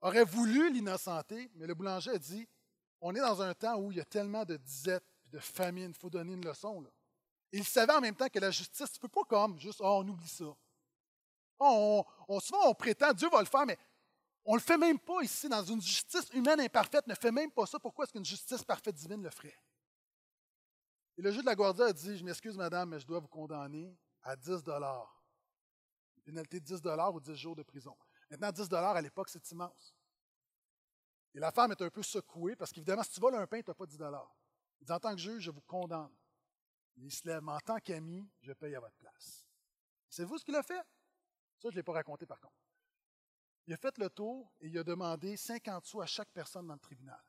aurait 0.02 0.26
voulu 0.26 0.70
l'innocenter, 0.74 1.50
mais 1.56 1.66
le 1.66 1.74
boulanger 1.74 2.12
a 2.12 2.18
dit 2.18 2.46
On 3.00 3.16
est 3.16 3.22
dans 3.22 3.42
un 3.42 3.54
temps 3.54 3.78
où 3.78 3.90
il 3.90 4.00
y 4.00 4.02
a 4.02 4.06
tellement 4.06 4.44
de 4.44 4.58
disettes 4.58 5.06
et 5.28 5.30
de 5.30 5.40
famine, 5.40 5.92
il 5.92 5.98
faut 5.98 6.10
donner 6.10 6.34
une 6.34 6.44
leçon. 6.44 6.86
Il 7.54 7.64
savait 7.64 7.94
en 7.94 8.02
même 8.02 8.18
temps 8.18 8.28
que 8.28 8.40
la 8.40 8.52
justice, 8.52 8.92
tu 8.92 8.98
ne 8.98 9.02
peux 9.04 9.08
pas 9.08 9.24
comme 9.30 9.58
juste, 9.60 9.80
oh, 9.80 10.02
on 10.04 10.08
oublie 10.10 10.28
ça. 10.28 10.54
On, 11.58 12.04
on, 12.28 12.40
souvent, 12.42 12.68
on 12.68 12.74
prétend, 12.74 13.14
Dieu 13.14 13.30
va 13.30 13.40
le 13.40 13.46
faire, 13.46 13.66
mais 13.66 13.78
on 14.44 14.56
ne 14.56 14.58
le 14.58 14.62
fait 14.62 14.78
même 14.78 15.00
pas 15.00 15.22
ici. 15.22 15.48
Dans 15.48 15.64
une 15.64 15.82
justice 15.82 16.28
humaine 16.34 16.60
imparfaite, 16.60 17.08
ne 17.08 17.16
fait 17.16 17.32
même 17.32 17.52
pas 17.52 17.66
ça. 17.66 17.80
Pourquoi 17.80 18.04
est-ce 18.04 18.12
qu'une 18.12 18.26
justice 18.26 18.62
parfaite 18.66 18.96
divine 18.96 19.24
le 19.24 19.30
ferait? 19.30 19.56
Et 21.18 21.22
le 21.22 21.32
juge 21.32 21.44
de 21.44 21.46
la 21.46 21.56
Guardia 21.56 21.86
a 21.86 21.94
dit 21.94 22.18
Je 22.18 22.26
m'excuse, 22.26 22.58
madame, 22.58 22.90
mais 22.90 23.00
je 23.00 23.08
dois 23.08 23.20
vous 23.20 23.30
condamner 23.30 23.96
à 24.24 24.36
10 24.36 24.64
Une 24.68 25.21
pénalité 26.32 26.60
de 26.60 26.66
10 26.66 26.82
ou 27.14 27.20
10 27.20 27.36
jours 27.36 27.56
de 27.56 27.64
prison. 27.64 27.96
Maintenant, 28.30 28.52
10 28.52 28.74
à 28.74 29.02
l'époque, 29.02 29.30
c'est 29.30 29.52
immense. 29.52 29.96
Et 31.34 31.40
la 31.40 31.52
femme 31.52 31.72
est 31.72 31.82
un 31.82 31.90
peu 31.90 32.04
secouée 32.04 32.56
parce 32.56 32.72
qu'évidemment, 32.72 33.04
si 33.04 33.12
tu 33.12 33.20
voles 33.20 33.36
un 33.36 33.48
pain, 33.48 33.62
tu 33.62 33.70
n'as 33.70 33.74
pas 33.74 33.86
10 33.86 33.98
Il 34.82 34.86
dit 34.86 34.92
En 34.92 35.00
tant 35.00 35.12
que 35.12 35.22
juge, 35.22 35.44
je 35.44 35.52
vous 35.52 35.62
condamne. 35.62 36.12
Il 36.98 37.12
se 37.12 37.28
lève 37.28 37.48
En 37.48 37.60
tant 37.60 37.80
qu'ami, 37.80 38.30
je 38.42 38.54
paye 38.54 38.76
à 38.76 38.80
votre 38.80 38.96
place. 38.98 39.48
C'est 40.10 40.26
vous 40.26 40.38
ce 40.38 40.46
qu'il 40.46 40.56
a 40.56 40.64
fait? 40.64 40.84
Ça, 41.58 41.70
je 41.70 41.70
ne 41.70 41.76
l'ai 41.76 41.84
pas 41.84 41.94
raconté 41.94 42.26
par 42.26 42.40
contre. 42.40 42.56
Il 43.68 43.74
a 43.74 43.78
fait 43.78 43.98
le 43.98 44.10
tour 44.10 44.52
et 44.60 44.68
il 44.68 44.78
a 44.78 44.84
demandé 44.84 45.38
50 45.38 45.86
sous 45.86 46.02
à 46.02 46.06
chaque 46.06 46.32
personne 46.32 46.68
dans 46.68 46.74
le 46.74 46.80
tribunal. 46.80 47.22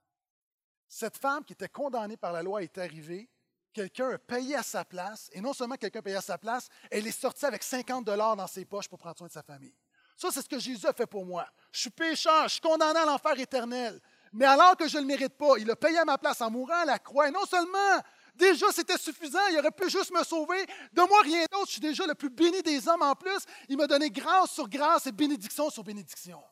Cette 0.88 1.16
femme 1.16 1.44
qui 1.44 1.52
était 1.52 1.68
condamnée 1.68 2.16
par 2.16 2.32
la 2.32 2.42
loi 2.42 2.62
est 2.62 2.76
arrivée, 2.78 3.30
quelqu'un 3.72 4.10
a 4.10 4.18
payé 4.18 4.54
à 4.54 4.62
sa 4.62 4.84
place, 4.84 5.30
et 5.32 5.40
non 5.40 5.52
seulement 5.52 5.76
quelqu'un 5.76 6.00
a 6.00 6.02
payé 6.02 6.16
à 6.16 6.20
sa 6.20 6.38
place, 6.38 6.68
elle 6.90 7.06
est 7.06 7.12
sortie 7.12 7.46
avec 7.46 7.62
50 7.62 8.04
dollars 8.04 8.36
dans 8.36 8.46
ses 8.46 8.64
poches 8.64 8.88
pour 8.88 8.98
prendre 8.98 9.16
soin 9.16 9.26
de 9.26 9.32
sa 9.32 9.42
famille. 9.42 9.74
Ça, 10.16 10.30
c'est 10.30 10.42
ce 10.42 10.48
que 10.48 10.58
Jésus 10.58 10.86
a 10.86 10.92
fait 10.92 11.06
pour 11.06 11.24
moi. 11.24 11.46
Je 11.72 11.80
suis 11.80 11.90
pécheur, 11.90 12.44
je 12.44 12.52
suis 12.52 12.60
condamné 12.60 13.00
à 13.00 13.04
l'enfer 13.04 13.38
éternel. 13.38 14.00
Mais 14.32 14.44
alors 14.44 14.76
que 14.76 14.88
je 14.88 14.96
ne 14.96 15.02
le 15.02 15.06
mérite 15.08 15.36
pas, 15.36 15.54
il 15.58 15.70
a 15.70 15.76
payé 15.76 15.98
à 15.98 16.04
ma 16.04 16.16
place 16.16 16.40
en 16.40 16.50
mourant 16.50 16.82
à 16.82 16.84
la 16.84 16.98
croix. 16.98 17.28
Et 17.28 17.30
non 17.30 17.44
seulement, 17.44 18.00
déjà 18.34 18.66
c'était 18.72 18.96
suffisant, 18.96 19.40
il 19.50 19.58
aurait 19.58 19.70
pu 19.70 19.90
juste 19.90 20.10
me 20.12 20.22
sauver. 20.22 20.64
De 20.92 21.02
moi, 21.02 21.20
rien 21.22 21.44
d'autre, 21.50 21.66
je 21.66 21.72
suis 21.72 21.80
déjà 21.80 22.06
le 22.06 22.14
plus 22.14 22.30
béni 22.30 22.62
des 22.62 22.88
hommes 22.88 23.02
en 23.02 23.14
plus. 23.14 23.44
Il 23.68 23.76
m'a 23.76 23.86
donné 23.86 24.10
grâce 24.10 24.52
sur 24.52 24.68
grâce 24.68 25.06
et 25.06 25.12
bénédiction 25.12 25.70
sur 25.70 25.84
bénédiction. 25.84 26.42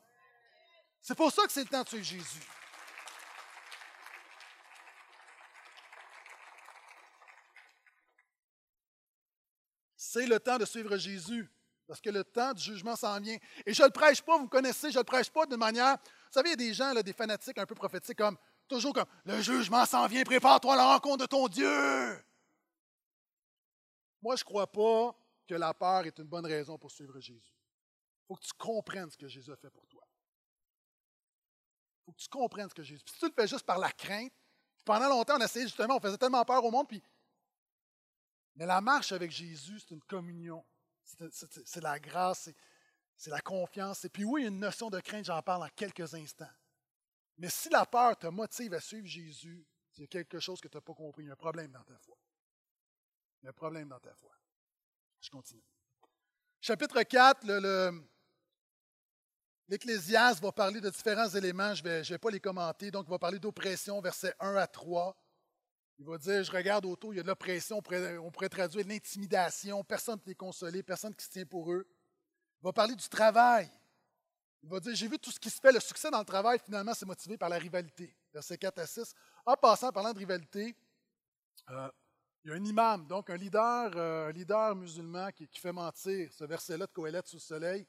C'est 1.00 1.14
pour 1.14 1.32
ça 1.32 1.46
que 1.46 1.52
c'est 1.52 1.62
le 1.62 1.68
temps 1.68 1.82
de 1.82 1.88
suivre 1.88 2.04
Jésus. 2.04 2.59
C'est 10.12 10.26
le 10.26 10.40
temps 10.40 10.58
de 10.58 10.64
suivre 10.64 10.96
Jésus. 10.96 11.48
Parce 11.86 12.00
que 12.00 12.10
le 12.10 12.24
temps 12.24 12.52
du 12.52 12.60
jugement 12.60 12.96
s'en 12.96 13.20
vient. 13.20 13.38
Et 13.64 13.72
je 13.72 13.80
ne 13.80 13.86
le 13.86 13.92
prêche 13.92 14.20
pas, 14.20 14.36
vous 14.38 14.48
connaissez, 14.48 14.90
je 14.90 14.96
ne 14.96 15.02
le 15.02 15.04
prêche 15.04 15.30
pas 15.30 15.46
de 15.46 15.54
manière. 15.54 15.98
Vous 15.98 16.32
savez, 16.32 16.48
il 16.48 16.50
y 16.50 16.54
a 16.54 16.56
des 16.56 16.74
gens, 16.74 16.92
des 16.94 17.12
fanatiques 17.12 17.58
un 17.58 17.66
peu 17.66 17.76
prophétiques, 17.76 18.18
comme 18.18 18.36
toujours 18.66 18.92
comme 18.92 19.06
le 19.24 19.40
jugement 19.40 19.86
s'en 19.86 20.08
vient, 20.08 20.24
prépare-toi 20.24 20.74
à 20.74 20.76
la 20.76 20.92
rencontre 20.94 21.18
de 21.18 21.26
ton 21.26 21.46
Dieu. 21.46 22.24
Moi, 24.20 24.34
je 24.34 24.42
ne 24.42 24.46
crois 24.46 24.66
pas 24.66 25.16
que 25.46 25.54
la 25.54 25.72
peur 25.74 26.04
est 26.06 26.18
une 26.18 26.26
bonne 26.26 26.46
raison 26.46 26.76
pour 26.76 26.90
suivre 26.90 27.20
Jésus. 27.20 27.54
Il 27.54 28.26
faut 28.26 28.34
que 28.34 28.44
tu 28.44 28.52
comprennes 28.58 29.10
ce 29.12 29.16
que 29.16 29.28
Jésus 29.28 29.52
a 29.52 29.56
fait 29.56 29.70
pour 29.70 29.86
toi. 29.86 30.02
Il 32.00 32.04
faut 32.06 32.12
que 32.12 32.20
tu 32.20 32.28
comprennes 32.28 32.68
ce 32.68 32.74
que 32.74 32.82
Jésus. 32.82 33.02
Puis 33.04 33.14
si 33.14 33.20
tu 33.20 33.26
le 33.26 33.32
fais 33.32 33.46
juste 33.46 33.64
par 33.64 33.78
la 33.78 33.92
crainte, 33.92 34.32
pendant 34.84 35.08
longtemps, 35.08 35.36
on 35.38 35.44
essayait 35.44 35.66
justement, 35.66 35.98
on 35.98 36.00
faisait 36.00 36.18
tellement 36.18 36.44
peur 36.44 36.64
au 36.64 36.70
monde, 36.72 36.88
puis. 36.88 37.00
Mais 38.60 38.66
la 38.66 38.82
marche 38.82 39.12
avec 39.12 39.30
Jésus, 39.30 39.80
c'est 39.80 39.94
une 39.94 40.02
communion. 40.02 40.62
C'est 41.02 41.80
la 41.80 41.98
grâce, 41.98 42.50
c'est 43.16 43.30
la 43.30 43.40
confiance. 43.40 44.04
Et 44.04 44.10
puis 44.10 44.24
oui, 44.24 44.44
une 44.44 44.60
notion 44.60 44.90
de 44.90 45.00
crainte, 45.00 45.24
j'en 45.24 45.40
parle 45.40 45.62
en 45.62 45.68
quelques 45.74 46.12
instants. 46.12 46.52
Mais 47.38 47.48
si 47.48 47.70
la 47.70 47.86
peur 47.86 48.18
te 48.18 48.26
motive 48.26 48.74
à 48.74 48.80
suivre 48.80 49.06
Jésus, 49.06 49.66
c'est 49.88 50.06
quelque 50.06 50.38
chose 50.40 50.60
que 50.60 50.68
tu 50.68 50.76
n'as 50.76 50.82
pas 50.82 50.92
compris. 50.92 51.24
Il 51.24 51.28
y 51.28 51.30
a 51.30 51.32
un 51.32 51.36
problème 51.36 51.72
dans 51.72 51.82
ta 51.82 51.98
foi. 52.00 52.18
Il 53.40 53.46
y 53.46 53.46
a 53.46 53.50
un 53.50 53.54
problème 53.54 53.88
dans 53.88 53.98
ta 53.98 54.14
foi. 54.14 54.30
Je 55.22 55.30
continue. 55.30 55.64
Chapitre 56.60 57.02
4, 57.02 57.46
l'Ecclésiaste 59.68 60.42
va 60.42 60.52
parler 60.52 60.82
de 60.82 60.90
différents 60.90 61.30
éléments. 61.30 61.74
Je 61.74 61.82
ne 61.82 62.02
je 62.02 62.12
vais 62.12 62.18
pas 62.18 62.30
les 62.30 62.40
commenter. 62.40 62.90
Donc, 62.90 63.06
il 63.06 63.10
va 63.10 63.18
parler 63.18 63.38
d'oppression, 63.38 64.02
versets 64.02 64.34
1 64.38 64.54
à 64.56 64.66
3. 64.66 65.16
Il 66.00 66.06
va 66.06 66.16
dire, 66.16 66.42
je 66.42 66.50
regarde 66.50 66.86
autour, 66.86 67.12
il 67.12 67.18
y 67.18 67.20
a 67.20 67.22
de 67.22 67.28
l'oppression, 67.28 67.76
on 67.76 68.30
pourrait, 68.30 68.48
traduire 68.48 68.86
l'intimidation, 68.86 69.84
personne 69.84 70.14
ne 70.14 70.20
peut 70.20 70.30
les 70.30 70.34
consoler, 70.34 70.82
personne 70.82 71.14
qui 71.14 71.26
se 71.26 71.28
tient 71.28 71.44
pour 71.44 71.70
eux. 71.70 71.86
Il 72.62 72.64
va 72.64 72.72
parler 72.72 72.94
du 72.94 73.06
travail. 73.06 73.70
Il 74.62 74.70
va 74.70 74.80
dire, 74.80 74.94
j'ai 74.94 75.08
vu 75.08 75.18
tout 75.18 75.30
ce 75.30 75.38
qui 75.38 75.50
se 75.50 75.60
fait, 75.60 75.70
le 75.70 75.78
succès 75.78 76.10
dans 76.10 76.20
le 76.20 76.24
travail, 76.24 76.58
finalement, 76.58 76.94
c'est 76.94 77.04
motivé 77.04 77.36
par 77.36 77.50
la 77.50 77.58
rivalité. 77.58 78.16
Versets 78.32 78.56
4 78.56 78.78
à 78.78 78.86
6. 78.86 79.14
En 79.44 79.56
passant, 79.56 79.88
en 79.88 79.92
parlant 79.92 80.14
de 80.14 80.18
rivalité, 80.18 80.74
euh, 81.68 81.90
il 82.44 82.50
y 82.50 82.54
a 82.54 82.56
un 82.56 82.64
imam, 82.64 83.06
donc 83.06 83.28
un 83.28 83.36
leader, 83.36 83.92
euh, 83.94 84.32
leader 84.32 84.74
musulman 84.74 85.30
qui, 85.32 85.46
fait 85.52 85.70
mentir 85.70 86.32
ce 86.32 86.44
verset-là 86.44 86.86
de 86.86 86.92
Coëlette 86.92 87.26
sous 87.26 87.36
le 87.36 87.40
soleil. 87.40 87.86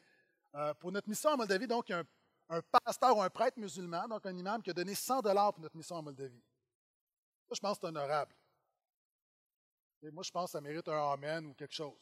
Euh, 0.55 0.73
pour 0.73 0.91
notre 0.91 1.07
mission 1.07 1.29
en 1.29 1.37
Moldavie, 1.37 1.65
donc, 1.65 1.87
il 1.87 1.93
y 1.93 1.95
a 1.95 1.99
un, 1.99 2.57
un, 2.57 2.61
pasteur 2.83 3.15
ou 3.15 3.21
un 3.21 3.29
prêtre 3.29 3.57
musulman, 3.57 4.09
donc 4.09 4.25
un 4.25 4.35
imam 4.35 4.61
qui 4.61 4.69
a 4.69 4.73
donné 4.73 4.95
100 4.95 5.21
dollars 5.21 5.53
pour 5.53 5.61
notre 5.61 5.77
mission 5.77 5.95
en 5.95 6.03
Moldavie. 6.03 6.43
Moi, 7.51 7.55
je 7.57 7.59
pense 7.59 7.77
que 7.77 7.81
c'est 7.81 7.87
honorable. 7.87 8.33
Moi, 10.13 10.23
je 10.23 10.31
pense 10.31 10.45
que 10.45 10.51
ça 10.51 10.61
mérite 10.61 10.87
un 10.87 11.11
Amen 11.11 11.47
ou 11.47 11.53
quelque 11.53 11.73
chose. 11.73 11.99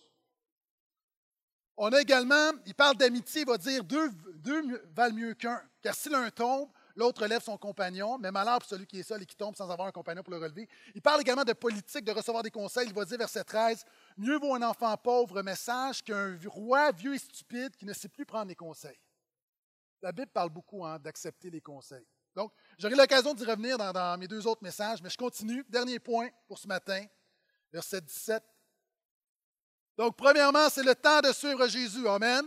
On 1.76 1.92
a 1.92 2.00
également, 2.00 2.52
il 2.68 2.76
parle 2.76 2.98
d'amitié, 2.98 3.42
il 3.42 3.48
va 3.48 3.58
dire 3.58 3.84
deux, 3.84 4.12
deux 4.36 4.86
valent 4.94 5.16
mieux 5.16 5.34
qu'un. 5.34 5.60
Car 5.82 5.96
si 5.96 6.08
l'un 6.08 6.30
tombe, 6.30 6.70
l'autre 6.96 7.24
relève 7.24 7.42
son 7.42 7.58
compagnon, 7.58 8.20
mais 8.20 8.30
malheur 8.30 8.60
pour 8.60 8.70
celui 8.70 8.86
qui 8.86 9.00
est 9.00 9.04
seul 9.04 9.24
et 9.24 9.26
qui 9.26 9.36
tombe 9.36 9.56
sans 9.56 9.72
avoir 9.72 9.88
un 9.88 9.92
compagnon 9.92 10.22
pour 10.22 10.34
le 10.34 10.40
relever. 10.40 10.70
Il 10.94 11.02
parle 11.02 11.22
également 11.22 11.44
de 11.44 11.54
politique, 11.54 12.06
de 12.06 12.12
recevoir 12.12 12.44
des 12.44 12.52
conseils. 12.52 12.88
Il 12.88 12.94
va 12.94 13.04
dire, 13.06 13.18
verset 13.18 13.44
13, 13.44 13.84
Mieux 14.18 14.38
vaut 14.38 14.54
un 14.54 14.62
enfant 14.62 14.96
pauvre 14.98 15.42
message 15.42 16.04
qu'un 16.04 16.38
roi 16.46 16.92
vieux 16.92 17.16
et 17.16 17.20
stupide 17.20 17.76
qui 17.76 17.86
ne 17.86 17.94
sait 17.94 18.10
plus 18.10 18.26
prendre 18.26 18.50
des 18.50 18.56
conseils. 18.56 19.00
La 20.04 20.12
Bible 20.12 20.32
parle 20.32 20.52
beaucoup 20.52 20.86
hein, 20.86 21.00
d'accepter 21.00 21.50
les 21.50 21.62
conseils. 21.62 22.06
Donc, 22.36 22.54
j'aurai 22.78 22.96
l'occasion 22.96 23.34
d'y 23.34 23.44
revenir 23.44 23.78
dans, 23.78 24.18
mes 24.18 24.28
deux 24.28 24.46
autres 24.48 24.64
messages, 24.64 25.02
mais 25.02 25.10
je 25.10 25.18
continue. 25.18 25.66
Dernier 25.70 26.00
point 26.00 26.30
pour 26.48 26.58
ce 26.58 26.68
matin, 26.68 27.06
verset 27.72 28.02
17. 28.02 28.44
Donc, 29.98 30.16
premièrement, 30.16 30.70
c'est 30.70 30.84
le 30.84 30.96
temps 30.96 31.22
de 31.22 31.32
suivre 31.34 31.68
Jésus. 31.68 32.08
Amen. 32.08 32.46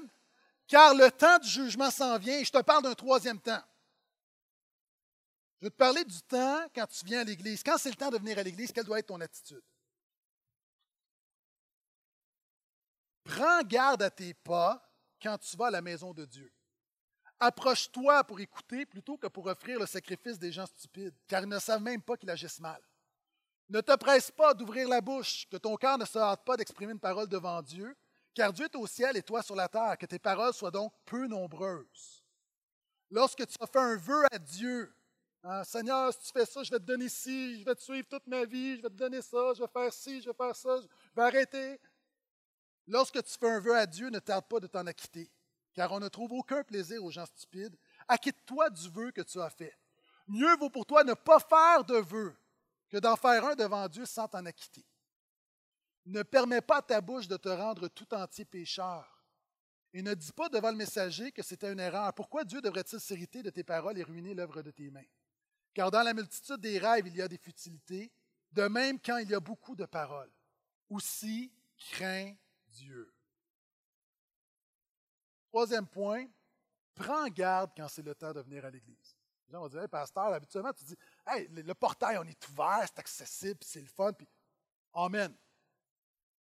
Car 0.67 0.95
le 0.95 1.11
temps 1.11 1.39
du 1.39 1.49
jugement 1.49 1.91
s'en 1.91 2.17
vient 2.19 2.39
et 2.39 2.45
je 2.45 2.53
te 2.53 2.63
parle 2.63 2.83
d'un 2.83 2.95
troisième 2.95 3.41
temps. 3.41 3.63
Je 5.61 5.67
vais 5.67 5.71
te 5.71 5.77
parler 5.77 6.05
du 6.05 6.21
temps 6.23 6.67
quand 6.75 6.87
tu 6.87 7.05
viens 7.05 7.21
à 7.21 7.25
l'Église. 7.25 7.63
Quand 7.63 7.77
c'est 7.79 7.91
le 7.91 7.97
temps 7.97 8.11
de 8.11 8.19
venir 8.19 8.39
à 8.39 8.43
l'Église, 8.43 8.73
quelle 8.73 8.85
doit 8.85 8.99
être 8.99 9.07
ton 9.07 9.21
attitude? 9.21 9.63
Prends 13.23 13.63
garde 13.63 14.03
à 14.03 14.11
tes 14.11 14.35
pas 14.35 14.83
quand 15.23 15.39
tu 15.39 15.57
vas 15.57 15.67
à 15.67 15.71
la 15.71 15.83
maison 15.83 16.13
de 16.13 16.25
Dieu. 16.25 16.53
Approche-toi 17.45 18.23
pour 18.23 18.39
écouter 18.39 18.87
plutôt 18.87 19.17
que 19.17 19.27
pour 19.27 19.47
offrir 19.47 19.81
le 19.81 19.87
sacrifice 19.87 20.39
des 20.39 20.53
gens 20.53 20.65
stupides, 20.65 21.13
car 21.27 21.43
ils 21.43 21.49
ne 21.49 21.59
savent 21.59 21.83
même 21.83 22.01
pas 22.01 22.17
qu'ils 22.17 22.31
agissent 22.31 22.61
mal. 22.61 22.81
Ne 23.69 23.81
te 23.81 23.97
presse 23.97 24.31
pas 24.31 24.55
d'ouvrir 24.55 24.89
la 24.89 25.01
bouche, 25.01 25.49
que 25.51 25.57
ton 25.57 25.75
cœur 25.75 25.99
ne 25.99 26.05
se 26.05 26.21
hâte 26.21 26.45
pas 26.45 26.57
d'exprimer 26.57 26.93
une 26.93 27.01
parole 27.01 27.27
devant 27.27 27.61
Dieu, 27.61 27.97
car 28.33 28.53
Dieu 28.53 28.67
est 28.67 28.77
au 28.77 28.87
ciel 28.87 29.17
et 29.17 29.25
toi 29.25 29.43
sur 29.43 29.57
la 29.57 29.67
terre, 29.67 29.99
que 29.99 30.07
tes 30.07 30.21
paroles 30.21 30.55
soient 30.55 30.71
donc 30.71 30.93
peu 31.05 31.27
nombreuses. 31.27 32.23
Lorsque 33.11 33.45
tu 33.45 33.57
as 33.59 33.67
fait 33.67 33.81
un 33.81 33.97
vœu 33.97 34.25
à 34.31 34.39
Dieu, 34.39 34.95
hein, 35.43 35.65
Seigneur, 35.65 36.13
si 36.13 36.21
tu 36.21 36.33
fais 36.33 36.47
ça, 36.47 36.63
je 36.63 36.71
vais 36.71 36.79
te 36.79 36.85
donner 36.85 37.09
ci, 37.09 37.59
je 37.59 37.65
vais 37.65 37.75
te 37.75 37.83
suivre 37.83 38.07
toute 38.09 38.29
ma 38.29 38.45
vie, 38.45 38.77
je 38.77 38.83
vais 38.83 38.89
te 38.89 38.95
donner 38.95 39.21
ça, 39.21 39.53
je 39.57 39.63
vais 39.63 39.69
faire 39.73 39.93
ci, 39.93 40.23
je 40.23 40.31
vais 40.31 40.37
faire 40.37 40.55
ça, 40.55 40.81
je 40.81 40.87
vais 41.17 41.23
arrêter. 41.23 41.81
Lorsque 42.87 43.21
tu 43.21 43.37
fais 43.37 43.51
un 43.51 43.59
vœu 43.59 43.75
à 43.75 43.85
Dieu, 43.85 44.11
ne 44.11 44.21
tarde 44.21 44.47
pas 44.47 44.61
de 44.61 44.69
t'en 44.69 44.87
acquitter 44.87 45.29
car 45.75 45.93
on 45.93 46.01
ne 46.01 46.09
trouve 46.09 46.33
aucun 46.33 46.63
plaisir 46.63 47.03
aux 47.03 47.11
gens 47.11 47.27
stupides. 47.27 47.77
Acquitte-toi 48.09 48.71
du 48.71 48.89
vœu 48.91 49.11
que 49.11 49.23
tu 49.23 49.41
as 49.41 49.51
fait. 49.51 49.77
Mieux 50.29 50.57
vaut 50.57 50.71
pour 50.71 50.87
toi 50.87 51.05
ne 51.05 51.15
pas 51.15 51.41
faire 51.41 51.85
de 51.85 51.97
vœu 51.97 52.37
que 52.89 52.99
d'en 52.99 53.17
faire 53.17 53.45
un 53.45 53.55
devant 53.55 53.89
Dieu 53.89 54.05
sans 54.07 54.29
t'en 54.29 54.45
acquitter. 54.45 54.85
Ne 56.05 56.23
permets 56.23 56.61
pas 56.61 56.79
à 56.79 56.83
ta 56.83 57.01
bouche 57.01 57.29
de 57.29 57.37
te 57.37 57.49
rendre 57.49 57.89
tout 57.89 58.13
entier 58.15 58.45
pécheur. 58.45 59.09
Et 59.95 60.03
ne 60.03 60.15
dis 60.15 60.33
pas 60.33 60.49
devant 60.49 60.71
le 60.71 60.77
messager 60.77 61.33
que 61.33 61.43
c'était 61.43 61.73
une 61.73 61.81
erreur. 61.81 62.13
Pourquoi 62.15 62.45
Dieu 62.45 62.61
devrait-il 62.61 62.99
s'irriter 62.99 63.43
de 63.43 63.51
tes 63.51 63.63
paroles 63.63 63.99
et 63.99 64.03
ruiner 64.03 64.35
l'œuvre 64.35 64.63
de 64.63 64.71
tes 64.71 64.91
mains? 64.91 65.05
Car 65.75 65.91
dans 65.91 66.03
la 66.03 66.15
multitude 66.15 66.61
des 66.61 66.79
rêves, 66.79 67.07
il 67.07 67.17
y 67.17 67.23
a 67.23 67.29
des 67.29 67.39
futilités, 67.39 68.11
de 68.53 68.69
même 68.69 68.99
quand 69.01 69.19
il 69.19 69.31
y 69.31 69.35
a 69.35 69.41
beaucoup 69.41 69.77
de 69.77 69.85
paroles. 69.85 70.33
Aussi, 70.89 71.53
crains 71.77 72.35
Dieu. 72.69 73.13
Troisième 75.53 75.87
point, 75.87 76.27
prends 76.95 77.29
garde 77.29 77.73
quand 77.77 77.87
c'est 77.87 78.01
le 78.01 78.15
temps 78.15 78.33
de 78.33 78.41
venir 78.41 78.65
à 78.65 78.71
l'Église. 78.71 79.15
Les 79.47 79.53
gens 79.53 79.61
vont 79.61 79.69
dire, 79.69 79.83
hey, 79.83 79.89
pasteur, 79.89 80.33
habituellement, 80.33 80.73
tu 80.73 80.83
dis, 80.83 80.97
hey, 81.27 81.47
le, 81.49 81.75
portail, 81.75 82.17
on 82.17 82.25
est 82.25 82.49
ouvert, 82.49 82.83
c'est 82.87 82.99
accessible, 82.99 83.59
c'est 83.61 83.83
le 83.83 83.87
fun, 83.87 84.15
puis 84.15 84.27
Amen. 84.95 85.37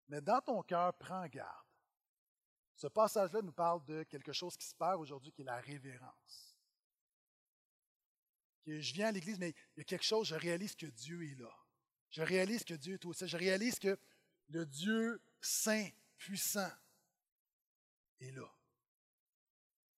Mais 0.10 0.22
dans 0.22 0.39
ton 0.41 0.62
cœur, 0.62 0.93
prends 0.93 1.26
garde. 1.26 1.66
Ce 2.76 2.86
passage-là 2.86 3.41
nous 3.41 3.51
parle 3.51 3.84
de 3.86 4.03
quelque 4.03 4.32
chose 4.32 4.55
qui 4.55 4.68
se 4.68 4.76
perd 4.76 4.99
aujourd'hui, 4.99 5.32
qui 5.32 5.41
est 5.41 5.45
la 5.45 5.60
révérence. 5.60 6.55
Je 8.68 8.93
viens 8.93 9.07
à 9.07 9.12
l'Église, 9.12 9.39
mais 9.39 9.55
il 9.76 9.80
y 9.80 9.82
a 9.82 9.86
quelque 9.86 10.05
chose, 10.05 10.28
je 10.28 10.36
réalise 10.36 10.76
que 10.76 10.86
Dieu 10.86 11.24
est 11.24 11.36
là. 11.36 11.51
Je 12.12 12.22
réalise 12.22 12.64
que 12.64 12.76
Dieu 12.76 12.93
est 12.93 13.05
au 13.05 13.14
ciel. 13.14 13.28
Je 13.28 13.38
réalise 13.38 13.80
que 13.80 13.99
le 14.49 14.68
Dieu 14.68 15.20
saint, 15.41 15.89
puissant, 16.16 16.72
est 18.20 18.32
là. 18.32 18.47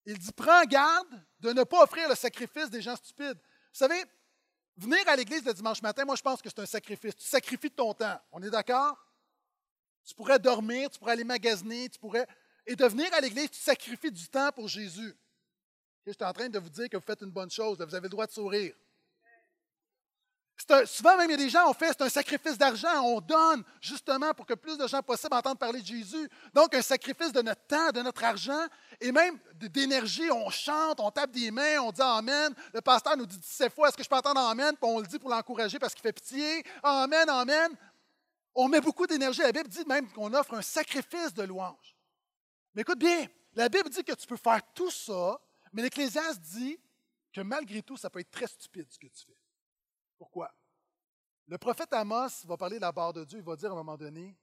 Il 0.05 0.17
dit, 0.17 0.31
prends 0.31 0.63
garde 0.65 1.23
de 1.39 1.51
ne 1.53 1.63
pas 1.63 1.83
offrir 1.83 2.09
le 2.09 2.15
sacrifice 2.15 2.69
des 2.69 2.81
gens 2.81 2.95
stupides. 2.95 3.37
Vous 3.37 3.77
savez, 3.77 4.03
venir 4.77 4.99
à 5.07 5.15
l'église 5.15 5.45
le 5.45 5.53
dimanche 5.53 5.81
matin, 5.81 6.05
moi 6.05 6.15
je 6.15 6.21
pense 6.21 6.41
que 6.41 6.49
c'est 6.49 6.59
un 6.59 6.65
sacrifice. 6.65 7.15
Tu 7.15 7.27
sacrifies 7.27 7.71
ton 7.71 7.93
temps. 7.93 8.19
On 8.31 8.41
est 8.41 8.49
d'accord? 8.49 8.97
Tu 10.03 10.15
pourrais 10.15 10.39
dormir, 10.39 10.89
tu 10.89 10.99
pourrais 10.99 11.13
aller 11.13 11.23
magasiner, 11.23 11.89
tu 11.89 11.99
pourrais... 11.99 12.27
Et 12.65 12.75
de 12.75 12.85
venir 12.85 13.13
à 13.13 13.21
l'église, 13.21 13.51
tu 13.51 13.59
sacrifies 13.59 14.11
du 14.11 14.27
temps 14.27 14.51
pour 14.51 14.67
Jésus. 14.67 15.15
Je 16.05 16.11
suis 16.11 16.23
en 16.23 16.33
train 16.33 16.49
de 16.49 16.57
vous 16.57 16.69
dire 16.69 16.89
que 16.89 16.97
vous 16.97 17.03
faites 17.03 17.21
une 17.21 17.31
bonne 17.31 17.51
chose, 17.51 17.77
vous 17.77 17.95
avez 17.95 18.05
le 18.05 18.09
droit 18.09 18.25
de 18.25 18.31
sourire 18.31 18.73
souvent, 20.85 21.17
même, 21.17 21.29
il 21.29 21.31
y 21.31 21.33
a 21.35 21.37
des 21.37 21.49
gens, 21.49 21.69
on 21.69 21.73
fait, 21.73 21.87
c'est 21.87 22.01
un 22.01 22.09
sacrifice 22.09 22.57
d'argent, 22.57 23.01
on 23.03 23.21
donne 23.21 23.63
justement 23.79 24.33
pour 24.33 24.45
que 24.45 24.53
plus 24.53 24.77
de 24.77 24.87
gens 24.87 25.01
possible 25.01 25.33
entendent 25.33 25.59
parler 25.59 25.81
de 25.81 25.85
Jésus. 25.85 26.29
Donc, 26.53 26.73
un 26.75 26.81
sacrifice 26.81 27.31
de 27.31 27.41
notre 27.41 27.65
temps, 27.67 27.91
de 27.91 28.01
notre 28.01 28.23
argent 28.23 28.65
et 28.99 29.11
même 29.11 29.37
d'énergie. 29.53 30.29
On 30.31 30.49
chante, 30.49 30.99
on 30.99 31.11
tape 31.11 31.31
des 31.31 31.51
mains, 31.51 31.79
on 31.81 31.91
dit 31.91 32.01
Amen. 32.01 32.53
Le 32.73 32.81
pasteur 32.81 33.17
nous 33.17 33.25
dit 33.25 33.37
17 33.37 33.73
fois 33.73 33.87
Est-ce 33.87 33.97
que 33.97 34.03
je 34.03 34.09
peux 34.09 34.15
entendre 34.15 34.39
Amen? 34.41 34.75
Puis 34.75 34.89
on 34.89 34.99
le 34.99 35.07
dit 35.07 35.19
pour 35.19 35.29
l'encourager 35.29 35.79
parce 35.79 35.93
qu'il 35.93 36.03
fait 36.03 36.13
pitié. 36.13 36.63
Amen, 36.83 37.29
Amen. 37.29 37.71
On 38.53 38.67
met 38.67 38.81
beaucoup 38.81 39.07
d'énergie. 39.07 39.41
La 39.41 39.51
Bible 39.51 39.69
dit 39.69 39.85
même 39.87 40.11
qu'on 40.11 40.33
offre 40.33 40.53
un 40.53 40.61
sacrifice 40.61 41.33
de 41.33 41.43
louange. 41.43 41.95
Mais 42.75 42.81
écoute 42.81 42.99
bien, 42.99 43.27
la 43.53 43.69
Bible 43.69 43.89
dit 43.89 44.03
que 44.03 44.13
tu 44.13 44.27
peux 44.27 44.37
faire 44.37 44.61
tout 44.73 44.91
ça, 44.91 45.39
mais 45.73 45.81
l'Ecclésiaste 45.81 46.39
dit 46.41 46.79
que 47.33 47.41
malgré 47.41 47.81
tout, 47.81 47.97
ça 47.97 48.09
peut 48.09 48.19
être 48.19 48.31
très 48.31 48.47
stupide 48.47 48.87
ce 48.89 48.99
que 48.99 49.07
tu 49.07 49.25
fais. 49.25 49.40
Pourquoi? 50.21 50.53
Le 51.47 51.57
prophète 51.57 51.91
Amos 51.93 52.45
va 52.45 52.55
parler 52.55 52.75
de 52.75 52.81
la 52.81 52.91
barre 52.91 53.11
de 53.11 53.23
Dieu. 53.23 53.39
Il 53.39 53.43
va 53.43 53.55
dire 53.55 53.71
à 53.71 53.73
un 53.73 53.77
moment 53.77 53.97
donné, 53.97 54.37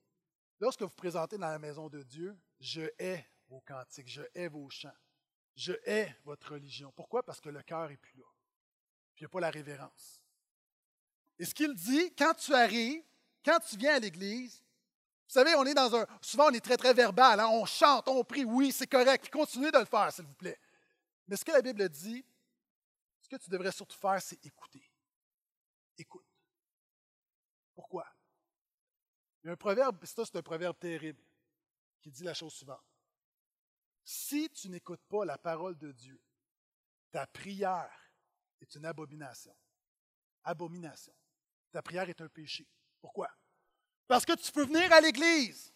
lorsque 0.59 0.83
vous 0.83 0.91
présentez 0.91 1.39
dans 1.39 1.47
la 1.47 1.61
maison 1.61 1.89
de 1.89 2.03
Dieu, 2.03 2.37
je 2.59 2.81
hais 2.99 3.25
vos 3.47 3.61
cantiques, 3.61 4.09
je 4.09 4.23
hais 4.35 4.49
vos 4.49 4.69
chants, 4.71 4.97
je 5.55 5.75
hais 5.85 6.13
votre 6.25 6.55
religion. 6.55 6.91
Pourquoi? 6.97 7.23
Parce 7.23 7.41
que 7.41 7.49
le 7.49 7.63
cœur 7.63 7.89
n'est 7.89 7.97
plus 7.97 8.19
là. 8.19 8.25
Il 9.15 9.23
n'y 9.23 9.27
a 9.27 9.29
pas 9.29 9.39
la 9.39 9.51
révérence. 9.51 10.21
Et 11.39 11.45
ce 11.45 11.55
qu'il 11.55 11.73
dit, 11.77 12.13
quand 12.17 12.35
tu 12.35 12.53
arrives, 12.53 13.05
quand 13.45 13.61
tu 13.61 13.77
viens 13.77 13.95
à 13.95 13.99
l'Église, 14.01 14.57
vous 15.29 15.33
savez, 15.33 15.55
on 15.55 15.65
est 15.65 15.75
dans 15.75 15.95
un. 15.95 16.05
Souvent, 16.21 16.49
on 16.49 16.55
est 16.55 16.65
très, 16.65 16.77
très 16.77 16.93
verbal. 16.93 17.39
Hein? 17.39 17.51
On 17.53 17.65
chante, 17.67 18.09
on 18.09 18.25
prie, 18.25 18.45
oui, 18.45 18.73
c'est 18.73 18.89
correct. 18.89 19.23
Puis 19.23 19.31
continuez 19.31 19.71
de 19.71 19.79
le 19.79 19.85
faire, 19.85 20.13
s'il 20.13 20.25
vous 20.25 20.35
plaît. 20.35 20.59
Mais 21.29 21.37
ce 21.37 21.45
que 21.45 21.53
la 21.53 21.63
Bible 21.63 21.89
dit, 21.89 22.27
ce 23.21 23.29
que 23.29 23.37
tu 23.37 23.49
devrais 23.49 23.71
surtout 23.71 23.97
faire, 23.97 24.21
c'est 24.21 24.45
écouter 24.45 24.79
écoute. 24.79 24.88
Pourquoi? 27.79 28.05
Il 29.41 29.47
y 29.47 29.51
a 29.51 29.53
un 29.53 29.57
proverbe, 29.57 30.05
ça 30.05 30.25
c'est 30.25 30.37
un 30.37 30.43
proverbe 30.43 30.77
terrible, 30.81 31.23
qui 32.03 32.11
dit 32.11 32.25
la 32.25 32.35
chose 32.35 32.53
suivante. 32.53 32.83
Si 34.03 34.51
tu 34.51 34.69
n'écoutes 34.69 35.05
pas 35.09 35.25
la 35.25 35.39
parole 35.39 35.79
de 35.79 35.93
Dieu, 35.93 36.21
ta 37.13 37.25
prière 37.29 37.97
est 38.61 38.75
une 38.75 38.85
abomination. 38.85 39.55
Abomination. 40.43 41.15
Ta 41.71 41.81
prière 41.81 42.09
est 42.09 42.21
un 42.21 42.29
péché. 42.29 42.67
Pourquoi? 43.01 43.31
Parce 44.09 44.25
que 44.25 44.35
tu 44.35 44.51
peux 44.51 44.65
venir 44.65 44.93
à 44.93 45.01
l'Église, 45.01 45.73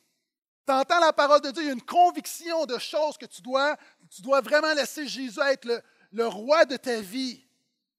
tu 0.67 0.73
entends 0.73 0.99
la 0.99 1.13
parole 1.13 1.41
de 1.41 1.53
Dieu, 1.53 1.63
il 1.63 1.67
y 1.67 1.71
a 1.71 1.75
une 1.75 1.83
conviction 1.83 2.67
de 2.67 2.79
choses 2.79 3.17
que 3.17 3.27
tu 3.27 3.43
dois, 3.43 3.77
tu 4.11 4.23
dois 4.23 4.41
vraiment 4.41 4.75
laisser 4.75 5.07
Jésus 5.07 5.39
être 5.41 5.67
le, 5.67 5.81
le 6.11 6.27
roi 6.27 6.65
de 6.65 6.77
ta 6.77 7.01
vie. 7.01 7.47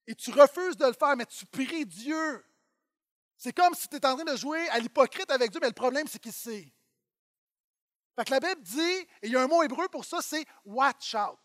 Et 0.07 0.13
tu 0.13 0.29
refuses 0.31 0.75
de 0.75 0.87
le 0.87 0.91
faire, 0.91 1.15
mais 1.15 1.25
tu 1.25 1.45
pries 1.45 1.85
Dieu. 1.85 2.45
C'est 3.43 3.51
comme 3.51 3.75
si 3.75 3.89
tu 3.89 3.97
étais 3.97 4.07
en 4.07 4.15
train 4.15 4.23
de 4.23 4.37
jouer 4.37 4.69
à 4.69 4.79
l'hypocrite 4.79 5.29
avec 5.29 5.51
Dieu, 5.51 5.59
mais 5.59 5.67
le 5.67 5.73
problème, 5.73 6.07
c'est 6.07 6.17
qu'il 6.17 6.31
sait. 6.31 6.71
Fait 8.15 8.23
que 8.23 8.31
la 8.31 8.39
Bible 8.39 8.61
dit, 8.61 8.79
et 8.79 9.07
il 9.23 9.31
y 9.31 9.35
a 9.35 9.41
un 9.41 9.47
mot 9.47 9.61
hébreu 9.63 9.89
pour 9.89 10.05
ça, 10.05 10.21
c'est 10.21 10.45
watch 10.63 11.13
out. 11.13 11.41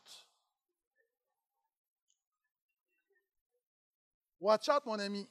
Watch 4.38 4.68
out, 4.68 4.86
mon 4.86 4.96
ami. 5.00 5.28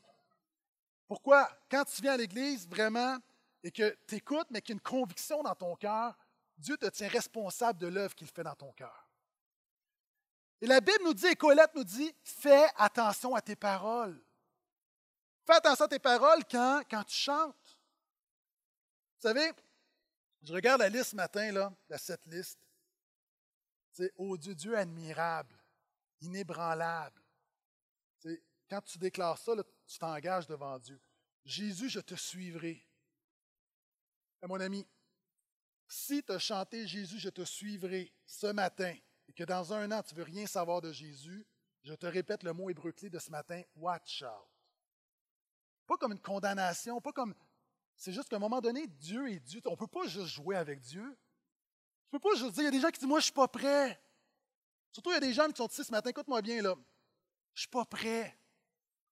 Pourquoi? 1.07 1.49
Quand 1.72 1.86
tu 1.86 2.01
viens 2.01 2.15
à 2.15 2.18
l'Église, 2.18 2.68
vraiment, 2.68 3.18
et 3.63 3.72
que 3.72 3.97
tu 4.05 4.15
écoutes, 4.15 4.47
mais 4.49 4.61
qu'il 4.61 4.72
y 4.72 4.74
a 4.74 4.80
une 4.80 4.82
conviction 4.82 5.41
dans 5.43 5.55
ton 5.55 5.74
cœur, 5.78 6.18
Dieu 6.57 6.76
te 6.76 6.88
tient 6.88 7.07
responsable 7.07 7.80
de 7.80 7.88
l'œuvre 7.88 8.13
qu'il 8.13 8.28
fait 8.28 8.43
dans 8.43 8.55
ton 8.55 8.74
cœur. 8.74 9.07
Et 10.59 10.68
la 10.68 10.82
Bible 10.82 11.05
nous 11.05 11.13
dit, 11.13 11.28
et 11.28 11.36
Colette 11.38 11.76
nous 11.76 11.86
dit, 11.86 12.13
fais 12.26 12.68
attention 12.76 13.36
à 13.36 13.41
tes 13.41 13.55
paroles. 13.55 14.22
Fais 15.47 15.55
attention 15.55 15.85
à 15.85 15.87
tes 15.87 15.99
paroles 15.99 16.43
quand, 16.51 16.83
quand 16.91 17.05
tu 17.05 17.15
chantes. 17.15 17.79
Vous 19.15 19.21
savez, 19.21 19.49
je 20.43 20.53
regarde 20.53 20.81
la 20.81 20.89
liste 20.89 21.11
ce 21.11 21.15
matin, 21.15 21.53
là, 21.53 21.73
la 21.87 21.97
cette 21.97 22.25
liste. 22.25 22.59
C'est 23.93 24.11
Oh 24.17 24.35
Dieu, 24.35 24.53
Dieu 24.53 24.77
admirable, 24.77 25.55
inébranlable. 26.19 27.21
quand 28.69 28.81
tu 28.81 28.97
déclares 28.97 29.37
ça, 29.37 29.53
tu 29.85 29.97
t'engages 29.97 30.47
devant 30.47 30.77
Dieu. 30.79 30.99
Jésus, 31.45 31.89
je 31.89 32.01
te 32.01 32.15
suivrai. 32.15 32.85
mon 34.43 34.59
ami, 34.59 34.85
si 35.87 36.21
tu 36.23 36.31
as 36.33 36.39
chanté 36.39 36.85
Jésus, 36.85 37.19
je 37.19 37.29
te 37.29 37.45
suivrai 37.45 38.11
ce 38.25 38.47
matin, 38.47 38.93
et 39.29 39.33
que 39.33 39.45
dans 39.45 39.71
un 39.71 39.89
an, 39.93 40.03
tu 40.03 40.13
ne 40.13 40.19
veux 40.19 40.25
rien 40.25 40.45
savoir 40.45 40.81
de 40.81 40.91
Jésus, 40.91 41.47
je 41.85 41.93
te 41.93 42.05
répète 42.05 42.43
le 42.43 42.51
mot 42.51 42.69
hébreu 42.69 42.91
clé 42.91 43.09
de 43.09 43.17
ce 43.17 43.31
matin, 43.31 43.61
watch 43.77 44.23
out. 44.23 44.57
Pas 45.88 45.97
comme 45.97 46.11
une 46.11 46.21
condamnation, 46.21 47.01
pas 47.01 47.13
comme. 47.13 47.33
C'est 47.95 48.11
juste 48.11 48.29
qu'à 48.29 48.35
un 48.35 48.39
moment 48.39 48.61
donné, 48.61 48.85
Dieu 48.88 49.31
est 49.31 49.39
Dieu. 49.39 49.61
On 49.65 49.71
ne 49.71 49.75
peut 49.75 49.88
pas 49.88 50.05
juste 50.05 50.27
jouer 50.27 50.55
avec 50.55 50.79
Dieu. 50.81 51.17
Tu 52.09 52.15
ne 52.15 52.19
peux 52.19 52.29
pas 52.29 52.35
juste 52.35 52.53
dire, 52.53 52.63
il 52.63 52.65
y 52.65 52.67
a 52.67 52.71
des 52.71 52.79
gens 52.79 52.89
qui 52.89 52.99
disent, 52.99 53.07
moi, 53.07 53.19
je 53.19 53.23
ne 53.23 53.25
suis 53.25 53.33
pas 53.33 53.47
prêt. 53.47 53.99
Surtout, 54.91 55.09
il 55.11 55.13
y 55.13 55.17
a 55.17 55.21
des 55.21 55.33
gens 55.33 55.47
qui 55.47 55.55
sont 55.55 55.67
ici 55.67 55.83
ce 55.83 55.91
matin, 55.91 56.09
écoute-moi 56.09 56.41
bien, 56.41 56.61
là. 56.61 56.75
Je 57.53 57.59
ne 57.59 57.61
suis 57.61 57.67
pas 57.69 57.85
prêt. 57.85 58.38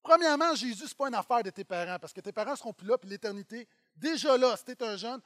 Premièrement, 0.04 0.54
Jésus, 0.54 0.76
ce 0.76 0.84
n'est 0.84 0.96
pas 0.96 1.08
une 1.08 1.16
affaire 1.16 1.42
de 1.42 1.50
tes 1.50 1.64
parents, 1.64 1.98
parce 2.00 2.14
que 2.14 2.22
tes 2.22 2.32
parents 2.32 2.52
ne 2.52 2.56
seront 2.56 2.74
plus 2.74 2.88
là, 2.88 2.98
puis 2.98 3.10
l'éternité, 3.10 3.68
déjà 3.96 4.38
là, 4.38 4.56
si 4.56 4.66
tu 4.66 4.72
es 4.72 4.84
un 4.84 4.96
jeune, 4.96 5.20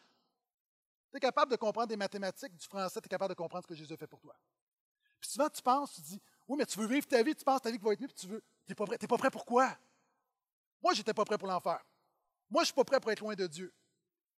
tu 1.11 1.17
es 1.17 1.19
capable 1.19 1.51
de 1.51 1.57
comprendre 1.57 1.87
des 1.87 1.97
mathématiques, 1.97 2.55
du 2.55 2.65
français, 2.65 3.01
tu 3.01 3.07
es 3.07 3.09
capable 3.09 3.33
de 3.33 3.37
comprendre 3.37 3.63
ce 3.63 3.67
que 3.67 3.75
Jésus 3.75 3.93
a 3.93 3.97
fait 3.97 4.07
pour 4.07 4.21
toi. 4.21 4.35
Puis 5.19 5.31
souvent, 5.31 5.49
tu 5.49 5.61
penses, 5.61 5.95
tu 5.95 6.01
dis, 6.01 6.21
oui, 6.47 6.57
mais 6.57 6.65
tu 6.65 6.79
veux 6.79 6.87
vivre 6.87 7.05
ta 7.05 7.21
vie, 7.21 7.35
tu 7.35 7.43
penses 7.43 7.61
ta 7.61 7.71
vie 7.71 7.77
va 7.77 7.93
être 7.93 7.99
mieux, 7.99 8.07
puis 8.07 8.15
tu 8.15 8.27
veux. 8.27 8.41
Tu 8.65 8.71
n'es 8.71 8.75
pas 8.75 8.85
prêt. 8.85 8.97
Tu 8.97 9.07
pas 9.07 9.17
prêt 9.17 9.31
pour 9.31 9.45
quoi? 9.45 9.77
Moi, 10.81 10.93
je 10.93 10.99
n'étais 10.99 11.13
pas 11.13 11.25
prêt 11.25 11.37
pour 11.37 11.47
l'enfer. 11.47 11.83
Moi, 12.49 12.61
je 12.61 12.63
ne 12.63 12.65
suis 12.65 12.73
pas 12.73 12.83
prêt 12.83 12.99
pour 12.99 13.11
être 13.11 13.19
loin 13.19 13.35
de 13.35 13.47
Dieu. 13.47 13.73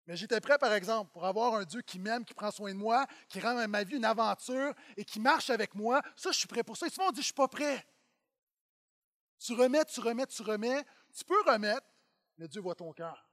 Mais 0.07 0.15
j'étais 0.17 0.41
prêt, 0.41 0.57
par 0.57 0.73
exemple, 0.73 1.11
pour 1.11 1.25
avoir 1.25 1.53
un 1.55 1.63
Dieu 1.63 1.81
qui 1.81 1.99
m'aime, 1.99 2.25
qui 2.25 2.33
prend 2.33 2.51
soin 2.51 2.73
de 2.73 2.77
moi, 2.77 3.05
qui 3.29 3.39
rend 3.39 3.67
ma 3.67 3.83
vie 3.83 3.95
une 3.95 4.05
aventure 4.05 4.73
et 4.97 5.05
qui 5.05 5.19
marche 5.19 5.49
avec 5.49 5.75
moi. 5.75 6.01
Ça, 6.15 6.31
je 6.31 6.39
suis 6.39 6.47
prêt 6.47 6.63
pour 6.63 6.75
ça. 6.75 6.87
Et 6.87 6.89
souvent, 6.89 7.09
on 7.09 7.11
dit, 7.11 7.17
je 7.17 7.21
ne 7.21 7.25
suis 7.25 7.33
pas 7.33 7.47
prêt. 7.47 7.85
Tu 9.39 9.53
remets, 9.53 9.85
tu 9.85 9.99
remets, 9.99 10.27
tu 10.27 10.41
remets. 10.41 10.83
Tu 11.13 11.23
peux 11.23 11.41
remettre, 11.43 11.87
mais 12.37 12.47
Dieu 12.47 12.61
voit 12.61 12.75
ton 12.75 12.91
cœur. 12.93 13.29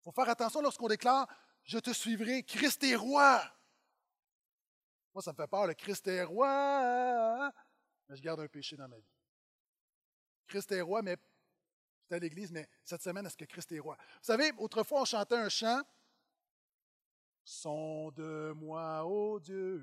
Il 0.00 0.04
faut 0.04 0.12
faire 0.12 0.28
attention 0.28 0.60
lorsqu'on 0.60 0.88
déclare, 0.88 1.28
je 1.64 1.78
te 1.78 1.92
suivrai, 1.92 2.42
Christ 2.42 2.82
est 2.84 2.96
roi. 2.96 3.42
Moi, 5.14 5.22
ça 5.22 5.32
me 5.32 5.36
fait 5.36 5.46
peur, 5.46 5.66
le 5.66 5.74
Christ 5.74 6.06
est 6.08 6.24
roi. 6.24 7.52
Mais 8.08 8.16
je 8.16 8.22
garde 8.22 8.40
un 8.40 8.48
péché 8.48 8.76
dans 8.76 8.88
ma 8.88 8.96
vie. 8.96 9.12
Christ 10.46 10.72
est 10.72 10.80
roi, 10.80 11.02
mais 11.02 11.16
à 12.12 12.18
l'église, 12.18 12.52
mais 12.52 12.68
cette 12.84 13.02
semaine, 13.02 13.26
est-ce 13.26 13.36
que 13.36 13.44
Christ 13.44 13.72
est 13.72 13.78
roi? 13.78 13.96
Vous 13.98 14.24
savez, 14.24 14.52
autrefois, 14.58 15.02
on 15.02 15.04
chantait 15.04 15.36
un 15.36 15.48
chant. 15.48 15.82
de 18.16 18.52
moi, 18.52 19.04
ô 19.04 19.40
Dieu, 19.40 19.82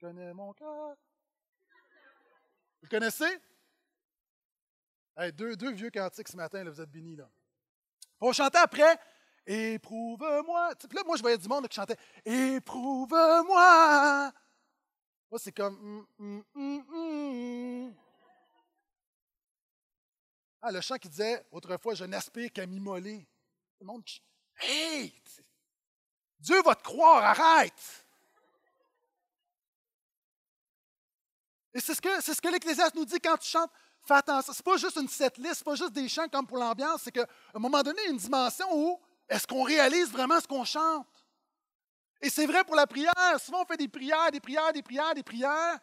connais 0.00 0.34
mon 0.34 0.52
cœur. 0.52 0.96
Vous 2.80 2.82
le 2.82 2.88
connaissez? 2.88 3.38
deux, 5.32 5.56
deux, 5.56 5.72
vieux 5.72 5.90
cantiques 5.90 6.28
ce 6.28 6.36
matin, 6.36 6.64
là, 6.64 6.70
vous 6.70 6.80
êtes 6.80 6.90
bénis. 6.90 7.16
Là. 7.16 7.28
On 8.20 8.32
chantait 8.32 8.58
après 8.58 8.98
Éprouve-moi. 9.46 10.70
Là, 10.92 11.02
moi, 11.04 11.16
je 11.16 11.22
voyais 11.22 11.38
du 11.38 11.48
monde 11.48 11.68
qui 11.68 11.76
chantait 11.76 11.96
Éprouve-moi. 12.24 14.32
Moi, 15.30 15.38
c'est 15.38 15.52
comme. 15.52 16.06
Mm, 16.18 16.40
mm, 16.54 16.54
mm, 16.54 17.94
ah, 20.66 20.72
le 20.72 20.80
chant 20.80 20.96
qui 20.96 21.08
disait 21.08 21.44
autrefois 21.52 21.94
Je 21.94 22.04
n'aspire 22.04 22.50
qu'à 22.50 22.66
m'immoler. 22.66 23.26
Le 23.80 23.86
monde. 23.86 24.02
Hey! 24.60 25.12
Dieu 26.38 26.62
va 26.62 26.74
te 26.74 26.82
croire, 26.82 27.22
arrête! 27.22 28.06
Et 31.74 31.80
c'est 31.80 31.94
ce 31.94 32.00
que, 32.00 32.22
c'est 32.22 32.34
ce 32.34 32.40
que 32.40 32.96
nous 32.96 33.04
dit 33.04 33.20
quand 33.20 33.36
tu 33.36 33.48
chantes. 33.48 33.70
Fais 34.06 34.14
attention. 34.14 34.52
Ce 34.52 34.58
n'est 34.58 34.72
pas 34.72 34.76
juste 34.76 34.96
une 34.96 35.08
setlist, 35.08 35.54
ce 35.54 35.60
n'est 35.60 35.64
pas 35.64 35.74
juste 35.74 35.92
des 35.92 36.08
chants 36.08 36.28
comme 36.28 36.46
pour 36.46 36.58
l'ambiance. 36.58 37.02
C'est 37.04 37.12
qu'à 37.12 37.26
un 37.52 37.58
moment 37.58 37.82
donné, 37.82 37.98
il 38.02 38.06
y 38.06 38.08
a 38.08 38.12
une 38.12 38.18
dimension 38.18 38.66
où 38.72 39.00
est-ce 39.28 39.46
qu'on 39.46 39.64
réalise 39.64 40.10
vraiment 40.10 40.40
ce 40.40 40.46
qu'on 40.46 40.64
chante? 40.64 41.06
Et 42.22 42.30
c'est 42.30 42.46
vrai 42.46 42.64
pour 42.64 42.76
la 42.76 42.86
prière. 42.86 43.12
Souvent, 43.38 43.62
on 43.62 43.66
fait 43.66 43.76
des 43.76 43.88
prières, 43.88 44.30
des 44.30 44.40
prières, 44.40 44.72
des 44.72 44.82
prières, 44.82 45.14
des 45.14 45.22
prières. 45.22 45.78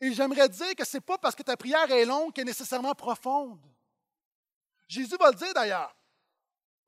Et 0.00 0.12
j'aimerais 0.12 0.48
dire 0.48 0.74
que 0.74 0.84
ce 0.84 0.96
n'est 0.96 1.00
pas 1.02 1.18
parce 1.18 1.34
que 1.34 1.42
ta 1.42 1.56
prière 1.56 1.90
est 1.90 2.04
longue 2.04 2.32
qu'elle 2.32 2.44
est 2.44 2.50
nécessairement 2.50 2.94
profonde. 2.94 3.60
Jésus 4.88 5.16
va 5.18 5.30
le 5.30 5.36
dire 5.36 5.52
d'ailleurs. 5.54 5.94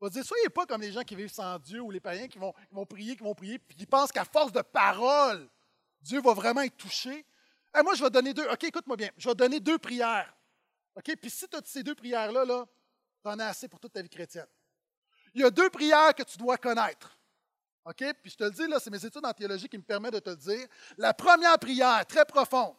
Il 0.00 0.04
va 0.04 0.10
dire, 0.10 0.24
soyez 0.24 0.48
pas 0.48 0.64
comme 0.66 0.80
les 0.80 0.92
gens 0.92 1.02
qui 1.02 1.16
vivent 1.16 1.32
sans 1.32 1.58
Dieu 1.58 1.80
ou 1.80 1.90
les 1.90 2.00
païens 2.00 2.28
qui 2.28 2.38
vont, 2.38 2.52
qui 2.52 2.86
prier, 2.86 3.16
qui 3.16 3.22
vont 3.22 3.34
prier, 3.34 3.58
puis 3.58 3.76
qui 3.76 3.86
pensent 3.86 4.12
qu'à 4.12 4.24
force 4.24 4.52
de 4.52 4.62
paroles, 4.62 5.48
Dieu 6.00 6.20
va 6.20 6.34
vraiment 6.34 6.60
être 6.62 6.76
touché. 6.76 7.26
Et 7.76 7.82
moi, 7.82 7.94
je 7.94 8.02
vais 8.02 8.10
donner 8.10 8.32
deux. 8.32 8.48
OK, 8.48 8.64
écoute-moi 8.64 8.96
bien. 8.96 9.10
Je 9.16 9.28
vais 9.28 9.34
donner 9.34 9.58
deux 9.58 9.78
prières. 9.78 10.32
OK? 10.94 11.16
Puis 11.16 11.30
si 11.30 11.48
tu 11.48 11.56
as 11.56 11.60
ces 11.64 11.82
deux 11.82 11.94
prières-là, 11.94 12.44
là, 12.44 12.66
tu 13.22 13.28
en 13.28 13.38
as 13.38 13.46
assez 13.46 13.68
pour 13.68 13.80
toute 13.80 13.92
ta 13.92 14.02
vie 14.02 14.08
chrétienne. 14.08 14.46
Il 15.34 15.40
y 15.40 15.44
a 15.44 15.50
deux 15.50 15.70
prières 15.70 16.14
que 16.14 16.22
tu 16.22 16.38
dois 16.38 16.56
connaître. 16.58 17.18
OK? 17.84 18.04
Puis 18.22 18.30
je 18.30 18.36
te 18.36 18.44
le 18.44 18.50
dis, 18.50 18.66
là, 18.68 18.78
c'est 18.78 18.90
mes 18.90 19.04
études 19.04 19.24
en 19.24 19.32
théologie 19.32 19.68
qui 19.68 19.78
me 19.78 19.82
permettent 19.82 20.14
de 20.14 20.20
te 20.20 20.30
le 20.30 20.36
dire. 20.36 20.66
La 20.96 21.12
première 21.12 21.58
prière, 21.58 22.04
très 22.06 22.24
profonde, 22.24 22.74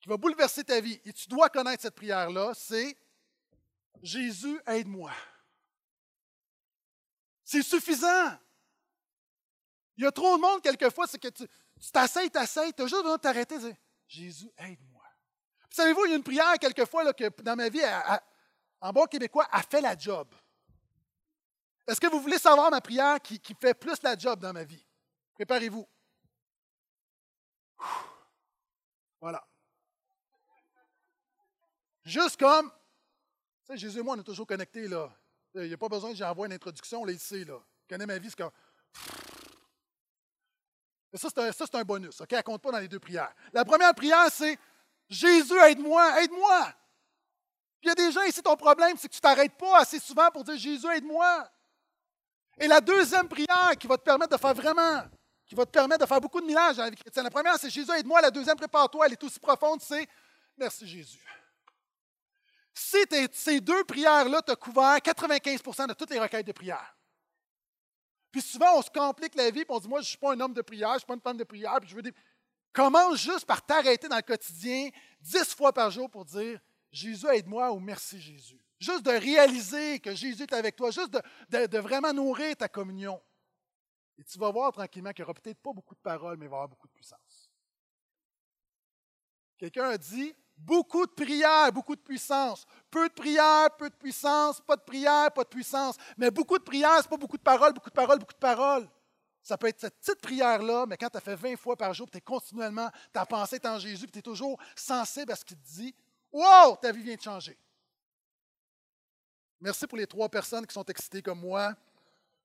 qui 0.00 0.08
va 0.08 0.16
bouleverser 0.16 0.64
ta 0.64 0.80
vie, 0.80 1.00
et 1.04 1.12
tu 1.12 1.28
dois 1.28 1.48
connaître 1.48 1.82
cette 1.82 1.94
prière-là, 1.94 2.52
c'est 2.54 2.96
Jésus, 4.02 4.60
aide-moi. 4.66 5.12
C'est 7.44 7.62
suffisant. 7.62 8.38
Il 9.96 10.04
y 10.04 10.06
a 10.06 10.12
trop 10.12 10.36
de 10.36 10.40
monde, 10.40 10.62
quelquefois, 10.62 11.06
c'est 11.06 11.18
que 11.18 11.28
tu 11.28 11.46
t'asseyes, 11.92 12.30
t'asseyes, 12.30 12.72
tu 12.72 12.82
as 12.82 12.86
juste 12.86 13.02
besoin 13.02 13.16
de 13.16 13.22
t'arrêter 13.22 13.56
Jésus, 14.06 14.50
aide-moi. 14.56 15.04
Savez-vous, 15.68 16.06
il 16.06 16.10
y 16.10 16.12
a 16.14 16.16
une 16.16 16.22
prière, 16.22 16.58
quelquefois, 16.58 17.04
là, 17.04 17.12
dans 17.42 17.56
ma 17.56 17.68
vie, 17.68 17.82
en 18.80 18.92
bon 18.92 19.04
québécois, 19.06 19.46
a 19.50 19.62
fait 19.62 19.80
la 19.80 19.96
job. 19.96 20.34
Est-ce 21.86 22.00
que 22.00 22.06
vous 22.06 22.20
voulez 22.20 22.38
savoir 22.38 22.70
ma 22.70 22.80
prière 22.80 23.20
qui, 23.20 23.38
qui 23.40 23.54
fait 23.54 23.74
plus 23.74 24.02
la 24.02 24.16
job 24.16 24.40
dans 24.40 24.52
ma 24.52 24.64
vie? 24.64 24.86
Préparez-vous. 25.34 25.88
Voilà. 29.20 29.46
Juste 32.04 32.38
comme, 32.38 32.72
Jésus 33.76 33.98
et 33.98 34.02
moi, 34.02 34.14
on 34.16 34.20
est 34.20 34.24
toujours 34.24 34.46
connectés, 34.46 34.88
là. 34.88 35.10
Il 35.54 35.62
n'y 35.62 35.74
a 35.74 35.78
pas 35.78 35.88
besoin 35.88 36.10
que 36.10 36.16
j'envoie 36.16 36.46
une 36.46 36.52
introduction, 36.52 37.04
là, 37.04 37.12
ici, 37.12 37.44
là. 37.44 37.58
Je 37.82 37.94
connais 37.94 38.06
ma 38.06 38.18
vie, 38.18 38.30
c'est 38.30 38.36
comme. 38.36 38.50
ça, 41.14 41.28
c'est 41.28 41.74
un, 41.74 41.80
un, 41.80 41.84
bonus, 41.84 42.20
OK? 42.20 42.32
Elle 42.32 42.42
compte 42.42 42.62
pas 42.62 42.70
dans 42.70 42.78
les 42.78 42.88
deux 42.88 43.00
prières. 43.00 43.34
La 43.52 43.64
première 43.64 43.94
prière, 43.94 44.30
c'est 44.30 44.58
Jésus, 45.08 45.58
aide-moi, 45.58 46.22
aide-moi. 46.22 46.72
Il 47.82 47.88
y 47.88 47.90
a 47.90 47.94
des 47.94 48.12
gens 48.12 48.22
ici, 48.22 48.42
ton 48.42 48.56
problème, 48.56 48.96
c'est 48.96 49.08
que 49.08 49.14
tu 49.14 49.20
t'arrêtes 49.20 49.56
pas 49.56 49.80
assez 49.80 49.98
souvent 49.98 50.30
pour 50.30 50.44
dire 50.44 50.56
Jésus, 50.56 50.86
aide-moi. 50.94 51.48
Et 52.58 52.68
la 52.68 52.80
deuxième 52.80 53.28
prière 53.28 53.72
qui 53.78 53.86
va 53.86 53.96
te 53.96 54.02
permettre 54.02 54.36
de 54.36 54.40
faire 54.40 54.54
vraiment, 54.54 55.02
qui 55.46 55.54
va 55.54 55.64
te 55.64 55.70
permettre 55.70 56.04
de 56.04 56.06
faire 56.06 56.20
beaucoup 56.20 56.40
de 56.40 56.46
miracles 56.46 56.76
dans 56.76 56.84
la 56.84 56.90
vie 56.90 56.96
chrétienne. 56.96 57.24
La 57.24 57.30
première, 57.30 57.56
c'est 57.58 57.70
Jésus, 57.70 57.90
aide-moi. 57.92 58.20
La 58.20 58.30
deuxième, 58.30 58.56
prépare-toi, 58.56 59.06
elle 59.06 59.12
est 59.12 59.24
aussi 59.24 59.40
profonde, 59.40 59.80
c'est 59.80 60.06
Merci 60.60 60.86
Jésus. 60.86 61.18
Si 62.72 62.96
ces 63.32 63.60
deux 63.60 63.84
prières-là 63.84 64.42
t'ont 64.42 64.54
couvert 64.54 64.96
95% 64.98 65.88
de 65.88 65.94
toutes 65.94 66.10
les 66.10 66.20
requêtes 66.20 66.46
de 66.46 66.52
prière. 66.52 66.96
Puis 68.30 68.42
souvent, 68.42 68.78
on 68.78 68.82
se 68.82 68.90
complique 68.90 69.34
la 69.34 69.50
vie, 69.50 69.64
puis 69.64 69.74
on 69.74 69.80
dit 69.80 69.88
Moi, 69.88 70.00
je 70.00 70.04
ne 70.04 70.08
suis 70.08 70.18
pas 70.18 70.32
un 70.32 70.40
homme 70.40 70.54
de 70.54 70.62
prière, 70.62 70.90
je 70.90 70.94
ne 70.94 70.98
suis 70.98 71.06
pas 71.06 71.14
une 71.14 71.20
femme 71.20 71.36
de 71.36 71.44
prière, 71.44 71.78
puis 71.80 71.90
je 71.90 71.96
veux 71.96 72.02
dire. 72.02 72.12
Commence 72.72 73.18
juste 73.18 73.46
par 73.46 73.66
t'arrêter 73.66 74.08
dans 74.08 74.16
le 74.16 74.22
quotidien 74.22 74.90
dix 75.20 75.54
fois 75.56 75.72
par 75.72 75.90
jour 75.90 76.08
pour 76.08 76.24
dire 76.24 76.60
Jésus, 76.92 77.26
aide-moi 77.26 77.72
ou 77.72 77.80
merci 77.80 78.20
Jésus. 78.20 78.60
Juste 78.78 79.02
de 79.04 79.10
réaliser 79.10 79.98
que 79.98 80.14
Jésus 80.14 80.44
est 80.44 80.52
avec 80.52 80.76
toi, 80.76 80.92
juste 80.92 81.10
de, 81.10 81.66
de 81.66 81.78
vraiment 81.78 82.12
nourrir 82.12 82.56
ta 82.56 82.68
communion. 82.68 83.20
Et 84.18 84.24
tu 84.24 84.38
vas 84.38 84.50
voir 84.50 84.72
tranquillement 84.72 85.12
qu'il 85.12 85.24
n'y 85.24 85.30
aura 85.30 85.34
peut-être 85.34 85.58
pas 85.58 85.72
beaucoup 85.72 85.94
de 85.94 86.00
paroles, 86.00 86.36
mais 86.36 86.46
il 86.46 86.48
va 86.48 86.54
y 86.54 86.58
avoir 86.58 86.68
beaucoup 86.68 86.86
de 86.86 86.92
puissance. 86.92 87.50
Quelqu'un 89.58 89.90
a 89.90 89.98
dit 89.98 90.34
Beaucoup 90.62 91.06
de 91.06 91.10
prières, 91.12 91.72
beaucoup 91.72 91.96
de 91.96 92.00
puissance. 92.00 92.66
Peu 92.90 93.08
de 93.08 93.14
prières, 93.14 93.74
peu 93.78 93.88
de 93.88 93.94
puissance. 93.94 94.60
Pas 94.60 94.76
de 94.76 94.82
prières, 94.82 95.32
pas 95.32 95.42
de 95.42 95.48
puissance. 95.48 95.96
Mais 96.18 96.30
beaucoup 96.30 96.58
de 96.58 96.62
prières, 96.62 96.98
ce 96.98 97.02
n'est 97.02 97.08
pas 97.08 97.16
beaucoup 97.16 97.38
de 97.38 97.42
paroles, 97.42 97.72
beaucoup 97.72 97.88
de 97.88 97.94
paroles, 97.94 98.18
beaucoup 98.18 98.34
de 98.34 98.38
paroles. 98.38 98.88
Ça 99.42 99.56
peut 99.56 99.68
être 99.68 99.80
cette 99.80 99.98
petite 99.98 100.20
prière-là, 100.20 100.84
mais 100.86 100.98
quand 100.98 101.08
tu 101.08 101.16
as 101.16 101.20
fait 101.20 101.34
20 101.34 101.56
fois 101.56 101.76
par 101.76 101.94
jour, 101.94 102.10
tu 102.10 102.18
es 102.18 102.20
continuellement, 102.20 102.90
ta 103.10 103.24
pensée 103.24 103.56
est 103.56 103.66
en 103.66 103.78
Jésus, 103.78 104.06
tu 104.06 104.18
es 104.18 104.22
toujours 104.22 104.60
sensible 104.76 105.32
à 105.32 105.36
ce 105.36 105.44
qu'il 105.44 105.56
te 105.56 105.66
dit. 105.66 105.94
Wow, 106.30 106.76
ta 106.76 106.92
vie 106.92 107.02
vient 107.02 107.16
de 107.16 107.22
changer. 107.22 107.58
Merci 109.58 109.86
pour 109.86 109.96
les 109.96 110.06
trois 110.06 110.28
personnes 110.28 110.66
qui 110.66 110.74
sont 110.74 110.84
excitées 110.84 111.22
comme 111.22 111.40
moi. 111.40 111.74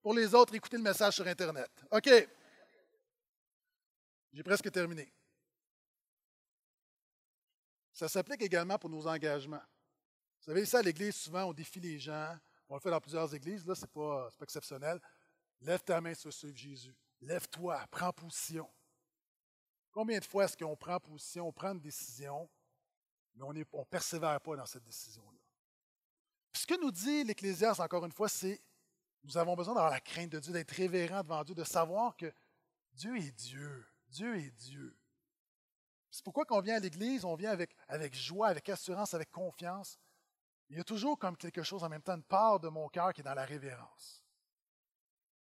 Pour 0.02 0.14
les 0.14 0.34
autres, 0.34 0.56
écoutez 0.56 0.78
le 0.78 0.84
message 0.84 1.16
sur 1.16 1.28
Internet. 1.28 1.70
OK. 1.92 2.10
J'ai 4.32 4.44
presque 4.44 4.72
terminé. 4.72 5.12
Ça 7.96 8.10
s'applique 8.10 8.42
également 8.42 8.78
pour 8.78 8.90
nos 8.90 9.08
engagements. 9.08 9.62
Vous 10.40 10.52
savez, 10.52 10.66
ça, 10.66 10.80
à 10.80 10.82
l'Église, 10.82 11.16
souvent, 11.16 11.46
on 11.46 11.54
défie 11.54 11.80
les 11.80 11.98
gens. 11.98 12.38
On 12.68 12.76
le 12.76 12.82
fait 12.82 12.90
dans 12.90 13.00
plusieurs 13.00 13.34
églises, 13.34 13.66
là, 13.66 13.74
ce 13.74 13.82
n'est 13.82 13.88
pas, 13.88 14.30
pas, 14.38 14.44
exceptionnel. 14.44 15.00
Lève 15.62 15.82
ta 15.82 16.02
main 16.02 16.14
sur 16.14 16.34
suivre 16.34 16.58
Jésus. 16.58 16.94
Lève-toi, 17.22 17.82
prends 17.90 18.12
position. 18.12 18.70
Combien 19.92 20.20
de 20.20 20.26
fois 20.26 20.44
est-ce 20.44 20.58
qu'on 20.58 20.76
prend 20.76 21.00
position, 21.00 21.48
on 21.48 21.54
prend 21.54 21.72
une 21.72 21.80
décision, 21.80 22.50
mais 23.34 23.44
on 23.44 23.54
ne 23.54 23.64
persévère 23.86 24.42
pas 24.42 24.58
dans 24.58 24.66
cette 24.66 24.84
décision-là? 24.84 25.40
Ce 26.52 26.68
que 26.68 26.80
nous 26.82 26.92
dit 26.92 27.24
l'Ecclésiaste, 27.24 27.80
encore 27.80 28.04
une 28.06 28.12
fois, 28.12 28.28
c'est 28.28 28.62
nous 29.24 29.38
avons 29.38 29.56
besoin 29.56 29.74
d'avoir 29.74 29.92
la 29.92 30.02
crainte 30.02 30.32
de 30.32 30.40
Dieu, 30.40 30.52
d'être 30.52 30.72
révérent 30.72 31.24
devant 31.24 31.44
Dieu, 31.46 31.56
de 31.56 31.64
savoir 31.64 32.18
que 32.18 32.32
Dieu 32.94 33.16
est 33.18 33.32
Dieu. 33.32 33.88
Dieu 34.10 34.36
est 34.36 34.52
Dieu. 34.52 34.96
C'est 36.16 36.24
pourquoi 36.24 36.46
quand 36.46 36.60
on 36.60 36.62
vient 36.62 36.78
à 36.78 36.80
l'Église, 36.80 37.26
on 37.26 37.36
vient 37.36 37.52
avec, 37.52 37.76
avec 37.90 38.16
joie, 38.16 38.48
avec 38.48 38.70
assurance, 38.70 39.14
avec 39.14 39.30
confiance. 39.32 40.00
Il 40.70 40.78
y 40.78 40.80
a 40.80 40.84
toujours 40.86 41.20
comme 41.20 41.36
quelque 41.36 41.62
chose 41.62 41.84
en 41.84 41.90
même 41.90 42.02
temps, 42.02 42.16
une 42.16 42.24
part 42.24 42.62
de 42.62 42.70
mon 42.70 42.88
cœur 42.88 43.12
qui 43.12 43.20
est 43.20 43.24
dans 43.26 43.34
la 43.34 43.44
révérence. 43.44 44.24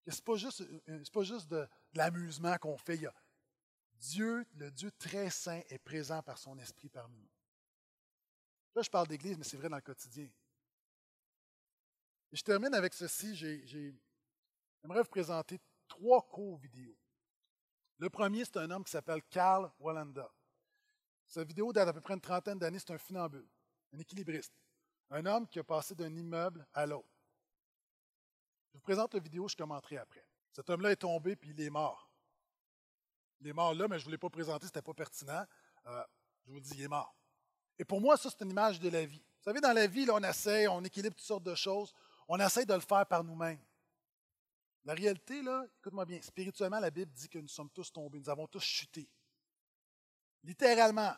Ce 0.05 0.11
n'est 0.11 0.21
pas 0.21 0.35
juste, 0.35 0.61
euh, 0.89 1.03
pas 1.13 1.23
juste 1.23 1.47
de, 1.47 1.65
l'amusement 1.93 2.57
qu'on 2.57 2.75
fait. 2.75 2.97
Il 2.97 3.09
Dieu, 3.93 4.45
le 4.55 4.69
Dieu 4.69 4.91
très 4.91 5.29
saint, 5.29 5.61
est 5.69 5.77
présent 5.77 6.21
par 6.21 6.37
son 6.37 6.59
esprit 6.59 6.89
parmi 6.89 7.21
nous. 7.21 7.31
Là, 8.75 8.81
je 8.81 8.89
parle 8.89 9.07
d'Église, 9.07 9.37
mais 9.37 9.45
c'est 9.45 9.55
vrai 9.55 9.69
dans 9.69 9.77
le 9.77 9.81
quotidien. 9.81 10.29
Et 12.33 12.35
je 12.35 12.43
termine 12.43 12.73
avec 12.73 12.93
ceci. 12.93 13.33
J'aimerais 13.33 15.03
vous 15.03 15.09
présenter 15.09 15.57
trois 15.87 16.21
cours 16.27 16.57
vidéo. 16.57 16.97
Le 17.97 18.09
premier, 18.09 18.43
c'est 18.43 18.57
un 18.57 18.69
homme 18.71 18.83
qui 18.83 18.91
s'appelle 18.91 19.23
Carl 19.29 19.71
Wallanda. 19.79 20.29
Cette 21.27 21.47
vidéo 21.47 21.73
date 21.73 21.87
d'à 21.87 21.93
peu 21.93 22.01
près 22.01 22.13
une 22.13 22.21
trentaine 22.21 22.59
d'années. 22.59 22.79
C'est 22.79 22.91
un 22.91 22.97
funambule, 22.97 23.47
un 23.93 23.99
équilibriste. 23.99 24.53
Un 25.09 25.25
homme 25.25 25.47
qui 25.47 25.59
a 25.59 25.63
passé 25.63 25.95
d'un 25.95 26.13
immeuble 26.15 26.65
à 26.73 26.85
l'autre. 26.85 27.09
Je 28.71 28.77
vous 28.77 28.81
présente 28.81 29.13
la 29.13 29.19
vidéo, 29.19 29.47
je 29.47 29.55
commenterai 29.55 29.97
après. 29.97 30.27
Cet 30.51 30.69
homme-là 30.69 30.91
est 30.91 30.97
tombé 30.97 31.35
puis 31.35 31.51
il 31.51 31.61
est 31.61 31.69
mort. 31.69 32.09
Il 33.39 33.47
est 33.47 33.53
mort 33.53 33.73
là, 33.73 33.87
mais 33.87 33.99
je 33.99 34.03
ne 34.03 34.05
vous 34.05 34.11
l'ai 34.11 34.17
pas 34.17 34.29
présenté, 34.29 34.65
ce 34.65 34.69
n'était 34.69 34.81
pas 34.81 34.93
pertinent. 34.93 35.45
Euh, 35.85 36.03
je 36.45 36.51
vous 36.51 36.59
dis, 36.59 36.71
il 36.75 36.81
est 36.81 36.87
mort. 36.87 37.15
Et 37.77 37.85
pour 37.85 37.99
moi, 38.01 38.17
ça, 38.17 38.29
c'est 38.29 38.43
une 38.43 38.51
image 38.51 38.79
de 38.79 38.89
la 38.89 39.05
vie. 39.05 39.19
Vous 39.19 39.43
savez, 39.43 39.59
dans 39.59 39.73
la 39.73 39.87
vie, 39.87 40.07
on 40.09 40.23
essaie, 40.23 40.67
on 40.67 40.83
équilibre 40.83 41.15
toutes 41.15 41.25
sortes 41.25 41.43
de 41.43 41.55
choses. 41.55 41.93
On 42.27 42.39
essaie 42.39 42.65
de 42.65 42.73
le 42.73 42.79
faire 42.79 43.05
par 43.05 43.23
nous-mêmes. 43.23 43.63
La 44.85 44.93
réalité, 44.93 45.41
là, 45.41 45.65
écoute-moi 45.79 46.05
bien, 46.05 46.21
spirituellement, 46.21 46.79
la 46.79 46.91
Bible 46.91 47.11
dit 47.11 47.27
que 47.27 47.39
nous 47.39 47.47
sommes 47.47 47.69
tous 47.69 47.91
tombés, 47.91 48.19
nous 48.19 48.29
avons 48.29 48.47
tous 48.47 48.63
chuté. 48.63 49.09
Littéralement. 50.45 51.13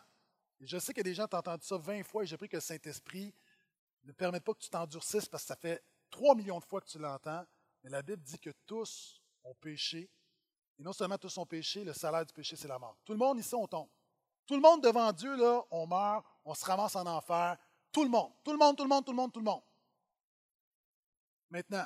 Je 0.61 0.77
sais 0.79 0.93
que 0.93 1.01
des 1.01 1.13
gens 1.13 1.27
t'ont 1.27 1.37
entendu 1.37 1.65
ça 1.65 1.77
20 1.77 2.03
fois 2.03 2.23
et 2.23 2.25
j'ai 2.25 2.37
pris 2.37 2.47
que 2.47 2.55
le 2.55 2.61
Saint-Esprit 2.61 3.33
ne 4.05 4.13
permet 4.13 4.39
pas 4.39 4.53
que 4.53 4.59
tu 4.59 4.69
t'endurcisses 4.69 5.27
parce 5.27 5.43
que 5.43 5.47
ça 5.47 5.55
fait 5.55 5.83
3 6.09 6.33
millions 6.33 6.59
de 6.59 6.63
fois 6.63 6.79
que 6.79 6.87
tu 6.87 6.97
l'entends. 6.97 7.45
Mais 7.83 7.89
la 7.89 8.01
Bible 8.01 8.23
dit 8.23 8.39
que 8.39 8.51
tous 8.65 9.21
ont 9.43 9.53
péché. 9.55 10.09
Et 10.79 10.83
non 10.83 10.93
seulement 10.93 11.17
tous 11.17 11.37
ont 11.37 11.45
péché, 11.45 11.83
le 11.83 11.93
salaire 11.93 12.25
du 12.25 12.33
péché, 12.33 12.55
c'est 12.55 12.67
la 12.67 12.79
mort. 12.79 12.97
Tout 13.03 13.11
le 13.11 13.19
monde 13.19 13.37
ici, 13.39 13.53
on 13.53 13.67
tombe. 13.67 13.89
Tout 14.45 14.55
le 14.55 14.61
monde 14.61 14.81
devant 14.81 15.11
Dieu, 15.11 15.35
là, 15.35 15.61
on 15.71 15.85
meurt, 15.85 16.25
on 16.45 16.53
se 16.53 16.63
ramasse 16.63 16.95
en 16.95 17.05
enfer. 17.05 17.57
Tout 17.91 18.03
le 18.03 18.09
monde. 18.09 18.31
Tout 18.43 18.53
le 18.53 18.57
monde, 18.57 18.77
tout 18.77 18.83
le 18.83 18.89
monde, 18.89 19.05
tout 19.05 19.11
le 19.11 19.17
monde, 19.17 19.33
tout 19.33 19.39
le 19.39 19.45
monde. 19.45 19.63
Maintenant, 21.49 21.85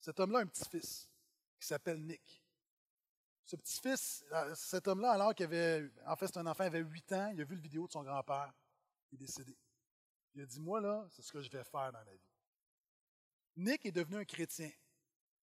cet 0.00 0.18
homme-là 0.18 0.38
a 0.38 0.42
un 0.42 0.46
petit-fils 0.46 1.08
qui 1.60 1.66
s'appelle 1.66 2.00
Nick. 2.02 2.43
Ce 3.44 3.56
petit-fils, 3.56 4.24
euh, 4.32 4.54
cet 4.54 4.88
homme-là, 4.88 5.12
alors 5.12 5.34
qu'il 5.34 5.44
avait, 5.44 5.90
en 6.06 6.16
fait, 6.16 6.28
c'est 6.28 6.38
un 6.38 6.46
enfant, 6.46 6.64
il 6.64 6.68
avait 6.68 6.80
8 6.80 7.12
ans, 7.12 7.30
il 7.34 7.40
a 7.40 7.44
vu 7.44 7.54
le 7.54 7.60
vidéo 7.60 7.86
de 7.86 7.92
son 7.92 8.02
grand-père, 8.02 8.52
il 9.12 9.16
est 9.16 9.26
décédé. 9.26 9.56
Il 10.34 10.42
a 10.42 10.46
dit, 10.46 10.60
moi, 10.60 10.80
là, 10.80 11.06
c'est 11.10 11.22
ce 11.22 11.30
que 11.30 11.42
je 11.42 11.50
vais 11.50 11.62
faire 11.62 11.92
dans 11.92 12.02
la 12.02 12.14
vie. 12.14 12.30
Nick 13.56 13.84
est 13.86 13.92
devenu 13.92 14.16
un 14.16 14.24
chrétien. 14.24 14.70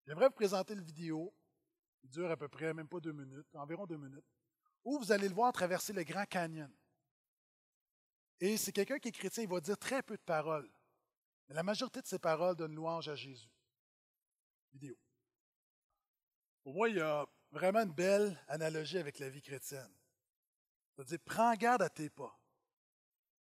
J'aimerais 0.07 0.29
vous 0.29 0.35
présenter 0.35 0.75
le 0.75 0.83
vidéo. 0.83 1.35
Il 2.05 2.11
dure 2.11 2.31
à 2.31 2.37
peu 2.37 2.49
près, 2.49 2.73
même 2.73 2.89
pas 2.89 3.01
deux 3.01 3.13
minutes, 3.13 3.55
environ 3.55 3.85
deux 3.87 3.97
minutes, 3.97 4.25
où 4.85 4.99
vous 4.99 5.13
allez 5.13 5.29
le 5.29 5.35
voir 5.35 5.53
traverser 5.53 5.93
le 5.93 6.05
Grand 6.05 6.25
Canyon. 6.25 6.73
Et 8.41 8.57
c'est 8.57 8.73
quelqu'un 8.73 8.99
qui 8.99 9.09
est 9.09 9.13
chrétien, 9.13 9.43
il 9.43 9.49
va 9.49 9.61
dire 9.61 9.77
très 9.77 10.03
peu 10.03 10.17
de 10.17 10.23
paroles. 10.23 10.71
Mais 11.49 11.55
la 11.55 11.65
majorité 11.65 12.01
de 12.01 12.07
ses 12.07 12.21
paroles 12.21 12.55
donnent 12.55 12.75
louange 12.75 13.09
à 13.09 13.17
Jésus. 13.17 13.51
Vidéo. 14.73 14.97
Pour 16.63 16.75
moi, 16.75 16.89
il 16.89 16.97
y 16.97 17.01
a 17.01 17.27
vraiment 17.51 17.81
une 17.81 17.93
belle 17.93 18.39
analogie 18.49 18.99
avec 18.99 19.19
la 19.19 19.29
vie 19.29 19.43
chrétienne. 19.43 19.91
C'est-à-dire, 20.95 21.19
prends 21.25 21.55
garde 21.55 21.83
à 21.83 21.89
tes 21.89 22.11
pas. 22.11 22.39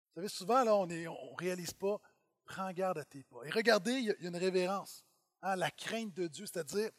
Vous 0.08 0.22
savez, 0.22 0.28
souvent, 0.28 0.64
là, 0.64 0.76
on 0.76 0.86
ne 0.86 1.08
réalise 1.38 1.74
pas, 1.74 2.00
prends 2.46 2.72
garde 2.72 3.00
à 3.00 3.06
tes 3.06 3.24
pas. 3.24 3.44
Et 3.46 3.50
regardez, 3.50 3.94
il 3.94 4.06
y 4.06 4.12
a 4.12 4.16
une 4.20 4.36
révérence. 4.36 5.04
Hein, 5.42 5.56
la 5.56 5.72
crainte 5.72 6.14
de 6.14 6.28
Dieu, 6.28 6.46
c'est-à-dire, 6.46 6.90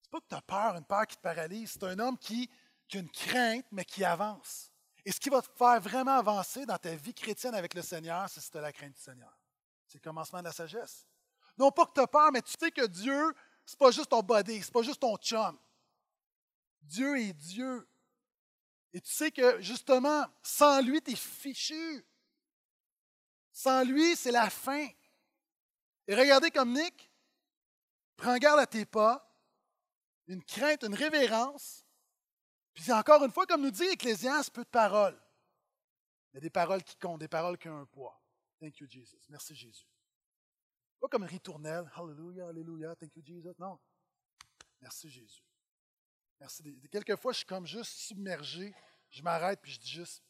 c'est 0.00 0.10
pas 0.10 0.20
que 0.20 0.28
tu 0.28 0.34
as 0.34 0.42
peur, 0.42 0.76
une 0.76 0.84
peur 0.84 1.06
qui 1.06 1.16
te 1.16 1.20
paralyse, 1.20 1.72
c'est 1.72 1.84
un 1.84 1.98
homme 1.98 2.18
qui, 2.18 2.48
qui 2.88 2.96
a 2.96 3.00
une 3.00 3.10
crainte, 3.10 3.66
mais 3.70 3.84
qui 3.84 4.04
avance. 4.04 4.70
Et 5.04 5.12
ce 5.12 5.20
qui 5.20 5.30
va 5.30 5.40
te 5.40 5.48
faire 5.56 5.80
vraiment 5.80 6.18
avancer 6.18 6.66
dans 6.66 6.76
ta 6.76 6.94
vie 6.94 7.14
chrétienne 7.14 7.54
avec 7.54 7.74
le 7.74 7.82
Seigneur, 7.82 8.28
c'est 8.28 8.40
si 8.40 8.50
tu 8.50 8.58
as 8.58 8.60
la 8.60 8.72
crainte 8.72 8.94
du 8.94 9.00
Seigneur. 9.00 9.38
C'est 9.86 9.98
le 9.98 10.02
commencement 10.02 10.40
de 10.40 10.44
la 10.44 10.52
sagesse. 10.52 11.06
Non 11.58 11.70
pas 11.70 11.86
que 11.86 11.92
tu 11.94 12.00
as 12.00 12.06
peur, 12.06 12.30
mais 12.32 12.42
tu 12.42 12.52
sais 12.58 12.70
que 12.70 12.86
Dieu, 12.86 13.34
c'est 13.64 13.78
pas 13.78 13.90
juste 13.90 14.10
ton 14.10 14.20
body, 14.20 14.62
c'est 14.62 14.72
pas 14.72 14.82
juste 14.82 15.00
ton 15.00 15.16
chum. 15.16 15.58
Dieu 16.82 17.18
est 17.18 17.32
Dieu. 17.32 17.88
Et 18.92 19.00
tu 19.00 19.10
sais 19.10 19.30
que 19.30 19.60
justement, 19.60 20.26
sans 20.42 20.80
lui, 20.80 21.00
tu 21.00 21.12
es 21.12 21.16
fichu. 21.16 22.04
Sans 23.52 23.84
lui, 23.84 24.16
c'est 24.16 24.32
la 24.32 24.50
fin. 24.50 24.88
Et 26.06 26.14
regardez 26.14 26.50
comme 26.50 26.72
Nick, 26.72 27.10
prends 28.16 28.36
garde 28.38 28.58
à 28.58 28.66
tes 28.66 28.84
pas, 28.84 29.30
une 30.26 30.42
crainte, 30.42 30.82
une 30.82 30.94
révérence. 30.94 31.84
Puis 32.74 32.90
encore 32.92 33.24
une 33.24 33.32
fois, 33.32 33.46
comme 33.46 33.62
nous 33.62 33.70
dit 33.70 33.84
Ecclésias, 33.84 34.50
peu 34.52 34.64
de 34.64 34.68
paroles. 34.68 35.20
Il 36.32 36.36
y 36.36 36.38
a 36.38 36.40
des 36.40 36.50
paroles 36.50 36.82
qui 36.82 36.96
comptent, 36.96 37.20
des 37.20 37.28
paroles 37.28 37.58
qui 37.58 37.68
ont 37.68 37.78
un 37.78 37.86
poids. 37.86 38.20
Thank 38.60 38.78
you, 38.78 38.86
Jesus. 38.88 39.26
Merci, 39.28 39.54
Jésus. 39.54 39.86
Pas 41.00 41.08
comme 41.08 41.24
ritournelle. 41.24 41.90
Hallelujah, 41.94 42.48
Alléluia, 42.48 42.94
thank 42.94 43.16
you, 43.16 43.22
Jesus. 43.24 43.54
Non. 43.58 43.78
Merci, 44.80 45.10
Jésus. 45.10 45.49
Merci. 46.40 46.80
Quelquefois, 46.90 47.32
je 47.32 47.38
suis 47.38 47.46
comme 47.46 47.66
juste 47.66 47.92
submergé. 47.92 48.74
Je 49.10 49.22
m'arrête 49.22 49.60
puis 49.60 49.72
je 49.72 49.80
dis 49.80 49.90
juste 49.90 50.22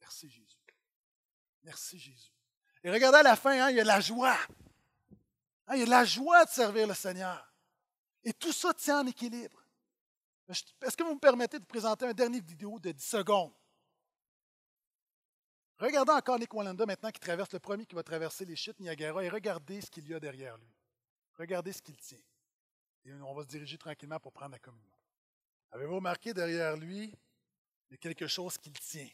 Merci, 0.00 0.30
Jésus. 0.30 0.56
Merci, 1.62 1.98
Jésus. 1.98 2.32
Et 2.82 2.90
regardez 2.90 3.18
à 3.18 3.22
la 3.22 3.36
fin, 3.36 3.50
hein, 3.50 3.70
il 3.70 3.76
y 3.76 3.80
a 3.80 3.82
de 3.82 3.88
la 3.88 4.00
joie. 4.00 4.38
Hein, 5.66 5.74
il 5.74 5.80
y 5.80 5.82
a 5.82 5.84
de 5.84 5.90
la 5.90 6.04
joie 6.04 6.44
de 6.44 6.50
servir 6.50 6.86
le 6.86 6.94
Seigneur. 6.94 7.52
Et 8.24 8.32
tout 8.32 8.52
ça 8.52 8.72
tient 8.72 9.00
en 9.00 9.06
équilibre. 9.06 9.62
Est-ce 10.48 10.96
que 10.96 11.02
vous 11.02 11.14
me 11.14 11.20
permettez 11.20 11.58
de 11.58 11.64
présenter 11.64 12.06
un 12.06 12.14
dernier 12.14 12.40
vidéo 12.40 12.78
de 12.78 12.90
10 12.90 13.04
secondes? 13.04 13.52
Regardez 15.78 16.12
encore 16.12 16.38
Nick 16.38 16.52
Wallenda 16.54 16.86
maintenant 16.86 17.10
qui 17.10 17.20
traverse 17.20 17.52
le 17.52 17.58
premier 17.58 17.84
qui 17.84 17.94
va 17.94 18.02
traverser 18.02 18.44
les 18.44 18.56
chutes 18.56 18.80
Niagara 18.80 19.22
et 19.22 19.28
regardez 19.28 19.80
ce 19.80 19.90
qu'il 19.90 20.08
y 20.08 20.14
a 20.14 20.18
derrière 20.18 20.56
lui. 20.56 20.74
Regardez 21.34 21.72
ce 21.72 21.82
qu'il 21.82 21.96
tient. 21.98 22.18
Et 23.04 23.12
on 23.12 23.34
va 23.34 23.42
se 23.42 23.48
diriger 23.48 23.76
tranquillement 23.76 24.18
pour 24.18 24.32
prendre 24.32 24.52
la 24.52 24.58
communion. 24.58 24.97
Avez-vous 25.70 25.96
remarqué 25.96 26.32
derrière 26.32 26.76
lui, 26.76 27.14
il 27.88 27.92
y 27.92 27.94
a 27.94 27.96
quelque 27.98 28.26
chose 28.26 28.56
qu'il 28.58 28.72
tient? 28.78 29.08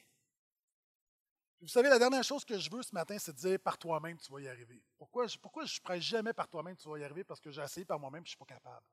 Vous 1.60 1.68
savez, 1.68 1.88
la 1.88 1.98
dernière 1.98 2.22
chose 2.22 2.44
que 2.44 2.58
je 2.58 2.70
veux 2.70 2.82
ce 2.82 2.94
matin, 2.94 3.18
c'est 3.18 3.32
de 3.32 3.38
dire 3.38 3.58
par 3.58 3.78
toi-même, 3.78 4.18
tu 4.18 4.30
vas 4.30 4.40
y 4.40 4.48
arriver. 4.48 4.82
Pourquoi, 4.98 5.26
pourquoi 5.40 5.64
je 5.64 5.78
ne 5.78 5.82
prêche 5.82 6.04
jamais 6.04 6.32
par 6.32 6.48
toi-même, 6.48 6.76
tu 6.76 6.88
vas 6.88 6.98
y 6.98 7.04
arriver? 7.04 7.24
Parce 7.24 7.40
que 7.40 7.50
j'ai 7.50 7.62
essayé 7.62 7.86
par 7.86 7.98
moi-même, 7.98 8.22
je 8.22 8.26
ne 8.26 8.30
suis 8.30 8.38
pas 8.38 8.44
capable. 8.44 8.84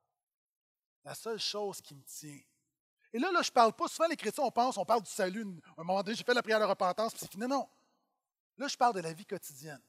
La 1.04 1.14
seule 1.14 1.38
chose 1.38 1.80
qui 1.80 1.94
me 1.94 2.02
tient, 2.02 2.40
et 3.12 3.18
là, 3.18 3.30
là 3.30 3.42
je 3.42 3.50
ne 3.50 3.52
parle 3.52 3.74
pas, 3.74 3.88
souvent 3.88 4.08
les 4.08 4.16
chrétiens, 4.16 4.44
on 4.44 4.50
pense, 4.50 4.78
on 4.78 4.86
parle 4.86 5.02
du 5.02 5.10
salut, 5.10 5.44
à 5.76 5.80
un 5.82 5.84
moment 5.84 6.02
donné, 6.02 6.16
j'ai 6.16 6.24
fait 6.24 6.34
la 6.34 6.42
prière 6.42 6.60
de 6.60 6.64
repentance, 6.64 7.12
puis 7.12 7.20
c'est 7.20 7.30
fini. 7.30 7.46
Non, 7.46 7.68
Là, 8.58 8.68
je 8.68 8.76
parle 8.76 8.94
de 8.94 9.00
la 9.00 9.12
vie 9.12 9.24
quotidienne. 9.24 9.80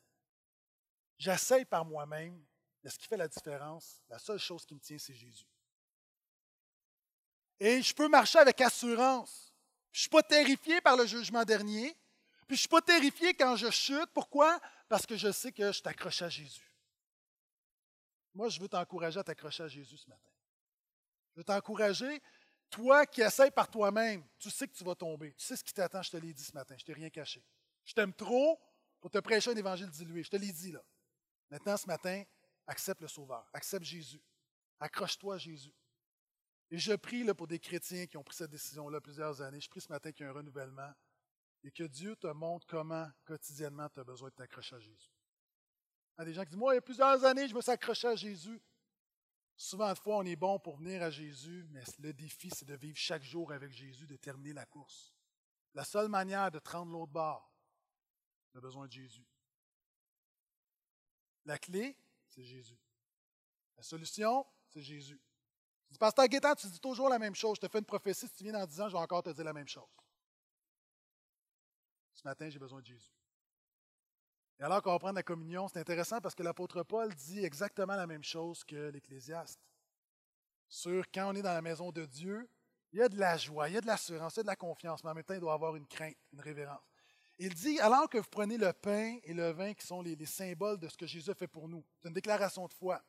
J'essaye 1.17 1.65
par 1.65 1.86
moi-même, 1.86 2.43
mais 2.84 2.89
ce 2.89 2.97
qui 2.97 3.07
fait 3.07 3.17
la 3.17 3.28
différence, 3.28 4.01
la 4.09 4.19
seule 4.19 4.39
chose 4.39 4.65
qui 4.65 4.74
me 4.74 4.80
tient, 4.80 4.97
c'est 4.97 5.13
Jésus. 5.13 5.45
Et 7.64 7.82
je 7.82 7.93
peux 7.93 8.09
marcher 8.09 8.39
avec 8.39 8.59
assurance. 8.59 9.53
Je 9.93 9.99
ne 9.99 10.01
suis 10.01 10.09
pas 10.09 10.22
terrifié 10.22 10.82
par 10.82 10.97
le 10.97 11.05
jugement 11.05 11.45
dernier. 11.45 11.95
Puis 12.45 12.49
je 12.49 12.53
ne 12.55 12.57
suis 12.57 12.68
pas 12.68 12.82
terrifié 12.82 13.34
quand 13.34 13.55
je 13.55 13.70
chute. 13.70 14.09
Pourquoi? 14.14 14.59
Parce 14.89 15.05
que 15.05 15.16
je 15.16 15.32
sais 15.32 15.53
que 15.53 15.72
je 15.72 15.82
t'accroche 15.82 16.22
à 16.24 16.28
Jésus. 16.28 16.76
Moi, 18.36 18.49
je 18.49 18.59
veux 18.59 18.68
t'encourager 18.68 19.18
à 19.18 19.24
t'accrocher 19.24 19.64
à 19.64 19.70
Jésus 19.70 19.95
ce 19.95 20.09
matin. 20.09 20.30
Je 21.32 21.39
veux 21.39 21.45
t'encourager 21.45 22.22
toi 22.70 23.05
qui 23.05 23.22
essayes 23.22 23.51
par 23.51 23.72
toi-même, 23.72 24.28
tu 24.39 24.49
sais 24.49 24.68
que 24.68 24.74
tu 24.74 24.84
vas 24.84 24.95
tomber. 24.95 25.34
Tu 25.36 25.45
sais 25.45 25.55
ce 25.55 25.64
qui 25.64 25.72
t'attend, 25.72 26.01
je 26.01 26.11
te 26.11 26.18
l'ai 26.18 26.34
dit 26.34 26.43
ce 26.43 26.51
matin, 26.51 26.76
je 26.78 26.84
ne 26.84 26.86
t'ai 26.86 26.93
rien 26.93 27.09
caché. 27.09 27.45
Je 27.86 27.93
t'aime 27.93 28.14
trop 28.14 28.59
pour 28.99 29.09
te 29.09 29.20
prêcher 29.20 29.51
un 29.51 29.55
évangile 29.55 29.89
dilué. 29.89 30.22
Je 30.22 30.30
te 30.32 30.36
l'ai 30.36 30.51
dit 30.51 30.74
là. 30.74 30.84
Maintenant, 31.49 31.78
ce 31.78 31.88
matin, 31.88 32.24
accepte 32.68 32.99
le 32.99 33.07
Sauveur, 33.07 33.49
accepte 33.53 33.86
Jésus. 33.86 34.22
Accroche-toi 34.82 35.36
à 35.36 35.38
Jésus. 35.38 35.74
Et 36.72 36.78
je 36.78 36.93
prie 36.93 37.24
là, 37.24 37.34
pour 37.34 37.47
des 37.47 37.59
chrétiens 37.59 38.07
qui 38.07 38.18
ont 38.18 38.24
pris 38.24 38.36
cette 38.36 38.51
décision-là 38.51 38.99
plusieurs 39.01 39.41
années. 39.41 39.61
Je 39.61 39.70
prie 39.70 39.82
ce 39.82 39.91
matin 39.91 40.11
qu'il 40.11 40.26
y 40.26 40.28
ait 40.28 40.32
un 40.32 40.36
renouvellement 40.36 40.91
et 41.64 41.72
que 41.72 41.84
Dieu 41.84 42.16
te 42.16 42.28
montre 42.28 42.68
comment 42.68 43.09
quotidiennement 43.26 43.89
tu 43.89 43.99
as 43.99 44.03
besoin 44.03 44.30
de 44.30 44.34
t'accrocher 44.34 44.76
à 44.76 44.80
Jésus. 44.80 45.11
Il 46.18 46.20
y 46.20 46.22
a 46.22 46.26
des 46.26 46.34
gens 46.34 46.43
qui 46.43 46.49
disent 46.49 46.57
Moi, 46.57 46.74
il 46.74 46.78
y 46.78 46.80
a 46.80 46.82
plusieurs 46.82 47.24
années, 47.24 47.47
je 47.47 47.55
me 47.55 47.61
suis 47.61 47.72
accroché 47.72 48.07
à 48.07 48.16
Jésus. 48.16 48.61
Souvent 49.55 49.93
de 49.93 49.99
fois, 49.99 50.18
on 50.18 50.26
est 50.26 50.36
bon 50.36 50.59
pour 50.59 50.78
venir 50.78 51.03
à 51.03 51.09
Jésus, 51.09 51.66
mais 51.70 51.84
le 51.99 52.11
défi, 52.11 52.49
c'est 52.49 52.66
de 52.66 52.76
vivre 52.76 52.97
chaque 52.97 53.24
jour 53.24 53.51
avec 53.51 53.72
Jésus, 53.72 54.07
de 54.07 54.16
terminer 54.16 54.53
la 54.53 54.66
course. 54.66 55.14
La 55.76 55.84
seule 55.84 56.07
manière 56.07 56.51
de 56.51 56.59
prendre 56.59 56.91
l'autre 56.91 57.11
bord, 57.11 57.51
on 58.53 58.57
a 58.57 58.61
besoin 58.61 58.88
de 58.88 58.91
Jésus. 58.91 59.26
La 61.45 61.57
clé, 61.57 61.97
c'est 62.30 62.43
Jésus. 62.43 62.80
La 63.78 63.84
solution, 63.84 64.45
c'est 64.70 64.82
Jésus. 64.82 65.22
Dis, 65.94 66.00
Pasteur 66.00 66.28
Guétan, 66.28 66.56
tu 66.56 66.66
dis 66.68 66.80
toujours 66.80 67.08
la 67.08 67.20
même 67.20 67.36
chose. 67.36 67.58
Je 67.58 67.68
te 67.68 67.72
fais 67.72 67.78
une 67.78 67.86
prophétie. 67.86 68.28
Si 68.28 68.34
tu 68.34 68.44
viens 68.44 68.54
dans 68.54 68.66
10 68.66 68.82
ans, 68.82 68.89
je 68.89 68.94
vais 68.94 69.00
encore 69.00 69.22
te 69.22 69.30
dire 69.30 69.44
la 69.44 69.54
même 69.54 69.68
chose. 69.68 69.88
Ce 72.16 72.28
matin, 72.28 72.50
j'ai 72.50 72.58
besoin 72.58 72.82
de 72.82 72.86
Jésus. 72.86 73.12
Et 74.60 74.64
alors 74.64 74.82
qu'on 74.82 74.91
va 74.91 74.98
prendre 74.98 75.16
la 75.16 75.24
communion, 75.24 75.68
c'est 75.68 75.80
intéressant 75.80 76.20
parce 76.20 76.34
que 76.34 76.41
l'apôtre 76.41 76.82
Paul 76.82 77.14
dit 77.14 77.46
exactement 77.46 77.96
la 77.96 78.08
même 78.08 78.24
chose 78.24 78.64
que 78.64 78.89
l'Ecclésiaste. 78.89 79.60
Sur 80.68 81.04
quand 81.12 81.32
on 81.32 81.36
est 81.36 81.44
dans 81.44 81.54
la 81.54 81.62
maison 81.62 81.91
de 81.91 82.06
Dieu, 82.06 82.50
il 82.91 83.00
y 83.00 83.02
a 83.04 83.10
de 83.10 83.20
la 83.20 83.38
joie, 83.38 83.70
il 83.70 83.76
y 83.76 83.78
a 83.78 83.82
de 83.82 83.86
l'assurance, 83.86 84.36
il 84.36 84.38
y 84.38 84.39
a 84.39 84.44
de 84.44 84.48
la 84.48 84.56
confiance, 84.56 85.04
mais 85.04 85.12
en 85.12 85.14
même 85.14 85.24
temps, 85.24 85.36
il 85.36 85.39
doit 85.39 85.54
avoir 85.54 85.76
une 85.76 85.86
crainte, 85.86 86.18
une 86.32 86.41
révérence. 86.41 86.82
Il 87.38 87.54
dit, 87.54 87.80
alors 87.80 88.10
que 88.10 88.18
vous 88.18 88.30
prenez 88.32 88.58
le 88.58 88.74
pain 88.74 89.20
et 89.24 89.34
le 89.34 89.52
vin 89.52 89.74
qui 89.76 89.86
sont 89.86 90.02
les, 90.02 90.26
symboles 90.26 90.80
de 90.80 90.88
ce 90.88 90.98
que 90.98 91.06
Jésus 91.06 91.30
a 91.30 91.36
fait 91.36 91.48
pour 91.48 91.68
nous, 91.68 91.86
c'est 92.00 92.08
une 92.08 92.16
déclaration 92.16 92.68
de 92.68 92.74
foi. 92.74 93.00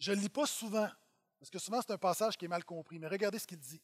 Je 0.00 0.10
ne 0.10 0.16
lis 0.16 0.28
pas 0.28 0.46
souvent, 0.46 0.88
parce 1.38 1.50
que 1.50 1.58
souvent 1.58 1.80
c'est 1.80 1.92
un 1.92 1.98
passage 1.98 2.36
qui 2.36 2.44
est 2.44 2.48
mal 2.48 2.64
compris, 2.64 2.98
mais 2.98 3.08
regardez 3.08 3.38
ce 3.38 3.46
qu'il 3.46 3.58
dit. 3.58 3.80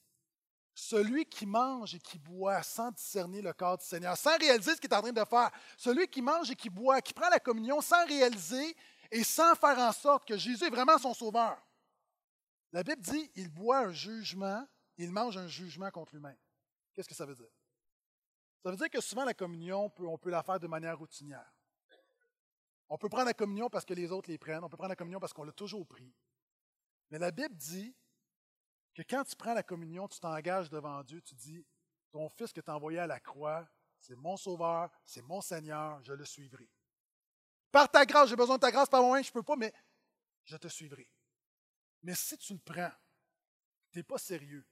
Celui 0.75 1.27
qui 1.27 1.45
mange 1.45 1.95
et 1.95 1.99
qui 1.99 2.19
boit 2.19 2.63
sans 2.63 2.91
discerner 2.91 3.43
le 3.43 3.53
corps 3.53 3.77
du 3.77 3.85
Seigneur, 3.85 4.17
sans 4.17 4.37
réaliser 4.39 4.75
ce 4.75 4.81
qu'il 4.81 4.91
est 4.91 4.97
en 4.97 5.03
train 5.03 5.13
de 5.13 5.25
faire, 5.25 5.51
celui 5.77 6.09
qui 6.09 6.23
mange 6.23 6.51
et 6.51 6.57
qui 6.57 6.71
boit, 6.71 7.03
qui 7.03 7.13
prend 7.13 7.29
la 7.29 7.41
communion 7.41 7.81
sans 7.83 8.07
réaliser 8.07 8.75
et 9.11 9.23
sans 9.23 9.55
faire 9.55 9.79
en 9.79 9.93
sorte 9.93 10.27
que 10.27 10.39
Jésus 10.39 10.65
est 10.65 10.71
vraiment 10.71 10.97
son 10.97 11.13
sauveur. 11.13 11.63
La 12.73 12.83
Bible 12.83 13.03
dit, 13.03 13.31
il 13.35 13.51
boit 13.51 13.81
un 13.81 13.93
jugement, 13.93 14.67
il 14.97 15.13
mange 15.13 15.37
un 15.37 15.47
jugement 15.47 15.91
contre 15.91 16.15
lui-même. 16.15 16.39
Qu'est-ce 16.95 17.09
que 17.09 17.15
ça 17.15 17.27
veut 17.27 17.35
dire? 17.35 17.51
Ça 18.63 18.71
veut 18.71 18.77
dire 18.77 18.89
que 18.89 19.01
souvent 19.01 19.25
la 19.25 19.35
communion, 19.35 19.93
on 19.99 20.19
peut, 20.19 20.31
la 20.31 20.43
faire 20.43 20.59
de 20.59 20.67
manière 20.67 20.99
routinière. 20.99 21.53
On 22.89 22.97
peut 22.97 23.09
prendre 23.09 23.27
la 23.27 23.35
communion 23.35 23.69
parce 23.69 23.85
que 23.85 23.95
les 23.95 24.11
autres 24.11 24.31
les 24.31 24.39
prennent, 24.39 24.65
on 24.65 24.69
peut 24.69 24.77
prendre 24.77 24.91
la 24.91 24.97
communion 24.97 25.21
parce 25.21 25.33
qu'on 25.33 25.45
l'a 25.45 25.53
toujours 25.53 25.87
pris. 25.87 26.15
Mais 27.13 27.19
la 27.19 27.31
Bible 27.31 27.55
dit 27.55 27.95
que 28.95 29.03
quand 29.03 29.23
tu 29.25 29.37
prends 29.37 29.53
la 29.53 29.63
communion, 29.63 30.09
tu 30.09 30.19
t'engages 30.19 30.71
devant 30.71 31.05
Dieu, 31.05 31.21
tu 31.21 31.35
dis, 31.35 31.63
ton 32.11 32.27
fils 32.31 32.55
que 32.55 32.63
tu 32.63 32.71
envoyé 32.71 33.01
à 33.01 33.07
la 33.07 33.21
croix, 33.21 33.69
c'est 33.99 34.17
mon 34.17 34.39
sauveur, 34.39 34.91
c'est 35.05 35.21
mon 35.21 35.43
Seigneur, 35.43 36.03
je 36.03 36.15
le 36.15 36.25
suivrai. 36.25 36.71
Par 37.71 37.91
ta 37.91 38.07
grâce, 38.07 38.31
j'ai 38.31 38.37
besoin 38.37 38.57
de 38.57 38.63
ta 38.63 38.71
grâce, 38.71 38.89
par 38.89 39.03
moi, 39.03 39.21
je 39.21 39.29
ne 39.29 39.33
peux 39.35 39.43
pas, 39.43 39.57
mais 39.57 39.75
je 40.45 40.57
te 40.57 40.69
suivrai. 40.69 41.07
Mais 42.03 42.15
si 42.15 42.39
tu 42.39 42.55
le 42.55 42.61
prends, 42.61 42.93
tu 43.91 43.99
n'es 43.99 44.05
pas 44.05 44.19
sérieux, 44.19 44.67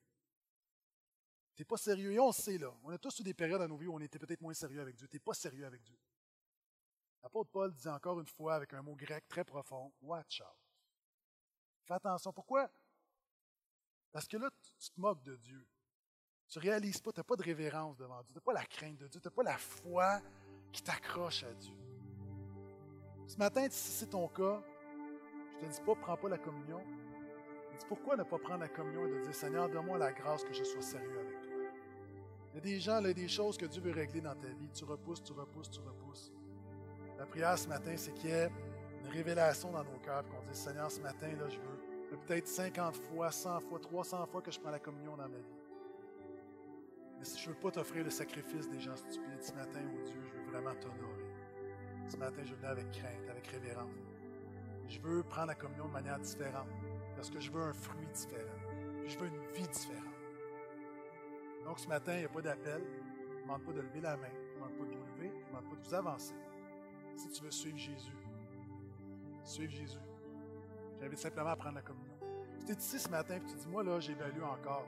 tu 1.55 1.61
n'es 1.61 1.67
pas 1.67 1.77
sérieux. 1.77 2.13
Et 2.13 2.21
on 2.21 2.33
sait, 2.33 2.57
là. 2.57 2.75
On 2.85 2.89
a 2.89 2.97
tous 2.97 3.21
eu 3.21 3.23
des 3.23 3.35
périodes 3.35 3.61
dans 3.61 3.69
nos 3.69 3.77
vies 3.77 3.87
où 3.87 3.95
on 3.97 4.01
était 4.01 4.19
peut-être 4.19 4.41
moins 4.41 4.55
sérieux 4.55 4.81
avec 4.81 4.97
Dieu. 4.97 5.07
Tu 5.09 5.17
n'es 5.17 5.21
pas 5.21 5.35
sérieux 5.35 5.67
avec 5.67 5.83
Dieu. 5.83 5.99
L'apôtre 7.23 7.51
Paul 7.51 7.75
dit 7.75 7.89
encore 7.89 8.19
une 8.19 8.27
fois 8.27 8.55
avec 8.55 8.73
un 8.73 8.81
mot 8.81 8.97
grec 8.97 9.29
très 9.29 9.45
profond 9.45 9.93
Watch 10.01 10.41
out. 10.41 10.70
Fais 11.91 11.97
attention. 11.97 12.33
Pourquoi? 12.33 12.71
Parce 14.13 14.29
que 14.29 14.37
là, 14.37 14.49
tu 14.79 14.91
te 14.91 15.01
moques 15.01 15.25
de 15.25 15.35
Dieu. 15.35 15.67
Tu 16.47 16.59
ne 16.61 16.63
réalises 16.63 17.01
pas, 17.01 17.11
tu 17.11 17.19
n'as 17.19 17.25
pas 17.25 17.35
de 17.35 17.43
révérence 17.43 17.97
devant 17.97 18.23
Dieu. 18.23 18.33
Tu 18.33 18.39
n'as 18.39 18.41
pas 18.43 18.53
la 18.53 18.65
crainte 18.65 18.97
de 18.97 19.09
Dieu. 19.09 19.21
Tu 19.21 19.27
n'as 19.27 19.35
pas 19.35 19.43
la 19.43 19.59
foi 19.59 20.21
qui 20.71 20.83
t'accroche 20.83 21.43
à 21.43 21.53
Dieu. 21.53 21.75
Ce 23.27 23.37
matin, 23.39 23.67
si 23.69 23.91
c'est 23.91 24.07
ton 24.07 24.29
cas, 24.29 24.63
je 25.59 25.67
ne 25.67 25.71
te 25.71 25.77
dis 25.77 25.81
pas, 25.85 25.97
prends 25.97 26.17
pas 26.17 26.29
la 26.29 26.39
communion. 26.39 26.81
dis 27.77 27.87
pourquoi 27.89 28.17
ne 28.17 28.23
pas 28.23 28.39
prendre 28.39 28.61
la 28.61 28.69
communion 28.69 29.07
et 29.07 29.11
de 29.11 29.23
dire 29.23 29.35
Seigneur, 29.35 29.69
donne-moi 29.69 29.99
la 29.99 30.13
grâce 30.13 30.45
que 30.45 30.53
je 30.53 30.63
sois 30.63 30.83
sérieux 30.83 31.19
avec 31.19 31.41
toi? 31.43 31.53
Il 32.51 32.55
y 32.55 32.59
a 32.59 32.61
des 32.61 32.79
gens, 32.79 33.01
il 33.01 33.09
y 33.09 33.11
a 33.11 33.15
des 33.15 33.29
choses 33.29 33.59
que 33.59 33.67
Dieu 33.67 33.83
veut 33.83 33.91
régler 33.91 34.21
dans 34.21 34.37
ta 34.37 34.49
vie. 34.49 34.71
Tu 34.73 34.85
repousses, 34.85 35.25
tu 35.25 35.33
repousses, 35.33 35.71
tu 35.71 35.81
repousses. 35.81 36.31
La 37.19 37.27
prière 37.27 37.59
ce 37.59 37.67
matin, 37.67 37.97
c'est 37.97 38.13
qu'il 38.15 38.31
y 38.31 38.33
ait 38.33 38.51
une 39.01 39.09
révélation 39.09 39.73
dans 39.73 39.83
nos 39.83 39.99
cœurs, 39.99 40.25
qu'on 40.29 40.43
dise 40.43 40.63
Seigneur, 40.63 40.89
ce 40.89 41.01
matin, 41.01 41.29
là, 41.33 41.49
je 41.49 41.59
veux 41.59 41.80
peut-être 42.17 42.49
50 42.49 42.97
fois, 42.97 43.31
100 43.31 43.61
fois, 43.61 43.79
300 43.79 44.27
fois 44.27 44.43
que 44.43 44.51
je 44.51 44.59
prends 44.59 44.71
la 44.71 44.79
communion 44.79 45.17
dans 45.17 45.29
ma 45.29 45.39
vie. 45.39 45.61
Mais 47.19 47.25
si 47.25 47.39
je 47.39 47.49
ne 47.49 47.55
veux 47.55 47.61
pas 47.61 47.71
t'offrir 47.71 48.05
le 48.05 48.11
sacrifice 48.11 48.69
des 48.69 48.81
gens 48.81 48.97
stupides 48.97 49.43
ce 49.43 49.53
matin, 49.53 49.81
oh 49.95 50.03
Dieu, 50.05 50.21
je 50.25 50.39
veux 50.39 50.51
vraiment 50.51 50.75
t'honorer. 50.81 51.31
Ce 52.09 52.17
matin, 52.17 52.43
je 52.45 52.55
venais 52.55 52.69
avec 52.69 52.91
crainte, 52.91 53.29
avec 53.31 53.47
révérence. 53.47 53.93
je 54.89 54.99
veux 55.01 55.23
prendre 55.23 55.49
la 55.49 55.55
communion 55.55 55.87
de 55.87 55.93
manière 55.93 56.19
différente. 56.19 56.69
Parce 57.15 57.31
que 57.31 57.39
je 57.39 57.51
veux 57.51 57.63
un 57.63 57.73
fruit 57.73 58.07
différent. 58.13 58.59
Je 59.07 59.19
veux 59.19 59.27
une 59.27 59.47
vie 59.53 59.69
différente. 59.69 60.07
Donc 61.65 61.79
ce 61.79 61.87
matin, 61.87 62.15
il 62.15 62.21
n'y 62.21 62.25
a 62.25 62.29
pas 62.29 62.43
d'appel. 62.43 62.83
Je 63.29 63.37
ne 63.37 63.43
demande 63.43 63.63
pas 63.63 63.73
de 63.73 63.81
lever 63.81 64.01
la 64.01 64.17
main. 64.17 64.29
Je 64.33 64.49
ne 64.49 64.55
demande 64.55 64.79
pas 64.79 64.85
de 64.85 64.97
vous 64.97 65.07
lever. 65.17 65.33
Je 65.39 65.45
ne 65.45 65.49
demande 65.49 65.69
pas 65.69 65.77
de 65.77 65.83
vous 65.83 65.95
avancer. 65.95 66.35
Si 67.17 67.29
tu 67.29 67.45
veux 67.45 67.51
suivre 67.51 67.77
Jésus, 67.77 68.17
suivre 69.45 69.73
Jésus. 69.73 70.10
J'invite 71.01 71.19
simplement 71.19 71.51
à 71.51 71.57
prendre 71.57 71.77
la 71.77 71.83
communion. 71.83 72.13
Si 72.59 72.67
tu 72.67 72.73
es 72.73 72.75
ici 72.75 72.99
ce 72.99 73.09
matin 73.09 73.37
et 73.37 73.41
tu 73.41 73.55
dis, 73.55 73.69
moi 73.69 73.83
là, 73.83 73.99
j'évalue 74.01 74.43
encore. 74.43 74.87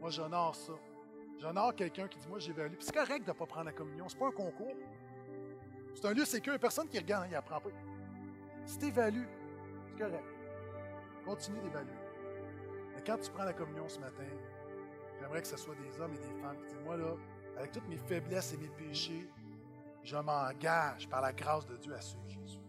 Moi, 0.00 0.10
j'honore 0.10 0.54
ça. 0.54 0.72
J'honore 1.38 1.74
quelqu'un 1.74 2.08
qui 2.08 2.18
dit, 2.18 2.28
moi, 2.28 2.38
j'évalue. 2.38 2.74
Puis 2.74 2.86
c'est 2.86 2.94
correct 2.94 3.24
de 3.24 3.30
ne 3.30 3.36
pas 3.36 3.46
prendre 3.46 3.66
la 3.66 3.72
communion. 3.72 4.08
Ce 4.08 4.14
n'est 4.14 4.20
pas 4.20 4.28
un 4.28 4.32
concours. 4.32 4.74
C'est 5.94 6.06
un 6.06 6.12
lieu 6.12 6.24
sécure. 6.24 6.58
Personne 6.58 6.88
qui 6.88 6.98
regarde, 6.98 7.26
il 7.28 7.32
n'apprend 7.32 7.60
pas. 7.60 7.68
Si 8.64 8.78
tu 8.78 8.86
évalues, 8.86 9.28
c'est 9.86 9.98
correct. 9.98 10.24
Continue 11.24 11.60
d'évaluer. 11.60 11.92
Mais 12.94 13.02
quand 13.06 13.18
tu 13.18 13.30
prends 13.30 13.44
la 13.44 13.52
communion 13.52 13.88
ce 13.88 13.98
matin, 13.98 14.24
j'aimerais 15.20 15.42
que 15.42 15.48
ce 15.48 15.56
soit 15.56 15.74
des 15.74 16.00
hommes 16.00 16.14
et 16.14 16.18
des 16.18 16.40
femmes 16.40 16.56
qui 16.62 16.68
disent, 16.68 16.84
moi 16.84 16.96
là, 16.96 17.14
avec 17.58 17.72
toutes 17.72 17.88
mes 17.88 17.98
faiblesses 17.98 18.54
et 18.54 18.56
mes 18.56 18.68
péchés, 18.68 19.28
je 20.02 20.16
m'engage 20.16 21.08
par 21.08 21.20
la 21.20 21.32
grâce 21.32 21.66
de 21.66 21.76
Dieu 21.76 21.94
à 21.94 22.00
suivre 22.00 22.28
Jésus. 22.28 22.63